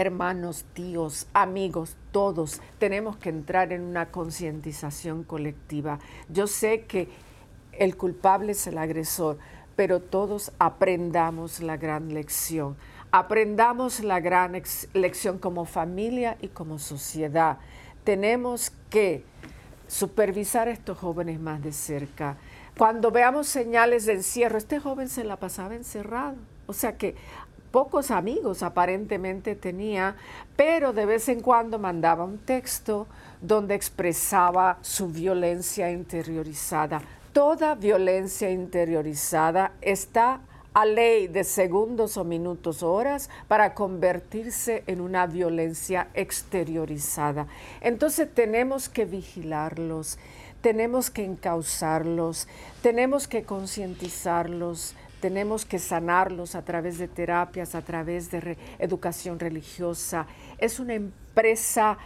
hermanos, 0.00 0.64
tíos, 0.72 1.26
amigos, 1.34 1.94
todos 2.10 2.62
tenemos 2.78 3.18
que 3.18 3.28
entrar 3.28 3.70
en 3.70 3.82
una 3.82 4.10
concientización 4.10 5.24
colectiva. 5.24 5.98
Yo 6.30 6.46
sé 6.46 6.86
que 6.86 7.10
el 7.72 7.98
culpable 7.98 8.52
es 8.52 8.66
el 8.66 8.78
agresor, 8.78 9.36
pero 9.76 10.00
todos 10.00 10.52
aprendamos 10.58 11.60
la 11.60 11.76
gran 11.76 12.14
lección. 12.14 12.76
Aprendamos 13.10 14.00
la 14.00 14.20
gran 14.20 14.60
lección 14.94 15.38
como 15.38 15.66
familia 15.66 16.38
y 16.40 16.48
como 16.48 16.78
sociedad. 16.78 17.58
Tenemos 18.02 18.72
que 18.88 19.22
supervisar 19.86 20.68
a 20.68 20.70
estos 20.70 20.96
jóvenes 20.96 21.38
más 21.40 21.62
de 21.62 21.72
cerca. 21.72 22.38
Cuando 22.78 23.10
veamos 23.10 23.48
señales 23.48 24.06
de 24.06 24.14
encierro, 24.14 24.56
este 24.56 24.80
joven 24.80 25.10
se 25.10 25.24
la 25.24 25.36
pasaba 25.36 25.74
encerrado. 25.74 26.36
O 26.66 26.72
sea 26.72 26.96
que 26.96 27.16
pocos 27.70 28.10
amigos 28.10 28.62
aparentemente 28.62 29.54
tenía, 29.54 30.16
pero 30.56 30.92
de 30.92 31.06
vez 31.06 31.28
en 31.28 31.40
cuando 31.40 31.78
mandaba 31.78 32.24
un 32.24 32.38
texto 32.38 33.06
donde 33.40 33.74
expresaba 33.74 34.78
su 34.82 35.08
violencia 35.08 35.90
interiorizada. 35.90 37.02
Toda 37.32 37.74
violencia 37.74 38.50
interiorizada 38.50 39.72
está 39.80 40.40
a 40.74 40.84
ley 40.84 41.26
de 41.26 41.44
segundos 41.44 42.16
o 42.16 42.24
minutos 42.24 42.82
o 42.82 42.92
horas 42.92 43.28
para 43.48 43.74
convertirse 43.74 44.84
en 44.86 45.00
una 45.00 45.26
violencia 45.26 46.08
exteriorizada. 46.14 47.46
Entonces 47.80 48.28
tenemos 48.32 48.88
que 48.88 49.04
vigilarlos, 49.04 50.18
tenemos 50.60 51.10
que 51.10 51.24
encauzarlos, 51.24 52.46
tenemos 52.82 53.26
que 53.26 53.42
concientizarlos, 53.42 54.94
tenemos 55.20 55.64
que 55.64 55.78
sanarlos 55.78 56.54
a 56.54 56.62
través 56.62 56.98
de 56.98 57.08
terapias, 57.08 57.74
a 57.74 57.82
través 57.82 58.30
de 58.30 58.56
educación 58.78 59.38
religiosa. 59.38 60.26
Es 60.58 60.80
una 60.80 60.94
empresa 60.94 61.98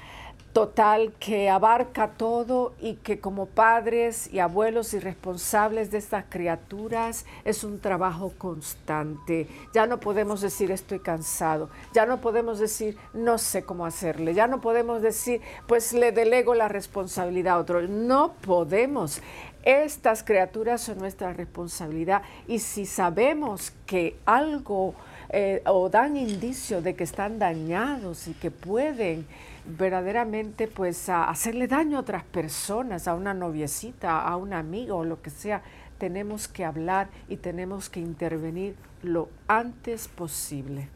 total 0.54 1.12
que 1.18 1.50
abarca 1.50 2.12
todo 2.12 2.74
y 2.80 2.94
que 2.94 3.18
como 3.18 3.46
padres 3.46 4.32
y 4.32 4.38
abuelos 4.38 4.94
y 4.94 5.00
responsables 5.00 5.90
de 5.90 5.98
estas 5.98 6.26
criaturas 6.28 7.26
es 7.44 7.64
un 7.64 7.80
trabajo 7.80 8.32
constante. 8.38 9.48
Ya 9.74 9.86
no 9.86 9.98
podemos 9.98 10.40
decir 10.40 10.70
estoy 10.70 11.00
cansado, 11.00 11.70
ya 11.92 12.06
no 12.06 12.20
podemos 12.20 12.60
decir 12.60 12.96
no 13.12 13.36
sé 13.36 13.64
cómo 13.64 13.84
hacerle, 13.84 14.32
ya 14.32 14.46
no 14.46 14.60
podemos 14.60 15.02
decir 15.02 15.40
pues 15.66 15.92
le 15.92 16.12
delego 16.12 16.54
la 16.54 16.68
responsabilidad 16.68 17.56
a 17.56 17.58
otro. 17.58 17.82
No 17.82 18.34
podemos. 18.34 19.20
Estas 19.64 20.22
criaturas 20.22 20.82
son 20.82 20.98
nuestra 20.98 21.32
responsabilidad 21.32 22.20
y 22.46 22.58
si 22.58 22.84
sabemos 22.84 23.72
que 23.86 24.18
algo 24.26 24.94
eh, 25.30 25.62
o 25.64 25.88
dan 25.88 26.18
indicio 26.18 26.82
de 26.82 26.94
que 26.94 27.04
están 27.04 27.38
dañados 27.38 28.28
y 28.28 28.34
que 28.34 28.50
pueden 28.50 29.26
verdaderamente 29.64 30.68
pues 30.68 31.08
hacerle 31.08 31.66
daño 31.66 31.96
a 31.96 32.00
otras 32.02 32.24
personas, 32.24 33.08
a 33.08 33.14
una 33.14 33.32
noviecita, 33.32 34.20
a 34.20 34.36
un 34.36 34.52
amigo 34.52 34.98
o 34.98 35.04
lo 35.04 35.22
que 35.22 35.30
sea, 35.30 35.62
tenemos 35.96 36.46
que 36.46 36.66
hablar 36.66 37.08
y 37.30 37.38
tenemos 37.38 37.88
que 37.88 38.00
intervenir 38.00 38.76
lo 39.02 39.30
antes 39.48 40.08
posible. 40.08 40.88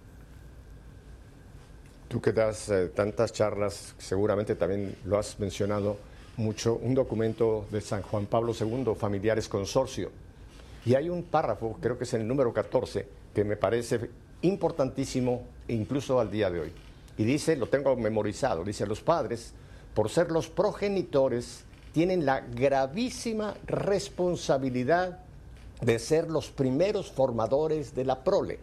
Tú 2.09 2.21
que 2.21 2.33
das 2.33 2.69
eh, 2.69 2.89
tantas 2.89 3.33
charlas, 3.33 3.95
seguramente 3.97 4.55
también 4.55 4.95
lo 5.07 5.19
has 5.19 5.41
mencionado 5.41 5.97
mucho, 6.39 6.79
un 6.83 6.95
documento 6.95 7.67
de 7.71 7.81
San 7.81 8.03
Juan 8.03 8.27
Pablo 8.27 8.55
II, 8.59 8.95
Familiares 8.97 9.49
Consorcio. 9.49 10.11
Y 10.87 10.95
hay 10.95 11.11
un 11.11 11.25
párrafo, 11.25 11.77
creo 11.81 11.99
que 11.99 12.05
es 12.05 12.15
el 12.15 12.27
número 12.27 12.53
14, 12.53 13.07
que 13.35 13.45
me 13.45 13.57
parece 13.57 14.09
importantísimo 14.43 15.43
incluso 15.67 16.21
al 16.21 16.31
día 16.31 16.49
de 16.49 16.61
hoy. 16.61 16.73
Y 17.19 17.25
dice, 17.25 17.57
lo 17.57 17.67
tengo 17.67 17.95
memorizado, 17.97 18.65
dice, 18.65 18.87
los 18.87 19.01
padres, 19.01 19.53
por 19.95 20.09
ser 20.09 20.31
los 20.31 20.49
progenitores, 20.49 21.65
tienen 21.93 22.25
la 22.25 22.41
gravísima 22.41 23.55
responsabilidad 23.67 25.19
de 25.81 25.99
ser 25.99 26.31
los 26.31 26.51
primeros 26.51 27.11
formadores 27.11 27.95
de 27.95 28.05
la 28.05 28.23
prole. 28.23 28.61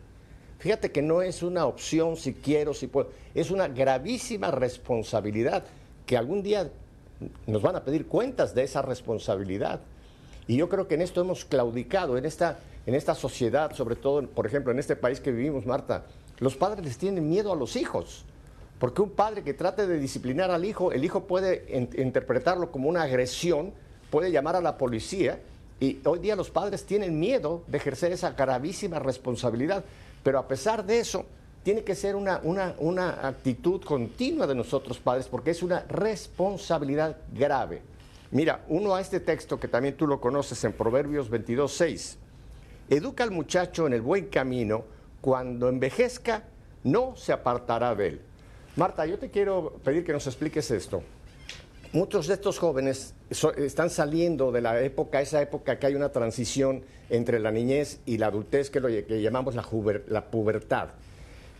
Fíjate 0.59 0.91
que 0.91 1.01
no 1.01 1.21
es 1.21 1.43
una 1.43 1.65
opción 1.65 2.15
si 2.15 2.33
quiero, 2.33 2.73
si 2.73 2.87
puedo, 2.87 3.09
es 3.33 3.51
una 3.51 3.67
gravísima 3.67 4.51
responsabilidad 4.51 5.65
que 6.05 6.15
algún 6.15 6.41
día 6.41 6.71
nos 7.47 7.61
van 7.61 7.75
a 7.75 7.83
pedir 7.83 8.07
cuentas 8.07 8.55
de 8.55 8.63
esa 8.63 8.81
responsabilidad. 8.81 9.81
Y 10.47 10.57
yo 10.57 10.69
creo 10.69 10.87
que 10.87 10.95
en 10.95 11.01
esto 11.01 11.21
hemos 11.21 11.45
claudicado, 11.45 12.17
en 12.17 12.25
esta, 12.25 12.59
en 12.85 12.95
esta 12.95 13.15
sociedad, 13.15 13.73
sobre 13.73 13.95
todo, 13.95 14.27
por 14.27 14.45
ejemplo, 14.45 14.71
en 14.71 14.79
este 14.79 14.95
país 14.95 15.19
que 15.19 15.31
vivimos, 15.31 15.65
Marta, 15.65 16.05
los 16.39 16.55
padres 16.55 16.85
les 16.85 16.97
tienen 16.97 17.27
miedo 17.27 17.51
a 17.51 17.55
los 17.55 17.75
hijos. 17.75 18.25
Porque 18.79 19.01
un 19.01 19.11
padre 19.11 19.43
que 19.43 19.53
trate 19.53 19.87
de 19.87 19.99
disciplinar 19.99 20.51
al 20.51 20.65
hijo, 20.65 20.91
el 20.91 21.05
hijo 21.05 21.23
puede 21.23 21.65
interpretarlo 21.97 22.71
como 22.71 22.89
una 22.89 23.03
agresión, 23.03 23.73
puede 24.11 24.31
llamar 24.31 24.57
a 24.57 24.61
la 24.61 24.77
policía 24.77 25.39
y 25.79 25.99
hoy 26.05 26.19
día 26.19 26.35
los 26.35 26.49
padres 26.49 26.85
tienen 26.85 27.19
miedo 27.19 27.63
de 27.67 27.77
ejercer 27.77 28.11
esa 28.11 28.31
gravísima 28.31 28.99
responsabilidad. 28.99 29.83
Pero 30.23 30.39
a 30.39 30.47
pesar 30.47 30.85
de 30.85 30.99
eso, 30.99 31.25
tiene 31.65 31.83
que 31.83 31.95
ser 31.95 32.15
una, 32.15 32.41
una, 32.43 32.75
una 32.77 33.27
actitud 33.27 33.81
continua 33.81 34.45
de 34.45 34.53
nosotros 34.53 34.99
padres 34.99 35.27
porque 35.27 35.49
es 35.49 35.63
una 35.63 35.79
responsabilidad 35.89 37.17
grave. 37.33 37.81
Mira, 38.29 38.63
uno 38.67 38.93
a 38.93 39.01
este 39.01 39.19
texto 39.19 39.59
que 39.59 39.67
también 39.67 39.97
tú 39.97 40.05
lo 40.05 40.21
conoces 40.21 40.63
en 40.63 40.73
Proverbios 40.73 41.27
22, 41.27 41.73
6. 41.73 42.17
Educa 42.91 43.23
al 43.23 43.31
muchacho 43.31 43.87
en 43.87 43.93
el 43.93 44.01
buen 44.01 44.27
camino, 44.27 44.85
cuando 45.21 45.67
envejezca 45.67 46.43
no 46.83 47.15
se 47.15 47.33
apartará 47.33 47.95
de 47.95 48.09
él. 48.09 48.21
Marta, 48.75 49.07
yo 49.07 49.17
te 49.17 49.31
quiero 49.31 49.79
pedir 49.83 50.05
que 50.05 50.13
nos 50.13 50.27
expliques 50.27 50.69
esto. 50.69 51.01
Muchos 51.93 52.27
de 52.27 52.35
estos 52.35 52.59
jóvenes 52.59 53.15
están 53.57 53.89
saliendo 53.89 54.51
de 54.51 54.61
la 54.61 54.79
época, 54.81 55.19
esa 55.19 55.41
época 55.41 55.79
que 55.79 55.87
hay 55.87 55.95
una 55.95 56.09
transición 56.09 56.83
entre 57.09 57.39
la 57.39 57.49
niñez 57.49 58.01
y 58.05 58.19
la 58.19 58.27
adultez, 58.27 58.69
que 58.69 58.79
lo 58.79 58.87
que 58.87 59.21
llamamos 59.23 59.55
la, 59.55 60.25
pubertad. 60.25 60.89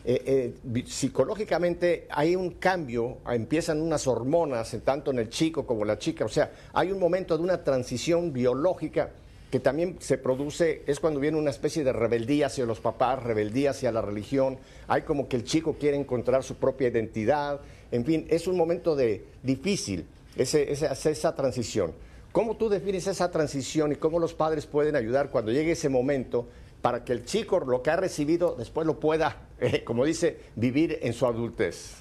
Eh, 0.07 0.53
eh, 0.63 0.83
psicológicamente 0.85 2.05
hay 2.11 2.35
un 2.35 2.51
cambio, 2.51 3.17
empiezan 3.27 3.81
unas 3.81 4.05
hormonas, 4.05 4.77
tanto 4.83 5.09
en 5.09 5.17
el 5.17 5.29
chico 5.29 5.65
como 5.65 5.81
en 5.81 5.87
la 5.87 5.97
chica, 5.97 6.25
o 6.25 6.29
sea, 6.29 6.51
hay 6.73 6.91
un 6.91 6.99
momento 6.99 7.35
de 7.35 7.43
una 7.43 7.63
transición 7.63 8.31
biológica 8.31 9.09
que 9.49 9.59
también 9.59 9.97
se 9.99 10.19
produce, 10.19 10.83
es 10.85 10.99
cuando 10.99 11.19
viene 11.19 11.39
una 11.39 11.49
especie 11.49 11.83
de 11.83 11.91
rebeldía 11.91 12.47
hacia 12.47 12.67
los 12.67 12.79
papás, 12.79 13.23
rebeldía 13.23 13.71
hacia 13.71 13.91
la 13.91 14.01
religión, 14.03 14.59
hay 14.87 15.01
como 15.01 15.27
que 15.27 15.37
el 15.37 15.43
chico 15.43 15.77
quiere 15.79 15.97
encontrar 15.97 16.43
su 16.43 16.53
propia 16.55 16.89
identidad, 16.89 17.59
en 17.91 18.05
fin, 18.05 18.27
es 18.29 18.45
un 18.45 18.57
momento 18.57 18.95
de, 18.95 19.25
difícil. 19.41 20.05
ese, 20.35 20.71
esa 20.71 21.35
transición. 21.35 21.93
¿Cómo 22.31 22.57
tú 22.57 22.69
defines 22.69 23.07
esa 23.07 23.31
transición 23.31 23.93
y 23.93 23.95
cómo 23.95 24.19
los 24.19 24.35
padres 24.35 24.67
pueden 24.67 24.95
ayudar 24.95 25.31
cuando 25.31 25.51
llegue 25.51 25.71
ese 25.71 25.89
momento 25.89 26.47
para 26.85 27.03
que 27.03 27.13
el 27.13 27.25
chico 27.25 27.59
lo 27.61 27.81
que 27.81 27.89
ha 27.89 27.95
recibido 27.95 28.53
después 28.53 28.85
lo 28.85 28.99
pueda, 28.99 29.37
eh, 29.59 29.83
como 29.83 30.05
dice, 30.05 30.39
vivir 30.55 30.99
en 31.01 31.13
su 31.13 31.25
adultez? 31.25 31.95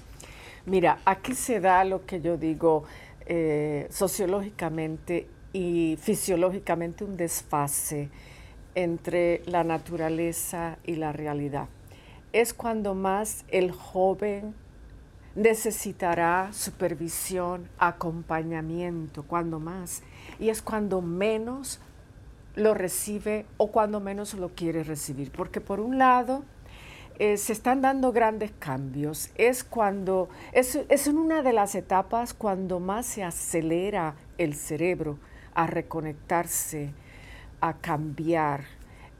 Mira, 0.67 0.99
aquí 1.05 1.33
se 1.33 1.59
da 1.59 1.83
lo 1.83 2.05
que 2.05 2.21
yo 2.21 2.37
digo 2.37 2.83
eh, 3.25 3.87
sociológicamente 3.89 5.27
y 5.53 5.97
fisiológicamente 5.99 7.03
un 7.03 7.17
desfase 7.17 8.09
entre 8.75 9.41
la 9.47 9.63
naturaleza 9.63 10.77
y 10.85 10.97
la 10.97 11.11
realidad. 11.11 11.67
Es 12.31 12.53
cuando 12.53 12.93
más 12.93 13.43
el 13.47 13.71
joven 13.71 14.53
necesitará 15.33 16.53
supervisión, 16.53 17.67
acompañamiento, 17.79 19.23
cuando 19.23 19.59
más. 19.59 20.03
Y 20.39 20.49
es 20.49 20.61
cuando 20.61 21.01
menos 21.01 21.79
lo 22.55 22.73
recibe 22.73 23.45
o 23.57 23.71
cuando 23.71 23.99
menos 23.99 24.33
lo 24.33 24.49
quiere 24.49 24.83
recibir. 24.83 25.31
Porque 25.31 25.61
por 25.61 25.79
un 25.79 25.97
lado, 25.97 26.43
eh, 27.17 27.37
se 27.37 27.53
están 27.53 27.81
dando 27.81 28.11
grandes 28.11 28.51
cambios. 28.59 29.29
Es 29.35 29.63
cuando, 29.63 30.29
es, 30.51 30.75
es 30.89 31.07
en 31.07 31.17
una 31.17 31.41
de 31.41 31.53
las 31.53 31.75
etapas 31.75 32.33
cuando 32.33 32.79
más 32.79 33.05
se 33.05 33.23
acelera 33.23 34.15
el 34.37 34.55
cerebro 34.55 35.17
a 35.53 35.67
reconectarse, 35.67 36.91
a 37.61 37.73
cambiar 37.77 38.65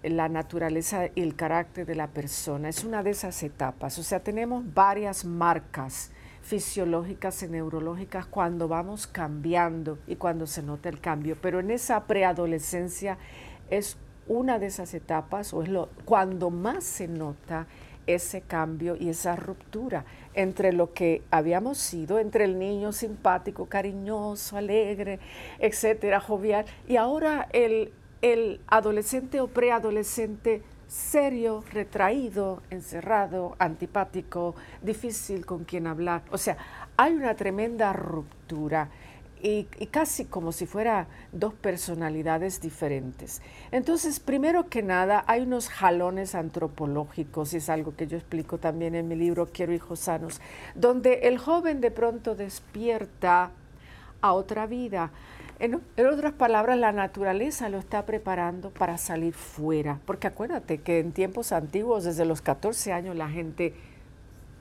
la 0.04 0.30
naturaleza 0.30 1.08
y 1.16 1.22
el 1.22 1.36
carácter 1.36 1.86
de 1.86 1.96
la 1.96 2.08
persona. 2.08 2.70
Es 2.70 2.84
una 2.84 3.02
de 3.02 3.12
esas 3.12 3.42
etapas. 3.44 3.98
O 3.98 4.04
sea, 4.04 4.20
tenemos 4.20 4.64
varias 4.74 5.26
marcas 5.26 6.12
fisiológicas 6.46 7.42
y 7.42 7.48
neurológicas 7.48 8.28
cuando 8.28 8.68
vamos 8.68 9.08
cambiando 9.08 9.98
y 10.06 10.16
cuando 10.16 10.46
se 10.46 10.62
nota 10.62 10.90
el 10.90 11.02
cambio. 11.02 11.36
Pero 11.42 11.60
en 11.60 11.72
esa 11.72 12.06
preadolescencia 12.06 13.18
es 13.72 13.98
una 14.28 14.60
de 14.60 14.68
esas 14.68 14.94
etapas 14.94 15.54
o 15.54 15.64
es 15.64 15.70
lo, 15.70 15.90
cuando 16.06 16.52
más 16.52 16.84
se 16.84 17.08
nota 17.08 17.66
ese 18.06 18.42
cambio 18.42 18.96
y 18.96 19.10
esa 19.10 19.36
ruptura 19.36 20.06
entre 20.36 20.72
lo 20.72 20.94
que 20.94 21.24
habíamos 21.32 21.80
sido, 21.80 22.20
entre 22.20 22.46
el 22.46 22.60
niño 22.60 22.92
simpático, 22.92 23.66
cariñoso, 23.66 24.56
alegre, 24.56 25.20
etcétera, 25.58 26.20
jovial, 26.20 26.66
y 26.88 26.98
ahora 26.98 27.48
el, 27.54 27.92
el 28.22 28.62
adolescente 28.68 29.42
o 29.42 29.48
preadolescente 29.48 30.62
serio, 30.88 31.64
retraído, 31.72 32.62
encerrado, 32.70 33.56
antipático, 33.60 34.56
difícil 34.82 35.46
con 35.46 35.64
quien 35.64 35.88
hablar. 35.88 36.24
O 36.32 36.38
sea, 36.38 36.58
hay 36.98 37.14
una 37.14 37.36
tremenda 37.36 37.94
ruptura 37.94 38.90
y, 39.42 39.66
casi 39.92 40.26
como 40.26 40.52
si 40.52 40.66
fuera 40.66 41.08
dos 41.32 41.54
personalidades 41.54 42.62
diferentes. 42.62 43.42
Entonces, 43.72 44.20
primero 44.20 44.70
que 44.70 44.82
nada, 44.82 45.24
hay 45.28 45.42
unos 45.42 45.70
jalones 45.70 46.34
antropológicos, 46.34 47.54
y 47.54 47.58
es 47.58 47.70
algo 47.70 47.96
que 47.96 48.08
yo 48.08 48.18
explico 48.18 48.58
también 48.58 48.96
en 48.96 49.08
mi 49.08 49.16
libro 49.16 49.48
Quiero 49.52 49.74
hijos 49.74 50.00
sanos, 50.00 50.42
donde 50.74 51.28
el 51.28 51.38
joven 51.38 51.80
de 51.80 51.92
pronto 51.92 52.36
despierta 52.36 53.52
a 54.22 54.34
otra 54.34 54.66
vida. 54.66 55.12
En, 55.60 55.82
otras 56.06 56.34
palabras, 56.34 56.78
la 56.78 56.92
naturaleza 56.92 57.70
lo 57.70 57.78
está 57.78 58.06
preparando 58.06 58.72
para 58.72 58.98
salir 58.98 59.34
fuera, 59.34 60.00
porque 60.06 60.28
acuérdate 60.28 60.80
que 60.80 61.00
en 61.00 61.14
tiempos 61.14 61.52
antiguos, 61.52 62.04
desde 62.04 62.26
los 62.26 62.42
14 62.42 62.92
años, 62.92 63.16
la 63.16 63.30
gente 63.30 63.74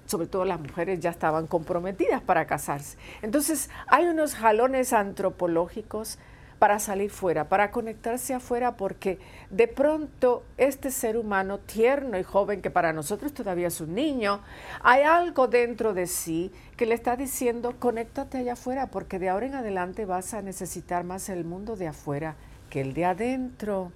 sobre 0.06 0.26
todo 0.26 0.44
las 0.44 0.60
mujeres 0.60 1.00
ya 1.00 1.10
estaban 1.10 1.46
comprometidas 1.46 2.20
para 2.22 2.46
casarse. 2.46 2.98
Entonces 3.22 3.70
hay 3.86 4.04
unos 4.04 4.34
jalones 4.34 4.92
antropológicos 4.92 6.18
para 6.64 6.78
salir 6.78 7.10
fuera, 7.10 7.50
para 7.50 7.70
conectarse 7.70 8.32
afuera, 8.32 8.78
porque 8.78 9.18
de 9.50 9.68
pronto 9.68 10.44
este 10.56 10.90
ser 10.90 11.18
humano 11.18 11.58
tierno 11.58 12.18
y 12.18 12.22
joven, 12.22 12.62
que 12.62 12.70
para 12.70 12.94
nosotros 12.94 13.34
todavía 13.34 13.66
es 13.66 13.82
un 13.82 13.94
niño, 13.94 14.40
hay 14.82 15.02
algo 15.02 15.46
dentro 15.46 15.92
de 15.92 16.06
sí 16.06 16.50
que 16.78 16.86
le 16.86 16.94
está 16.94 17.16
diciendo, 17.16 17.74
conéctate 17.78 18.38
allá 18.38 18.54
afuera, 18.54 18.86
porque 18.86 19.18
de 19.18 19.28
ahora 19.28 19.44
en 19.44 19.56
adelante 19.56 20.06
vas 20.06 20.32
a 20.32 20.40
necesitar 20.40 21.04
más 21.04 21.28
el 21.28 21.44
mundo 21.44 21.76
de 21.76 21.88
afuera 21.88 22.34
que 22.70 22.80
el 22.80 22.94
de 22.94 23.04
adentro. 23.04 23.92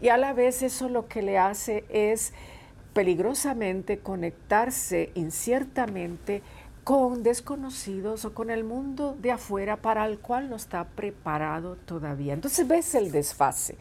Y 0.00 0.08
a 0.08 0.16
la 0.16 0.32
vez 0.32 0.62
eso 0.64 0.88
lo 0.88 1.06
que 1.06 1.22
le 1.22 1.38
hace 1.38 1.84
es 1.90 2.32
peligrosamente 2.92 4.00
conectarse 4.00 5.12
inciertamente 5.14 6.42
con 6.84 7.22
desconocidos 7.22 8.26
o 8.26 8.34
con 8.34 8.50
el 8.50 8.62
mundo 8.62 9.16
de 9.20 9.32
afuera 9.32 9.76
para 9.76 10.06
el 10.06 10.18
cual 10.18 10.50
no 10.50 10.56
está 10.56 10.84
preparado 10.84 11.76
todavía. 11.76 12.34
Entonces 12.34 12.68
ves 12.68 12.94
el 12.94 13.10
desfase. 13.10 13.76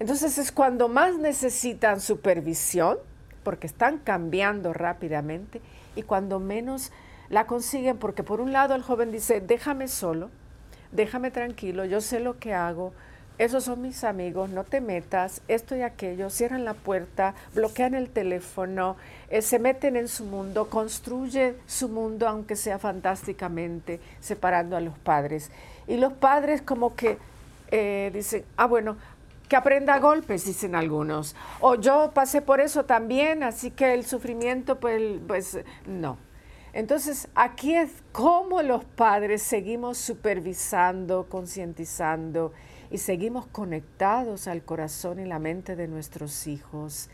Entonces 0.00 0.38
es 0.38 0.50
cuando 0.50 0.88
más 0.88 1.16
necesitan 1.16 2.00
supervisión, 2.00 2.98
porque 3.44 3.68
están 3.68 3.98
cambiando 3.98 4.72
rápidamente, 4.72 5.60
y 5.94 6.02
cuando 6.02 6.40
menos 6.40 6.90
la 7.30 7.46
consiguen, 7.46 7.96
porque 7.96 8.22
por 8.22 8.40
un 8.40 8.52
lado 8.52 8.74
el 8.74 8.82
joven 8.82 9.12
dice, 9.12 9.40
déjame 9.40 9.86
solo, 9.86 10.28
déjame 10.92 11.30
tranquilo, 11.30 11.84
yo 11.84 12.00
sé 12.00 12.20
lo 12.20 12.38
que 12.38 12.54
hago, 12.54 12.92
esos 13.38 13.64
son 13.64 13.82
mis 13.82 14.02
amigos, 14.02 14.50
no 14.50 14.64
te 14.64 14.80
metas, 14.80 15.42
esto 15.46 15.76
y 15.76 15.82
aquello, 15.82 16.28
cierran 16.28 16.64
la 16.64 16.74
puerta, 16.74 17.34
bloquean 17.54 17.94
el 17.94 18.10
teléfono, 18.10 18.96
eh, 19.30 19.42
se 19.42 19.60
meten 19.60 19.96
en 19.96 20.08
su 20.08 20.24
mundo, 20.24 20.68
construye 20.68 21.54
su 21.66 21.88
mundo, 21.88 22.26
aunque 22.26 22.56
sea 22.56 22.78
fantásticamente, 22.80 24.00
separando 24.20 24.76
a 24.76 24.80
los 24.80 24.98
padres. 24.98 25.52
Y 25.86 25.98
los 25.98 26.12
padres 26.14 26.62
como 26.62 26.96
que 26.96 27.16
eh, 27.70 28.10
dicen, 28.12 28.44
ah, 28.56 28.66
bueno, 28.66 28.96
que 29.48 29.54
aprenda 29.54 29.94
a 29.94 30.00
golpes, 30.00 30.44
dicen 30.44 30.74
algunos. 30.74 31.36
O 31.60 31.76
yo 31.76 32.10
pasé 32.12 32.42
por 32.42 32.60
eso 32.60 32.84
también, 32.86 33.44
así 33.44 33.70
que 33.70 33.94
el 33.94 34.04
sufrimiento, 34.04 34.80
pues, 34.80 35.00
pues 35.26 35.58
no. 35.86 36.18
Entonces, 36.72 37.28
aquí 37.34 37.74
es 37.74 37.90
cómo 38.12 38.62
los 38.62 38.84
padres 38.84 39.42
seguimos 39.42 39.96
supervisando, 39.96 41.26
concientizando 41.28 42.52
y 42.90 42.98
seguimos 42.98 43.46
conectados 43.46 44.48
al 44.48 44.62
corazón 44.62 45.20
y 45.20 45.24
la 45.24 45.38
mente 45.38 45.76
de 45.76 45.88
nuestros 45.88 46.46
hijos 46.46 47.08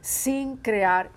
sin 0.00 0.56
crear 0.56 1.10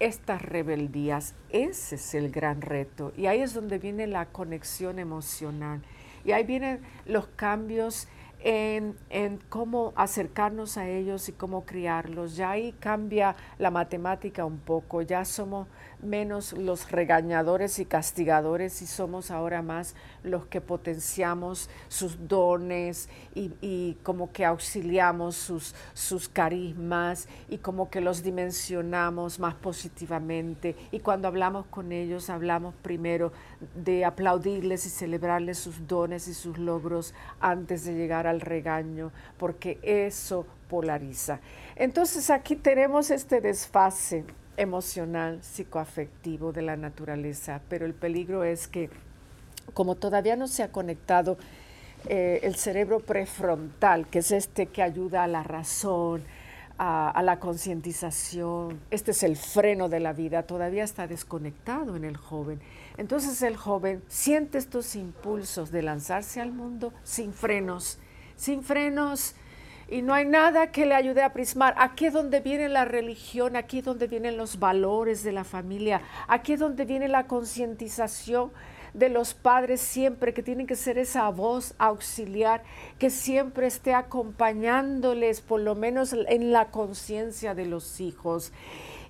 estas 0.00 0.42
rebeldías. 0.42 1.34
Ese 1.50 1.96
es 1.96 2.14
el 2.14 2.30
gran 2.30 2.60
reto 2.62 3.12
y 3.16 3.26
ahí 3.26 3.40
es 3.40 3.54
donde 3.54 3.78
viene 3.78 4.06
la 4.06 4.26
conexión 4.26 4.98
emocional 4.98 5.82
y 6.24 6.32
ahí 6.32 6.44
vienen 6.44 6.80
los 7.06 7.26
cambios 7.28 8.08
en, 8.40 8.96
en, 9.10 9.38
cómo 9.48 9.92
acercarnos 9.96 10.76
a 10.76 10.88
ellos 10.88 11.28
y 11.28 11.32
cómo 11.32 11.64
criarlos. 11.64 12.36
Ya 12.36 12.52
ahí 12.52 12.72
cambia 12.78 13.34
la 13.58 13.70
matemática 13.70 14.44
un 14.44 14.58
poco, 14.58 15.02
ya 15.02 15.24
somos 15.24 15.66
menos 16.02 16.52
los 16.52 16.90
regañadores 16.90 17.78
y 17.78 17.84
castigadores 17.84 18.82
y 18.82 18.86
somos 18.86 19.30
ahora 19.30 19.62
más 19.62 19.94
los 20.22 20.46
que 20.46 20.60
potenciamos 20.60 21.68
sus 21.88 22.28
dones 22.28 23.08
y, 23.34 23.96
como 24.02 24.32
que 24.32 24.44
auxiliamos 24.44 25.36
sus, 25.36 25.74
sus 25.94 26.28
carismas 26.28 27.28
y 27.48 27.58
como 27.58 27.90
que 27.90 28.00
los 28.00 28.22
dimensionamos 28.22 29.38
más 29.38 29.54
positivamente. 29.54 30.76
Y 30.90 31.00
cuando 31.00 31.28
hablamos 31.28 31.66
con 31.66 31.92
ellos, 31.92 32.30
hablamos 32.30 32.74
primero 32.82 33.32
de 33.74 34.04
aplaudirles 34.04 34.86
y 34.86 34.90
celebrarles 34.90 35.58
sus 35.58 35.86
dones 35.86 36.28
y 36.28 36.34
sus 36.34 36.58
logros 36.58 37.14
antes 37.40 37.84
de 37.84 37.94
llegar 37.94 38.26
al 38.26 38.40
regaño, 38.40 39.12
porque 39.36 39.78
eso 39.82 40.46
polariza. 40.68 41.40
Entonces 41.76 42.30
aquí 42.30 42.56
tenemos 42.56 43.10
este 43.10 43.40
desfase 43.40 44.24
emocional, 44.58 45.38
psicoafectivo 45.42 46.52
de 46.52 46.62
la 46.62 46.76
naturaleza, 46.76 47.62
pero 47.68 47.86
el 47.86 47.94
peligro 47.94 48.44
es 48.44 48.68
que 48.68 48.90
como 49.74 49.94
todavía 49.94 50.36
no 50.36 50.48
se 50.48 50.62
ha 50.62 50.72
conectado 50.72 51.38
eh, 52.06 52.40
el 52.42 52.56
cerebro 52.56 53.00
prefrontal, 53.00 54.06
que 54.08 54.20
es 54.20 54.32
este 54.32 54.66
que 54.66 54.82
ayuda 54.82 55.24
a 55.24 55.26
la 55.26 55.42
razón, 55.42 56.22
a, 56.78 57.20
la 57.24 57.40
concientización, 57.40 58.80
este 58.90 59.10
es 59.10 59.24
el 59.24 59.36
freno 59.36 59.88
de 59.88 59.98
la 59.98 60.12
vida, 60.12 60.44
todavía 60.44 60.84
está 60.84 61.08
desconectado 61.08 61.96
en 61.96 62.04
el 62.04 62.16
joven. 62.16 62.60
Entonces 62.96 63.42
el 63.42 63.56
joven 63.56 64.02
siente 64.06 64.58
estos 64.58 64.94
impulsos 64.94 65.72
de 65.72 65.82
lanzarse 65.82 66.40
al 66.40 66.52
mundo 66.52 66.92
sin 67.02 67.32
frenos, 67.32 67.98
sin 68.36 68.62
frenos 68.62 69.34
y 69.88 70.02
no 70.02 70.14
hay 70.14 70.26
nada 70.26 70.70
que 70.70 70.86
le 70.86 70.94
ayude 70.94 71.22
a 71.22 71.32
prismar. 71.32 71.74
Aquí 71.78 72.06
es 72.06 72.12
donde 72.12 72.40
viene 72.40 72.68
la 72.68 72.84
religión, 72.84 73.56
aquí 73.56 73.78
es 73.78 73.84
donde 73.84 74.06
vienen 74.06 74.36
los 74.36 74.58
valores 74.58 75.22
de 75.22 75.32
la 75.32 75.44
familia, 75.44 76.02
aquí 76.28 76.52
es 76.52 76.60
donde 76.60 76.84
viene 76.84 77.08
la 77.08 77.26
concientización 77.26 78.52
de 78.94 79.08
los 79.08 79.34
padres 79.34 79.80
siempre, 79.80 80.34
que 80.34 80.42
tienen 80.42 80.66
que 80.66 80.76
ser 80.76 80.98
esa 80.98 81.28
voz 81.28 81.74
auxiliar, 81.78 82.62
que 82.98 83.10
siempre 83.10 83.66
esté 83.66 83.94
acompañándoles, 83.94 85.40
por 85.40 85.60
lo 85.60 85.74
menos 85.74 86.12
en 86.12 86.52
la 86.52 86.66
conciencia 86.66 87.54
de 87.54 87.66
los 87.66 88.00
hijos. 88.00 88.52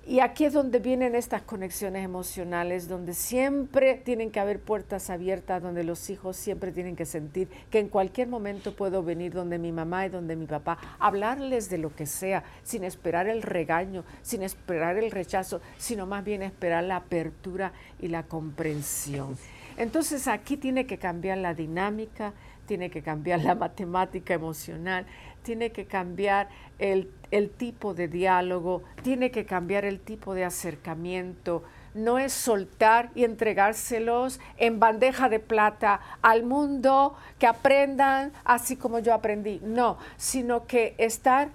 Y 0.09 0.21
aquí 0.21 0.45
es 0.45 0.53
donde 0.53 0.79
vienen 0.79 1.13
estas 1.13 1.43
conexiones 1.43 2.03
emocionales, 2.03 2.87
donde 2.87 3.13
siempre 3.13 3.93
tienen 3.93 4.31
que 4.31 4.39
haber 4.39 4.59
puertas 4.59 5.11
abiertas, 5.11 5.61
donde 5.61 5.83
los 5.83 6.09
hijos 6.09 6.35
siempre 6.35 6.71
tienen 6.71 6.95
que 6.95 7.05
sentir 7.05 7.47
que 7.69 7.77
en 7.77 7.89
cualquier 7.89 8.27
momento 8.27 8.75
puedo 8.75 9.03
venir 9.03 9.31
donde 9.33 9.59
mi 9.59 9.71
mamá 9.71 10.07
y 10.07 10.09
donde 10.09 10.35
mi 10.35 10.47
papá, 10.47 10.79
hablarles 10.97 11.69
de 11.69 11.77
lo 11.77 11.95
que 11.95 12.07
sea, 12.07 12.43
sin 12.63 12.85
esperar 12.85 13.27
el 13.27 13.43
regaño, 13.43 14.03
sin 14.23 14.41
esperar 14.41 14.97
el 14.97 15.11
rechazo, 15.11 15.61
sino 15.77 16.07
más 16.07 16.25
bien 16.25 16.41
esperar 16.41 16.85
la 16.85 16.95
apertura 16.95 17.71
y 18.01 18.07
la 18.07 18.23
comprensión. 18.23 19.37
Entonces 19.77 20.27
aquí 20.27 20.57
tiene 20.57 20.87
que 20.87 20.97
cambiar 20.97 21.37
la 21.37 21.53
dinámica, 21.53 22.33
tiene 22.65 22.89
que 22.91 23.01
cambiar 23.01 23.43
la 23.43 23.55
matemática 23.55 24.35
emocional, 24.35 25.05
tiene 25.43 25.71
que 25.71 25.85
cambiar 25.85 26.49
el, 26.79 27.09
tipo 27.57 27.93
de 27.93 28.07
diálogo, 28.07 28.83
tiene 29.03 29.31
que 29.31 29.45
cambiar 29.45 29.85
el 29.85 29.99
tipo 29.99 30.33
de 30.33 30.45
acercamiento. 30.45 31.63
No 31.93 32.19
es 32.19 32.33
soltar 32.33 33.09
y 33.15 33.23
entregárselos 33.23 34.39
en 34.57 34.79
bandeja 34.79 35.27
de 35.27 35.39
plata 35.39 35.99
al 36.21 36.43
mundo, 36.43 37.15
que 37.39 37.47
aprendan 37.47 38.31
así 38.43 38.75
como 38.75 38.99
yo 38.99 39.13
aprendí. 39.13 39.59
No, 39.63 39.97
sino 40.17 40.67
que 40.67 40.95
estar 40.97 41.49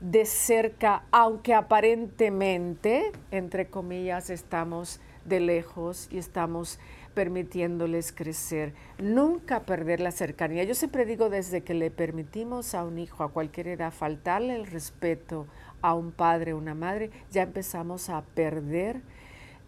de 0.00 0.26
cerca, 0.26 1.02
aunque 1.10 1.54
aparentemente, 1.54 3.12
entre 3.30 3.66
comillas, 3.68 4.30
estamos 4.30 5.00
de 5.24 5.40
lejos 5.40 6.08
y 6.10 6.18
estamos 6.18 6.78
permitiéndoles 7.14 8.12
crecer, 8.12 8.74
nunca 8.98 9.60
perder 9.60 10.00
la 10.00 10.10
cercanía. 10.10 10.64
Yo 10.64 10.74
siempre 10.74 11.04
digo, 11.04 11.30
desde 11.30 11.62
que 11.62 11.74
le 11.74 11.90
permitimos 11.90 12.74
a 12.74 12.84
un 12.84 12.98
hijo 12.98 13.24
a 13.24 13.30
cualquier 13.30 13.68
edad 13.68 13.92
faltarle 13.92 14.54
el 14.54 14.66
respeto 14.66 15.46
a 15.80 15.94
un 15.94 16.12
padre 16.12 16.52
o 16.52 16.58
una 16.58 16.74
madre, 16.74 17.10
ya 17.30 17.42
empezamos 17.42 18.08
a 18.08 18.22
perder 18.22 19.00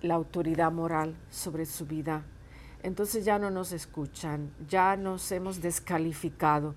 la 0.03 0.15
autoridad 0.15 0.73
moral 0.73 1.15
sobre 1.31 1.67
su 1.67 1.87
vida. 1.87 2.23
Entonces 2.83 3.25
ya 3.25 3.39
no 3.39 3.51
nos 3.51 3.73
escuchan, 3.73 4.51
ya 4.69 4.97
nos 4.97 5.33
hemos 5.33 5.63
descalificado 5.63 6.75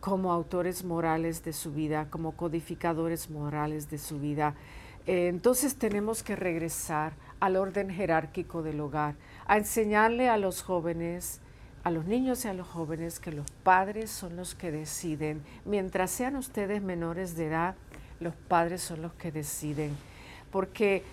como 0.00 0.32
autores 0.32 0.84
morales 0.84 1.42
de 1.42 1.52
su 1.52 1.72
vida, 1.72 2.08
como 2.10 2.32
codificadores 2.32 3.30
morales 3.30 3.90
de 3.90 3.98
su 3.98 4.20
vida. 4.20 4.54
Eh, 5.06 5.28
entonces 5.28 5.76
tenemos 5.76 6.22
que 6.22 6.36
regresar 6.36 7.14
al 7.40 7.56
orden 7.56 7.90
jerárquico 7.90 8.62
del 8.62 8.80
hogar, 8.80 9.14
a 9.46 9.56
enseñarle 9.56 10.28
a 10.28 10.36
los 10.36 10.62
jóvenes, 10.62 11.40
a 11.84 11.90
los 11.90 12.04
niños 12.06 12.44
y 12.44 12.48
a 12.48 12.54
los 12.54 12.66
jóvenes 12.66 13.20
que 13.20 13.32
los 13.32 13.50
padres 13.62 14.10
son 14.10 14.36
los 14.36 14.54
que 14.54 14.72
deciden. 14.72 15.42
Mientras 15.64 16.10
sean 16.10 16.36
ustedes 16.36 16.82
menores 16.82 17.36
de 17.36 17.46
edad, 17.46 17.76
los 18.20 18.34
padres 18.34 18.82
son 18.82 19.02
los 19.02 19.12
que 19.14 19.30
deciden. 19.30 19.96
Porque 20.50 21.04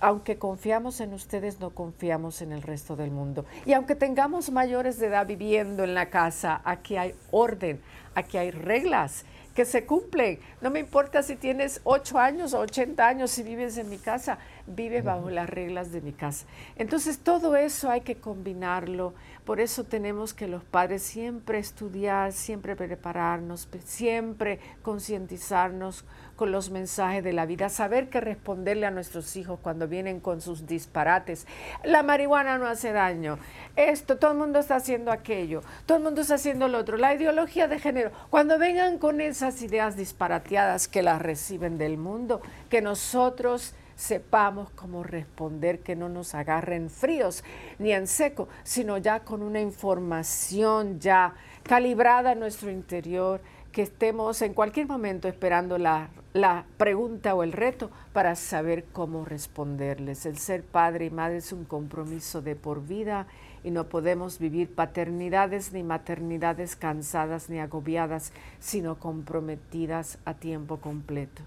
aunque 0.00 0.38
confiamos 0.38 1.00
en 1.00 1.12
ustedes, 1.12 1.60
no 1.60 1.70
confiamos 1.70 2.40
en 2.42 2.52
el 2.52 2.62
resto 2.62 2.96
del 2.96 3.10
mundo. 3.10 3.44
Y 3.66 3.72
aunque 3.72 3.94
tengamos 3.94 4.50
mayores 4.50 4.98
de 4.98 5.08
edad 5.08 5.26
viviendo 5.26 5.84
en 5.84 5.94
la 5.94 6.08
casa, 6.08 6.60
aquí 6.64 6.96
hay 6.96 7.14
orden, 7.30 7.80
aquí 8.14 8.38
hay 8.38 8.50
reglas 8.50 9.24
que 9.54 9.64
se 9.64 9.86
cumplen. 9.86 10.38
No 10.60 10.70
me 10.70 10.78
importa 10.78 11.22
si 11.22 11.34
tienes 11.34 11.80
8 11.82 12.18
años 12.18 12.54
o 12.54 12.60
80 12.60 13.06
años, 13.06 13.30
si 13.32 13.42
vives 13.42 13.76
en 13.76 13.90
mi 13.90 13.98
casa, 13.98 14.38
vives 14.74 15.04
bajo 15.04 15.30
las 15.30 15.48
reglas 15.48 15.92
de 15.92 16.00
mi 16.00 16.12
casa. 16.12 16.46
Entonces 16.76 17.18
todo 17.18 17.56
eso 17.56 17.90
hay 17.90 18.02
que 18.02 18.16
combinarlo. 18.16 19.14
Por 19.44 19.60
eso 19.60 19.84
tenemos 19.84 20.34
que 20.34 20.46
los 20.46 20.62
padres 20.62 21.02
siempre 21.02 21.58
estudiar, 21.58 22.32
siempre 22.32 22.76
prepararnos, 22.76 23.68
siempre 23.84 24.60
concientizarnos 24.82 26.04
con 26.36 26.52
los 26.52 26.70
mensajes 26.70 27.24
de 27.24 27.32
la 27.32 27.46
vida, 27.46 27.68
saber 27.68 28.10
qué 28.10 28.20
responderle 28.20 28.86
a 28.86 28.90
nuestros 28.90 29.34
hijos 29.36 29.58
cuando 29.60 29.88
vienen 29.88 30.20
con 30.20 30.40
sus 30.40 30.66
disparates. 30.66 31.46
La 31.82 32.02
marihuana 32.02 32.58
no 32.58 32.66
hace 32.66 32.92
daño. 32.92 33.38
Esto, 33.74 34.18
todo 34.18 34.30
el 34.30 34.38
mundo 34.38 34.60
está 34.60 34.76
haciendo 34.76 35.10
aquello, 35.10 35.62
todo 35.84 35.98
el 35.98 36.04
mundo 36.04 36.20
está 36.20 36.36
haciendo 36.36 36.68
lo 36.68 36.78
otro. 36.78 36.96
La 36.96 37.12
ideología 37.12 37.66
de 37.66 37.80
género, 37.80 38.12
cuando 38.30 38.58
vengan 38.58 38.98
con 38.98 39.20
esas 39.20 39.60
ideas 39.62 39.96
disparateadas 39.96 40.86
que 40.86 41.02
las 41.02 41.20
reciben 41.20 41.76
del 41.76 41.98
mundo, 41.98 42.40
que 42.70 42.82
nosotros 42.82 43.74
sepamos 43.98 44.70
cómo 44.70 45.02
responder, 45.02 45.80
que 45.80 45.96
no 45.96 46.08
nos 46.08 46.34
agarren 46.34 46.88
fríos 46.88 47.42
ni 47.80 47.90
en 47.92 48.06
seco, 48.06 48.48
sino 48.62 48.96
ya 48.96 49.20
con 49.20 49.42
una 49.42 49.60
información 49.60 51.00
ya 51.00 51.34
calibrada 51.64 52.32
en 52.32 52.38
nuestro 52.38 52.70
interior, 52.70 53.40
que 53.72 53.82
estemos 53.82 54.40
en 54.40 54.54
cualquier 54.54 54.86
momento 54.86 55.26
esperando 55.26 55.78
la, 55.78 56.10
la, 56.32 56.64
pregunta 56.76 57.34
o 57.34 57.42
el 57.42 57.52
reto 57.52 57.90
para 58.12 58.36
saber 58.36 58.84
cómo 58.92 59.24
responderles. 59.24 60.26
El 60.26 60.38
ser 60.38 60.62
padre 60.62 61.06
y 61.06 61.10
madre 61.10 61.38
es 61.38 61.52
un 61.52 61.64
compromiso 61.64 62.40
de 62.40 62.54
por 62.54 62.86
vida 62.86 63.26
y 63.64 63.72
no 63.72 63.88
podemos 63.88 64.38
vivir 64.38 64.72
paternidades 64.72 65.72
ni 65.72 65.82
maternidades 65.82 66.76
cansadas 66.76 67.50
ni 67.50 67.58
agobiadas, 67.58 68.32
sino 68.60 68.98
comprometidas 69.00 70.18
a 70.24 70.34
tiempo 70.34 70.78
completo. 70.78 71.42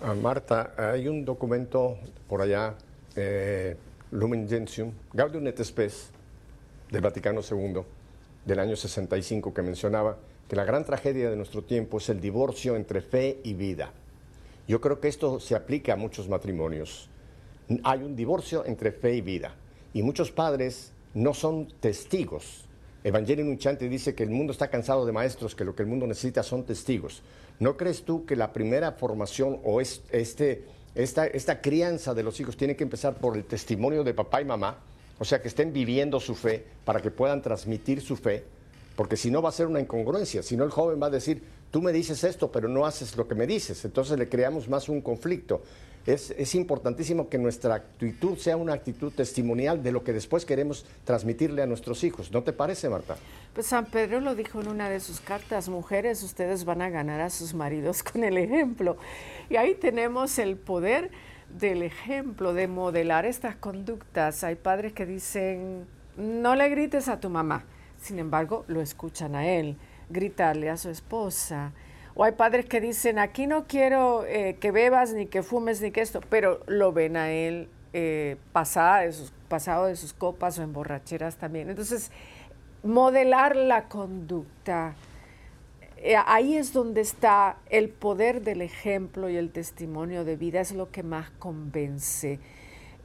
Ah, 0.00 0.14
Marta, 0.14 0.74
hay 0.76 1.08
un 1.08 1.24
documento 1.24 1.98
por 2.28 2.40
allá, 2.40 2.76
eh, 3.16 3.76
Lumen 4.12 4.48
Gentium, 4.48 4.92
Gaudium 5.12 5.44
et 5.48 5.60
Spes, 5.64 6.10
del 6.88 7.00
Vaticano 7.00 7.40
II, 7.40 7.82
del 8.44 8.58
año 8.60 8.76
65, 8.76 9.52
que 9.52 9.60
mencionaba 9.60 10.16
que 10.48 10.54
la 10.54 10.64
gran 10.64 10.84
tragedia 10.84 11.28
de 11.28 11.34
nuestro 11.34 11.64
tiempo 11.64 11.98
es 11.98 12.08
el 12.10 12.20
divorcio 12.20 12.76
entre 12.76 13.00
fe 13.00 13.40
y 13.42 13.54
vida. 13.54 13.92
Yo 14.68 14.80
creo 14.80 15.00
que 15.00 15.08
esto 15.08 15.40
se 15.40 15.56
aplica 15.56 15.94
a 15.94 15.96
muchos 15.96 16.28
matrimonios. 16.28 17.10
Hay 17.82 18.04
un 18.04 18.14
divorcio 18.14 18.64
entre 18.66 18.92
fe 18.92 19.16
y 19.16 19.20
vida. 19.20 19.56
Y 19.92 20.04
muchos 20.04 20.30
padres 20.30 20.92
no 21.12 21.34
son 21.34 21.66
testigos. 21.80 22.68
Evangelio 23.02 23.44
Nuchante 23.44 23.88
dice 23.88 24.14
que 24.14 24.22
el 24.22 24.30
mundo 24.30 24.52
está 24.52 24.68
cansado 24.68 25.04
de 25.06 25.12
maestros, 25.12 25.56
que 25.56 25.64
lo 25.64 25.74
que 25.74 25.82
el 25.82 25.88
mundo 25.88 26.06
necesita 26.06 26.44
son 26.44 26.64
testigos. 26.64 27.22
¿No 27.60 27.76
crees 27.76 28.04
tú 28.04 28.24
que 28.24 28.36
la 28.36 28.52
primera 28.52 28.92
formación 28.92 29.60
o 29.64 29.80
este, 29.80 30.64
esta, 30.94 31.26
esta 31.26 31.60
crianza 31.60 32.14
de 32.14 32.22
los 32.22 32.38
hijos 32.40 32.56
tiene 32.56 32.76
que 32.76 32.84
empezar 32.84 33.14
por 33.14 33.36
el 33.36 33.44
testimonio 33.44 34.04
de 34.04 34.14
papá 34.14 34.40
y 34.40 34.44
mamá? 34.44 34.78
O 35.18 35.24
sea, 35.24 35.42
que 35.42 35.48
estén 35.48 35.72
viviendo 35.72 36.20
su 36.20 36.36
fe 36.36 36.64
para 36.84 37.00
que 37.00 37.10
puedan 37.10 37.42
transmitir 37.42 38.00
su 38.00 38.16
fe, 38.16 38.44
porque 38.94 39.16
si 39.16 39.30
no 39.30 39.42
va 39.42 39.48
a 39.48 39.52
ser 39.52 39.66
una 39.66 39.80
incongruencia, 39.80 40.42
si 40.42 40.56
no 40.56 40.64
el 40.64 40.70
joven 40.70 41.02
va 41.02 41.06
a 41.06 41.10
decir, 41.10 41.42
tú 41.72 41.82
me 41.82 41.92
dices 41.92 42.22
esto, 42.22 42.52
pero 42.52 42.68
no 42.68 42.86
haces 42.86 43.16
lo 43.16 43.26
que 43.26 43.34
me 43.34 43.46
dices, 43.46 43.84
entonces 43.84 44.16
le 44.16 44.28
creamos 44.28 44.68
más 44.68 44.88
un 44.88 45.00
conflicto. 45.00 45.62
Es, 46.08 46.54
importantísimo 46.54 47.28
que 47.28 47.36
nuestra 47.36 47.74
actitud 47.74 48.38
sea 48.38 48.56
una 48.56 48.72
actitud 48.72 49.12
testimonial 49.12 49.82
de 49.82 49.92
lo 49.92 50.04
que 50.04 50.14
después 50.14 50.46
queremos 50.46 50.86
transmitirle 51.04 51.60
a 51.60 51.66
nuestros 51.66 52.02
hijos. 52.02 52.32
¿No 52.32 52.42
te 52.42 52.54
parece, 52.54 52.88
Marta? 52.88 53.18
Pues 53.52 53.66
San 53.66 53.84
Pedro 53.84 54.18
lo 54.20 54.34
dijo 54.34 54.62
en 54.62 54.68
una 54.68 54.88
de 54.88 55.00
sus 55.00 55.20
cartas, 55.20 55.68
mujeres, 55.68 56.22
ustedes 56.22 56.64
van 56.64 56.80
a 56.80 56.88
ganar 56.88 57.20
a 57.20 57.28
sus 57.28 57.52
maridos 57.52 58.02
con 58.02 58.24
el 58.24 58.38
ejemplo. 58.38 58.96
Y 59.50 59.56
ahí 59.56 59.74
tenemos 59.74 60.38
el 60.38 60.56
poder 60.56 61.10
del 61.60 61.82
ejemplo, 61.82 62.54
de 62.54 62.68
modelar 62.68 63.26
estas 63.26 63.56
conductas. 63.56 64.44
Hay 64.44 64.54
padres 64.54 64.94
que 64.94 65.04
dicen, 65.04 65.84
no 66.16 66.54
le 66.54 66.70
grites 66.70 67.08
a 67.08 67.20
tu 67.20 67.28
mamá, 67.28 67.66
sin 68.00 68.18
embargo, 68.18 68.64
lo 68.68 68.80
escuchan 68.80 69.34
a 69.34 69.46
él, 69.46 69.76
gritarle 70.08 70.70
a 70.70 70.78
su 70.78 70.88
esposa. 70.88 71.72
O 72.18 72.24
hay 72.24 72.32
padres 72.32 72.66
que 72.66 72.80
dicen, 72.80 73.20
aquí 73.20 73.46
no 73.46 73.68
quiero 73.68 74.24
eh, 74.26 74.56
que 74.58 74.72
bebas, 74.72 75.12
ni 75.12 75.26
que 75.26 75.44
fumes, 75.44 75.80
ni 75.80 75.92
que 75.92 76.00
esto, 76.00 76.20
pero 76.28 76.58
lo 76.66 76.92
ven 76.92 77.16
a 77.16 77.30
él 77.30 77.68
eh, 77.92 78.36
pasado 78.50 79.86
de 79.86 79.94
sus 79.94 80.14
copas 80.14 80.58
o 80.58 80.64
en 80.64 80.72
borracheras 80.72 81.36
también. 81.36 81.70
Entonces, 81.70 82.10
modelar 82.82 83.54
la 83.54 83.84
conducta, 83.84 84.96
eh, 85.98 86.16
ahí 86.26 86.56
es 86.56 86.72
donde 86.72 87.02
está 87.02 87.58
el 87.70 87.88
poder 87.88 88.42
del 88.42 88.62
ejemplo 88.62 89.30
y 89.30 89.36
el 89.36 89.52
testimonio 89.52 90.24
de 90.24 90.34
vida, 90.34 90.60
es 90.60 90.72
lo 90.72 90.90
que 90.90 91.04
más 91.04 91.30
convence. 91.38 92.40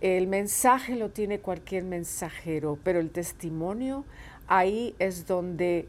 El 0.02 0.26
mensaje 0.26 0.96
lo 0.96 1.10
tiene 1.10 1.38
cualquier 1.38 1.84
mensajero, 1.84 2.80
pero 2.84 3.00
el 3.00 3.12
testimonio, 3.12 4.06
ahí 4.48 4.96
es 4.98 5.28
donde 5.28 5.88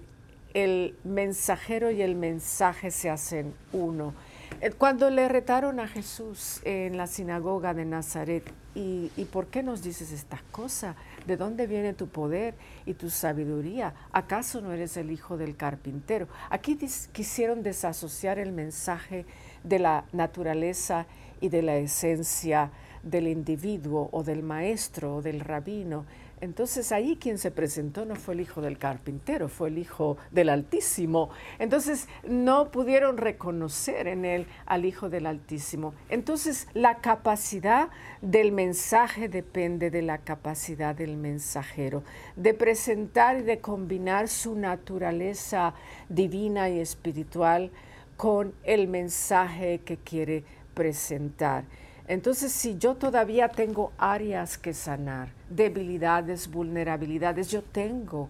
el 0.54 0.96
mensajero 1.02 1.90
y 1.90 2.00
el 2.00 2.14
mensaje 2.14 2.90
se 2.90 3.10
hacen 3.10 3.52
uno. 3.72 4.14
Eh, 4.60 4.70
cuando 4.70 5.10
le 5.10 5.28
retaron 5.28 5.80
a 5.80 5.88
Jesús 5.88 6.60
en 6.64 6.96
la 6.96 7.08
sinagoga 7.08 7.74
de 7.74 7.84
Nazaret, 7.84 8.44
¿y, 8.76 9.08
por 9.32 9.48
qué 9.48 9.62
nos 9.62 9.82
dices 9.82 10.12
estas 10.12 10.42
cosas? 10.42 10.96
¿De 11.26 11.36
dónde 11.36 11.66
viene 11.66 11.92
tu 11.92 12.08
poder 12.08 12.54
y 12.86 12.94
tu 12.94 13.10
sabiduría? 13.10 13.94
¿Acaso 14.12 14.60
no 14.60 14.72
eres 14.72 14.96
el 14.96 15.10
hijo 15.10 15.36
del 15.36 15.56
carpintero? 15.56 16.28
Aquí 16.50 16.78
quisieron 17.12 17.62
desasociar 17.62 18.38
el 18.38 18.52
mensaje 18.52 19.26
de 19.64 19.78
la 19.78 20.04
naturaleza 20.12 21.06
y 21.40 21.48
de 21.48 21.62
la 21.62 21.76
esencia 21.76 22.70
del 23.02 23.28
individuo 23.28 24.08
o 24.12 24.22
del 24.22 24.42
maestro 24.42 25.16
o 25.16 25.22
del 25.22 25.40
rabino 25.40 26.06
Entonces 26.44 26.92
ahí 26.92 27.16
quien 27.16 27.38
se 27.38 27.50
presentó 27.50 28.04
no 28.04 28.14
fue 28.14 28.34
el 28.34 28.40
hijo 28.40 28.60
del 28.60 28.78
carpintero, 28.78 29.48
fue 29.48 29.68
el 29.68 29.78
hijo 29.78 30.16
del 30.30 30.50
Altísimo. 30.50 31.30
Entonces 31.58 32.06
no 32.22 32.70
pudieron 32.70 33.16
reconocer 33.16 34.06
en 34.06 34.24
él 34.24 34.46
al 34.66 34.84
hijo 34.84 35.08
del 35.08 35.26
Altísimo. 35.26 35.94
Entonces 36.08 36.68
la 36.74 36.98
capacidad 36.98 37.88
del 38.20 38.52
mensaje 38.52 39.28
depende 39.28 39.90
de 39.90 40.02
la 40.02 40.18
capacidad 40.18 40.94
del 40.94 41.16
mensajero, 41.16 42.02
de 42.36 42.54
presentar 42.54 43.38
y 43.38 43.42
de 43.42 43.60
combinar 43.60 44.28
su 44.28 44.54
naturaleza 44.54 45.74
divina 46.08 46.68
y 46.68 46.78
espiritual 46.78 47.70
con 48.16 48.54
el 48.62 48.86
mensaje 48.88 49.80
que 49.84 49.96
quiere 49.96 50.44
presentar. 50.74 51.64
Entonces, 52.06 52.52
si 52.52 52.76
yo 52.76 52.96
todavía 52.96 53.48
tengo 53.48 53.92
áreas 53.96 54.58
que 54.58 54.74
sanar, 54.74 55.30
debilidades, 55.48 56.50
vulnerabilidades, 56.50 57.50
yo 57.50 57.62
tengo 57.62 58.28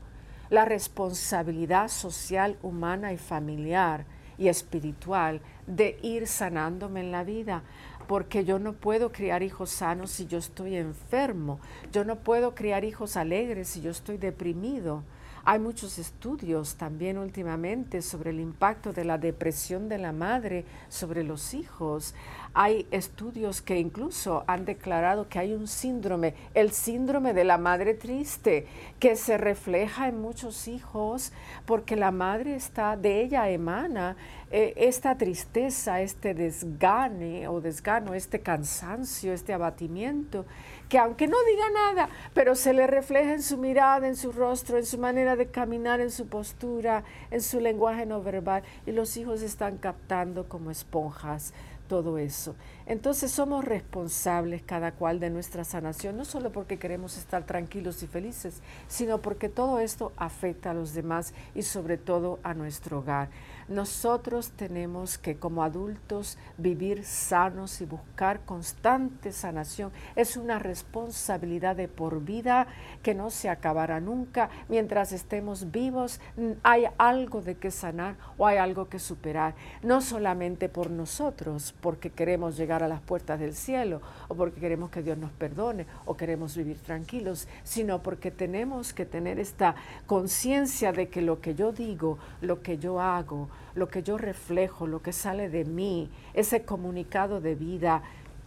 la 0.49 0.65
responsabilidad 0.65 1.89
social, 1.89 2.57
humana 2.63 3.13
y 3.13 3.17
familiar 3.17 4.05
y 4.39 4.49
espiritual 4.49 5.41
de 5.67 5.99
ir 6.03 6.27
sanándome 6.29 7.01
en 7.01 7.11
la 7.11 7.25
vida, 7.25 7.63
porque 8.07 8.45
yo 8.45 8.59
no 8.59 8.75
puedo 8.75 9.11
criar 9.11 9.43
hijos 9.43 9.71
sanos 9.71 10.11
si 10.11 10.27
yo 10.27 10.39
estoy 10.39 10.77
enfermo, 10.77 11.59
yo 11.93 12.05
no 12.05 12.17
puedo 12.17 12.55
criar 12.55 12.85
hijos 12.85 13.17
alegres 13.17 13.69
si 13.69 13.81
yo 13.81 13.91
estoy 13.91 14.19
deprimido. 14.19 15.03
Hay 15.47 15.59
muchos 15.59 15.99
estudios 15.99 16.77
también 16.77 17.19
últimamente 17.19 18.01
sobre 18.01 18.31
el 18.31 18.41
impacto 18.41 18.95
de 18.95 19.05
la 19.05 19.19
depresión 19.19 19.91
de 19.91 19.99
la 19.99 20.13
madre 20.13 20.65
sobre 20.89 21.23
los 21.23 21.53
hijos. 21.53 22.15
Hay 22.55 22.87
estudios 22.91 23.61
que 23.61 23.79
incluso 23.79 24.45
han 24.47 24.65
declarado 24.65 25.29
que 25.29 25.39
hay 25.39 25.53
un 25.53 25.69
síndrome, 25.69 26.35
el 26.55 26.71
síndrome 26.71 27.35
de 27.35 27.45
la 27.45 27.59
madre 27.59 27.93
triste, 27.93 28.67
que 28.99 29.17
se 29.17 29.37
refleja 29.37 30.09
en 30.09 30.19
muchos 30.19 30.67
hijos 30.67 31.31
porque 31.67 31.95
la 31.95 32.11
madre 32.11 32.55
está, 32.55 32.97
de 32.97 33.23
ella 33.23 33.51
emana 33.51 34.17
eh, 34.57 34.73
esta 34.77 35.19
tristeza, 35.19 36.01
este 36.01 36.33
desgane 36.33 37.49
o 37.49 37.61
desgano, 37.61 38.15
este 38.15 38.39
cansancio, 38.39 39.33
este 39.33 39.53
abatimiento, 39.53 40.47
que 40.89 40.97
aunque 40.97 41.27
no 41.27 41.37
diga 41.51 41.71
nada, 41.71 42.09
pero 42.35 42.55
se 42.55 42.73
le 42.73 42.87
refleja 42.87 43.33
en 43.33 43.43
su 43.43 43.59
mirada, 43.59 44.07
en 44.07 44.15
su 44.15 44.31
rostro, 44.31 44.79
en 44.79 44.87
su 44.87 44.97
manera 44.97 45.35
de 45.35 45.49
caminar, 45.49 45.99
en 45.99 46.13
su 46.13 46.29
postura, 46.29 47.03
en 47.33 47.43
su 47.43 47.59
lenguaje 47.59 48.07
no 48.07 48.23
verbal, 48.23 48.63
y 48.87 48.93
los 48.93 49.17
hijos 49.17 49.43
están 49.43 49.77
captando 49.77 50.49
como 50.49 50.71
esponjas 50.71 51.53
todo 51.89 52.19
eso. 52.19 52.55
Entonces 52.87 53.31
somos 53.31 53.65
responsables 53.65 54.63
cada 54.63 54.93
cual 54.93 55.21
de 55.21 55.31
nuestra 55.31 55.65
sanación, 55.65 56.17
no 56.17 56.25
solo 56.25 56.53
porque 56.53 56.79
queremos 56.79 57.17
estar 57.17 57.45
tranquilos 57.45 58.03
y 58.03 58.07
felices, 58.07 58.63
sino 58.89 59.19
porque 59.19 59.49
todo 59.49 59.81
esto 59.81 60.13
afecta 60.17 60.71
a 60.71 60.75
los 60.75 60.95
demás 60.95 61.35
y 61.55 61.63
sobre 61.63 61.97
todo 61.99 62.39
a 62.43 62.55
nuestro 62.55 63.01
hogar. 63.01 63.29
Nosotros 63.69 64.51
tenemos 64.51 65.17
que 65.17 65.37
como 65.37 65.63
adultos 65.63 66.37
vivir 66.59 67.05
sanos 67.05 67.81
y 67.81 67.87
buscar 67.87 68.41
constante 68.41 69.33
sanación. 69.33 69.91
Es 70.17 70.37
una 70.37 70.59
responsabilidad 70.59 71.77
de 71.77 71.89
por 71.89 72.23
vida 72.23 72.67
que 73.03 73.15
no 73.15 73.31
se 73.31 73.49
acabará 73.49 74.01
nunca. 74.01 74.51
Mientras 74.69 75.13
estemos 75.13 75.71
vivos 75.71 76.21
hay 76.63 76.85
algo 76.99 77.41
de 77.41 77.57
que 77.57 77.71
sanar 77.71 78.17
o 78.37 78.47
hay 78.47 78.59
algo 78.59 78.89
que 78.89 78.99
superar. 78.99 79.55
No 79.83 80.01
solamente 80.01 80.69
por 80.69 80.91
nosotros, 80.91 81.75
porque 81.81 82.11
queremos 82.11 82.57
llegar 82.57 82.83
a 82.83 82.89
las 82.89 83.01
puertas 83.01 83.41
del 83.41 83.55
cielo 83.55 84.03
o 84.29 84.35
porque 84.35 84.61
queremos 84.61 84.91
que 84.91 85.03
Dios 85.03 85.17
nos 85.17 85.31
perdone 85.33 85.87
o 86.05 86.17
queremos 86.17 86.57
vivir 86.57 86.79
tranquilos, 86.79 87.49
sino 87.63 88.03
porque 88.03 88.31
tenemos 88.31 88.93
que 88.93 89.07
tener 89.07 89.39
esta 89.39 89.75
conciencia 90.07 90.93
de 90.93 91.09
que 91.09 91.23
lo 91.23 91.41
que 91.41 91.55
yo 91.55 91.73
digo, 91.73 92.19
lo 92.41 92.63
que 92.63 92.79
yo 92.79 93.01
hago, 93.01 93.49
lo 93.75 93.89
que 93.89 94.03
yo 94.03 94.19
reflejo, 94.19 94.87
lo 94.87 95.03
que 95.03 95.13
sale 95.13 95.49
de 95.49 95.65
mí, 95.65 96.11
ese 96.35 96.65
comunicado 96.65 97.41
de 97.41 97.55
vida, 97.55 98.03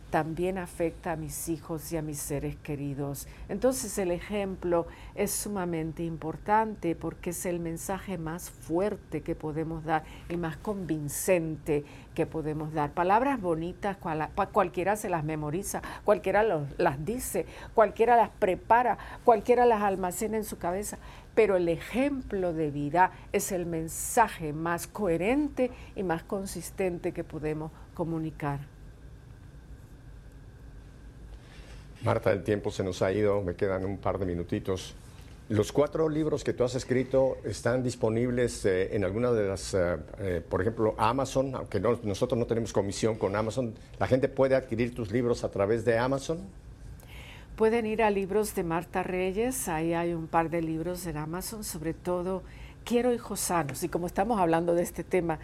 también 0.10 0.58
afecta 0.58 1.12
a 1.12 1.16
mis 1.18 1.50
hijos 1.50 1.92
y 1.92 1.98
a 1.98 2.02
mis 2.02 2.18
seres 2.20 2.56
queridos. 2.56 3.28
Entonces 3.50 3.98
el 3.98 4.12
ejemplo 4.12 4.88
es 5.16 5.32
sumamente 5.32 6.04
importante 6.04 6.96
porque 6.96 7.32
es 7.32 7.46
el 7.46 7.60
mensaje 7.60 8.18
más 8.18 8.50
fuerte 8.50 9.22
que 9.22 9.36
podemos 9.36 9.84
dar 9.84 10.06
y 10.30 10.38
más 10.38 10.56
convincente 10.56 11.84
que 12.16 12.26
podemos 12.26 12.74
dar. 12.74 12.94
Palabras 12.94 13.42
bonitas, 13.42 13.98
cualquiera 14.54 14.96
se 14.96 15.10
las 15.10 15.26
memoriza, 15.26 15.82
cualquiera 16.06 16.42
las 16.78 17.06
dice, 17.06 17.46
cualquiera 17.74 18.16
las 18.16 18.30
prepara, 18.30 18.98
cualquiera 19.26 19.66
las 19.66 19.82
almacena 19.82 20.38
en 20.38 20.46
su 20.46 20.58
cabeza, 20.58 20.98
pero 21.38 21.56
el 21.56 21.70
ejemplo 21.70 22.52
de 22.52 22.72
vida 22.72 23.12
es 23.32 23.52
el 23.52 23.68
mensaje 23.68 24.54
más 24.54 24.88
coherente 24.88 25.70
y 25.96 26.02
más 26.02 26.24
consistente 26.24 27.12
que 27.12 27.24
podemos 27.24 27.72
comunicar. 27.94 28.62
Marta, 32.04 32.32
el 32.32 32.44
tiempo 32.44 32.72
se 32.72 32.84
nos 32.84 33.04
ha 33.04 33.12
ido, 33.12 33.44
me 33.44 33.54
quedan 33.54 33.86
un 33.86 34.00
par 34.00 34.18
de 34.18 34.26
minutitos. 34.26 34.96
Los 35.50 35.72
cuatro 35.72 36.10
libros 36.10 36.44
que 36.44 36.54
tú 36.54 36.64
has 36.64 36.74
escrito 36.74 37.38
están 37.44 37.84
disponibles 37.84 38.66
eh, 38.66 38.96
en 38.96 39.04
alguna 39.04 39.32
de 39.32 39.48
las, 39.48 39.76
eh, 39.76 39.96
eh, 40.18 40.42
por 40.50 40.62
ejemplo, 40.62 40.96
Amazon, 40.98 41.54
aunque 41.54 41.80
nosotros 41.80 42.40
no 42.40 42.48
tenemos 42.48 42.74
comisión 42.74 43.16
con 43.16 43.36
Amazon, 43.36 43.76
¿la 44.00 44.08
gente 44.08 44.28
puede 44.28 44.56
adquirir 44.56 44.96
tus 44.96 45.12
libros 45.12 45.44
a 45.44 45.52
través 45.52 45.86
de 45.86 46.00
Amazon? 46.00 46.40
Pueden 47.58 47.88
ir 47.88 48.04
a 48.04 48.12
libros 48.12 48.54
de 48.54 48.64
Marta 48.64 49.02
Reyes, 49.02 49.68
ahí 49.68 49.96
hay 49.96 50.14
un 50.14 50.28
par 50.28 50.52
de 50.52 50.62
libros 50.62 51.08
en 51.08 51.18
Amazon, 51.18 51.64
sobre 51.64 51.96
todo 51.96 52.44
Quiero 52.86 53.16
hijos 53.16 53.40
sanos, 53.40 53.82
y 53.82 53.90
como 53.90 54.06
estamos 54.06 54.40
hablando 54.40 54.76
de 54.76 54.84
este 54.84 55.04
tema, 55.04 55.40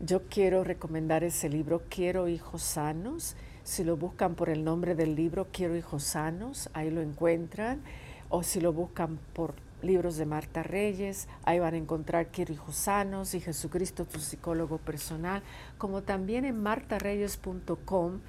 yo 0.00 0.22
quiero 0.30 0.64
recomendar 0.64 1.24
ese 1.24 1.50
libro, 1.50 1.82
Quiero 1.90 2.26
hijos 2.26 2.62
sanos. 2.62 3.36
Si 3.64 3.84
lo 3.84 3.98
buscan 3.98 4.34
por 4.34 4.48
el 4.48 4.64
nombre 4.64 4.94
del 4.94 5.14
libro 5.14 5.48
Quiero 5.52 5.76
hijos 5.76 6.04
sanos, 6.04 6.70
ahí 6.72 6.90
lo 6.90 7.02
encuentran. 7.02 7.82
O 8.30 8.42
si 8.42 8.62
lo 8.62 8.72
buscan 8.72 9.18
por 9.34 9.52
libros 9.82 10.16
de 10.16 10.24
Marta 10.24 10.62
Reyes, 10.62 11.28
ahí 11.44 11.58
van 11.58 11.74
a 11.74 11.76
encontrar 11.76 12.28
Quiero 12.28 12.54
hijos 12.54 12.76
sanos 12.76 13.34
y 13.34 13.42
Jesucristo 13.42 14.06
tu 14.06 14.20
psicólogo 14.20 14.78
personal, 14.78 15.42
como 15.76 16.00
también 16.00 16.46
en 16.46 16.62
martareyes.com, 16.62 18.20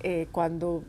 eh, 0.00 0.28
cuando 0.30 0.84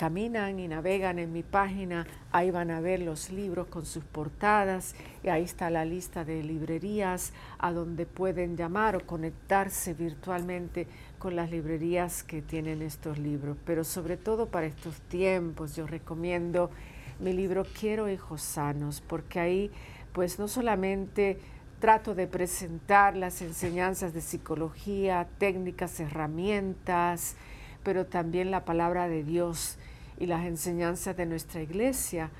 caminan 0.00 0.58
y 0.58 0.66
navegan 0.66 1.18
en 1.18 1.30
mi 1.30 1.42
página, 1.42 2.06
ahí 2.32 2.50
van 2.50 2.70
a 2.70 2.80
ver 2.80 3.00
los 3.00 3.28
libros 3.28 3.66
con 3.66 3.84
sus 3.84 4.02
portadas 4.02 4.94
y 5.22 5.28
ahí 5.28 5.42
está 5.42 5.68
la 5.68 5.84
lista 5.84 6.24
de 6.24 6.42
librerías 6.42 7.34
a 7.58 7.70
donde 7.70 8.06
pueden 8.06 8.56
llamar 8.56 8.96
o 8.96 9.04
conectarse 9.04 9.92
virtualmente 9.92 10.86
con 11.18 11.36
las 11.36 11.50
librerías 11.50 12.22
que 12.22 12.40
tienen 12.40 12.80
estos 12.80 13.18
libros. 13.18 13.58
Pero 13.66 13.84
sobre 13.84 14.16
todo 14.16 14.46
para 14.46 14.64
estos 14.64 14.98
tiempos 15.02 15.76
yo 15.76 15.86
recomiendo 15.86 16.70
mi 17.18 17.34
libro 17.34 17.66
Quiero 17.78 18.08
hijos 18.08 18.40
sanos, 18.40 19.02
porque 19.02 19.38
ahí 19.38 19.70
pues 20.14 20.38
no 20.38 20.48
solamente 20.48 21.38
trato 21.78 22.14
de 22.14 22.26
presentar 22.26 23.18
las 23.18 23.42
enseñanzas 23.42 24.14
de 24.14 24.22
psicología, 24.22 25.28
técnicas, 25.36 26.00
herramientas, 26.00 27.36
pero 27.82 28.06
también 28.06 28.50
la 28.50 28.64
palabra 28.64 29.06
de 29.06 29.24
Dios 29.24 29.76
y 30.20 30.26
las 30.26 30.44
enseñanzas 30.44 31.16
de 31.16 31.26
nuestra 31.26 31.62
iglesia 31.62 32.30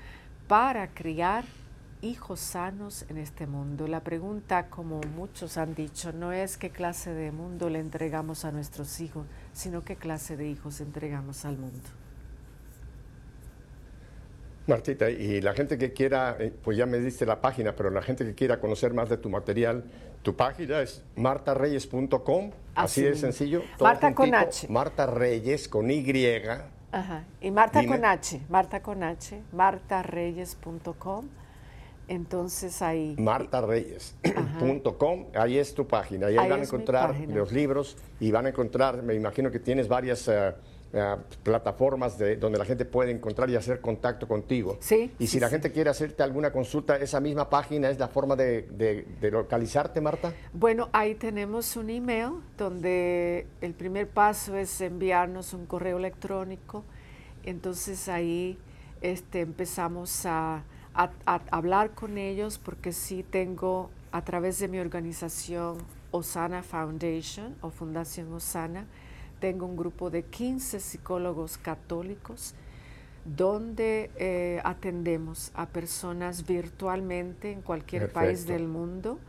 para 0.47 0.93
criar 0.93 1.43
hijos 2.01 2.39
sanos 2.39 3.05
en 3.09 3.17
este 3.17 3.47
mundo. 3.47 3.87
La 3.87 4.01
pregunta, 4.01 4.67
como 4.69 5.01
muchos 5.15 5.57
han 5.57 5.75
dicho, 5.75 6.13
no 6.13 6.31
es 6.31 6.57
qué 6.57 6.69
clase 6.69 7.11
de 7.11 7.31
mundo 7.31 7.69
le 7.69 7.79
entregamos 7.79 8.45
a 8.45 8.51
nuestros 8.51 9.01
hijos, 9.01 9.25
sino 9.51 9.83
qué 9.83 9.95
clase 9.95 10.37
de 10.37 10.47
hijos 10.47 10.79
entregamos 10.79 11.43
al 11.43 11.57
mundo. 11.57 11.89
Martita, 14.67 15.09
y 15.09 15.41
la 15.41 15.53
gente 15.53 15.77
que 15.77 15.91
quiera, 15.91 16.37
eh, 16.39 16.53
pues 16.63 16.77
ya 16.77 16.85
me 16.85 16.99
diste 16.99 17.25
la 17.25 17.41
página, 17.41 17.75
pero 17.75 17.89
la 17.89 18.03
gente 18.03 18.23
que 18.23 18.35
quiera 18.35 18.59
conocer 18.59 18.93
más 18.93 19.09
de 19.09 19.17
tu 19.17 19.29
material, 19.29 19.83
tu 20.21 20.35
página 20.35 20.81
es 20.81 21.03
martareyes.com, 21.15 22.51
así, 22.75 23.01
de 23.01 23.15
sencillo. 23.15 23.63
Marta 23.79 24.13
con 24.13 24.33
H. 24.33 24.67
Marta 24.69 25.07
Reyes 25.07 25.67
con 25.67 25.89
Y. 25.89 26.03
Ajá. 26.91 27.23
Y 27.39 27.51
Marta 27.51 27.85
con 27.85 28.03
H, 28.03 28.41
Marta 28.49 28.81
con 28.81 29.03
H, 29.03 29.41
martareyes.com. 29.53 31.27
Entonces 32.07 32.81
ahí. 32.81 33.15
martareyes.com, 33.17 35.25
ahí 35.33 35.57
es 35.57 35.73
tu 35.73 35.87
página. 35.87 36.27
Ahí, 36.27 36.35
van 36.35 36.51
a 36.51 36.57
encontrar 36.57 37.15
los 37.29 37.53
libros 37.53 37.95
y 38.19 38.31
van 38.31 38.47
a 38.47 38.49
encontrar, 38.49 39.01
me 39.01 39.15
imagino 39.15 39.49
que 39.49 39.59
tienes 39.59 39.87
varias 39.87 40.27
eh, 40.27 40.53
eh, 40.93 41.15
plataformas 41.43 42.17
de, 42.17 42.35
donde 42.35 42.57
la 42.57 42.65
gente 42.65 42.85
puede 42.85 43.11
encontrar 43.11 43.49
y 43.49 43.55
hacer 43.55 43.81
contacto 43.81 44.27
contigo. 44.27 44.77
Sí. 44.81 45.11
Y 45.19 45.27
si 45.27 45.39
la 45.39 45.49
gente 45.49 45.71
quiere 45.71 45.89
hacerte 45.89 46.23
alguna 46.23 46.51
consulta, 46.51 46.97
esa 46.97 47.19
misma 47.19 47.49
página 47.49 47.89
es 47.89 47.97
la 47.97 48.07
forma 48.07 48.35
de, 48.35 48.63
de, 49.19 49.31
localizarte, 49.31 50.01
Marta. 50.01 50.33
Bueno, 50.53 50.89
ahí 50.91 51.15
tenemos 51.15 51.75
un 51.77 51.89
email 51.89 52.33
donde 52.57 53.47
el 53.61 53.73
primer 53.73 54.09
paso 54.09 54.55
es 54.55 54.81
enviarnos 54.81 55.53
un 55.53 55.65
correo 55.65 55.97
electrónico. 55.97 56.83
Entonces 57.43 58.09
ahí 58.09 58.57
este, 59.01 59.41
empezamos 59.41 60.25
a 60.25 60.63
hablar 61.25 61.91
con 61.91 62.17
ellos 62.17 62.57
porque 62.57 62.91
sí 62.91 63.23
tengo 63.23 63.89
a 64.11 64.23
través 64.23 64.59
de 64.59 64.67
mi 64.67 64.79
organización 64.79 65.77
Osana 66.11 66.61
Foundation 66.63 67.55
o 67.61 67.69
Fundación 67.69 68.31
Osana, 68.33 68.85
tengo 69.41 69.65
un 69.65 69.75
grupo 69.75 70.09
de 70.09 70.23
15 70.23 70.79
psicólogos 70.79 71.57
católicos 71.57 72.53
donde 73.25 74.09
eh, 74.15 74.61
atendemos 74.63 75.51
a 75.55 75.65
personas 75.65 76.45
virtualmente 76.45 77.51
en 77.51 77.61
cualquier 77.61 78.11
país 78.11 78.47
del 78.47 78.67
mundo 78.67 79.19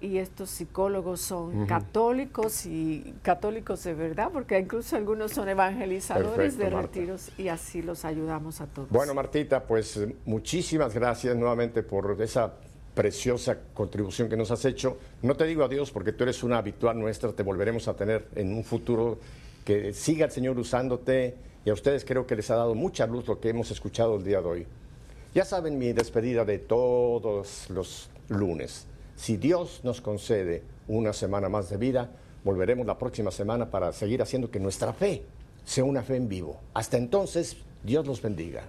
y 0.00 0.18
estos 0.18 0.50
psicólogos 0.50 1.20
son 1.20 1.66
católicos 1.66 2.66
y 2.66 3.14
católicos 3.22 3.82
de 3.84 3.94
verdad, 3.94 4.30
porque 4.32 4.58
incluso 4.58 4.96
algunos 4.96 5.32
son 5.32 5.48
evangelizadores 5.48 6.56
de 6.56 6.70
retiros 6.70 7.30
y 7.36 7.48
así 7.48 7.82
los 7.82 8.04
ayudamos 8.04 8.60
a 8.60 8.66
todos. 8.66 8.88
Bueno, 8.90 9.12
Martita, 9.12 9.62
pues 9.62 10.00
muchísimas 10.24 10.94
gracias 10.94 11.36
nuevamente 11.36 11.82
por 11.82 12.16
esa 12.22 12.54
preciosa 12.94 13.58
contribución 13.74 14.28
que 14.28 14.36
nos 14.36 14.50
has 14.50 14.64
hecho. 14.64 14.98
No 15.22 15.34
te 15.36 15.44
digo 15.44 15.64
adiós 15.64 15.90
porque 15.90 16.12
tú 16.12 16.24
eres 16.24 16.42
una 16.42 16.58
habitual 16.58 16.98
nuestra, 16.98 17.32
te 17.32 17.42
volveremos 17.42 17.88
a 17.88 17.94
tener 17.94 18.28
en 18.36 18.52
un 18.52 18.62
futuro 18.62 19.18
que 19.68 19.92
siga 19.92 20.24
el 20.24 20.32
Señor 20.32 20.58
usándote 20.58 21.36
y 21.62 21.68
a 21.68 21.74
ustedes 21.74 22.02
creo 22.06 22.26
que 22.26 22.34
les 22.34 22.50
ha 22.50 22.56
dado 22.56 22.74
mucha 22.74 23.06
luz 23.06 23.28
lo 23.28 23.38
que 23.38 23.50
hemos 23.50 23.70
escuchado 23.70 24.16
el 24.16 24.24
día 24.24 24.40
de 24.40 24.46
hoy. 24.46 24.66
Ya 25.34 25.44
saben 25.44 25.76
mi 25.76 25.92
despedida 25.92 26.46
de 26.46 26.58
todos 26.58 27.68
los 27.68 28.08
lunes. 28.30 28.86
Si 29.14 29.36
Dios 29.36 29.80
nos 29.84 30.00
concede 30.00 30.62
una 30.86 31.12
semana 31.12 31.50
más 31.50 31.68
de 31.68 31.76
vida, 31.76 32.08
volveremos 32.44 32.86
la 32.86 32.96
próxima 32.96 33.30
semana 33.30 33.70
para 33.70 33.92
seguir 33.92 34.22
haciendo 34.22 34.50
que 34.50 34.58
nuestra 34.58 34.94
fe 34.94 35.24
sea 35.66 35.84
una 35.84 36.00
fe 36.00 36.16
en 36.16 36.30
vivo. 36.30 36.58
Hasta 36.72 36.96
entonces, 36.96 37.58
Dios 37.84 38.06
los 38.06 38.22
bendiga. 38.22 38.62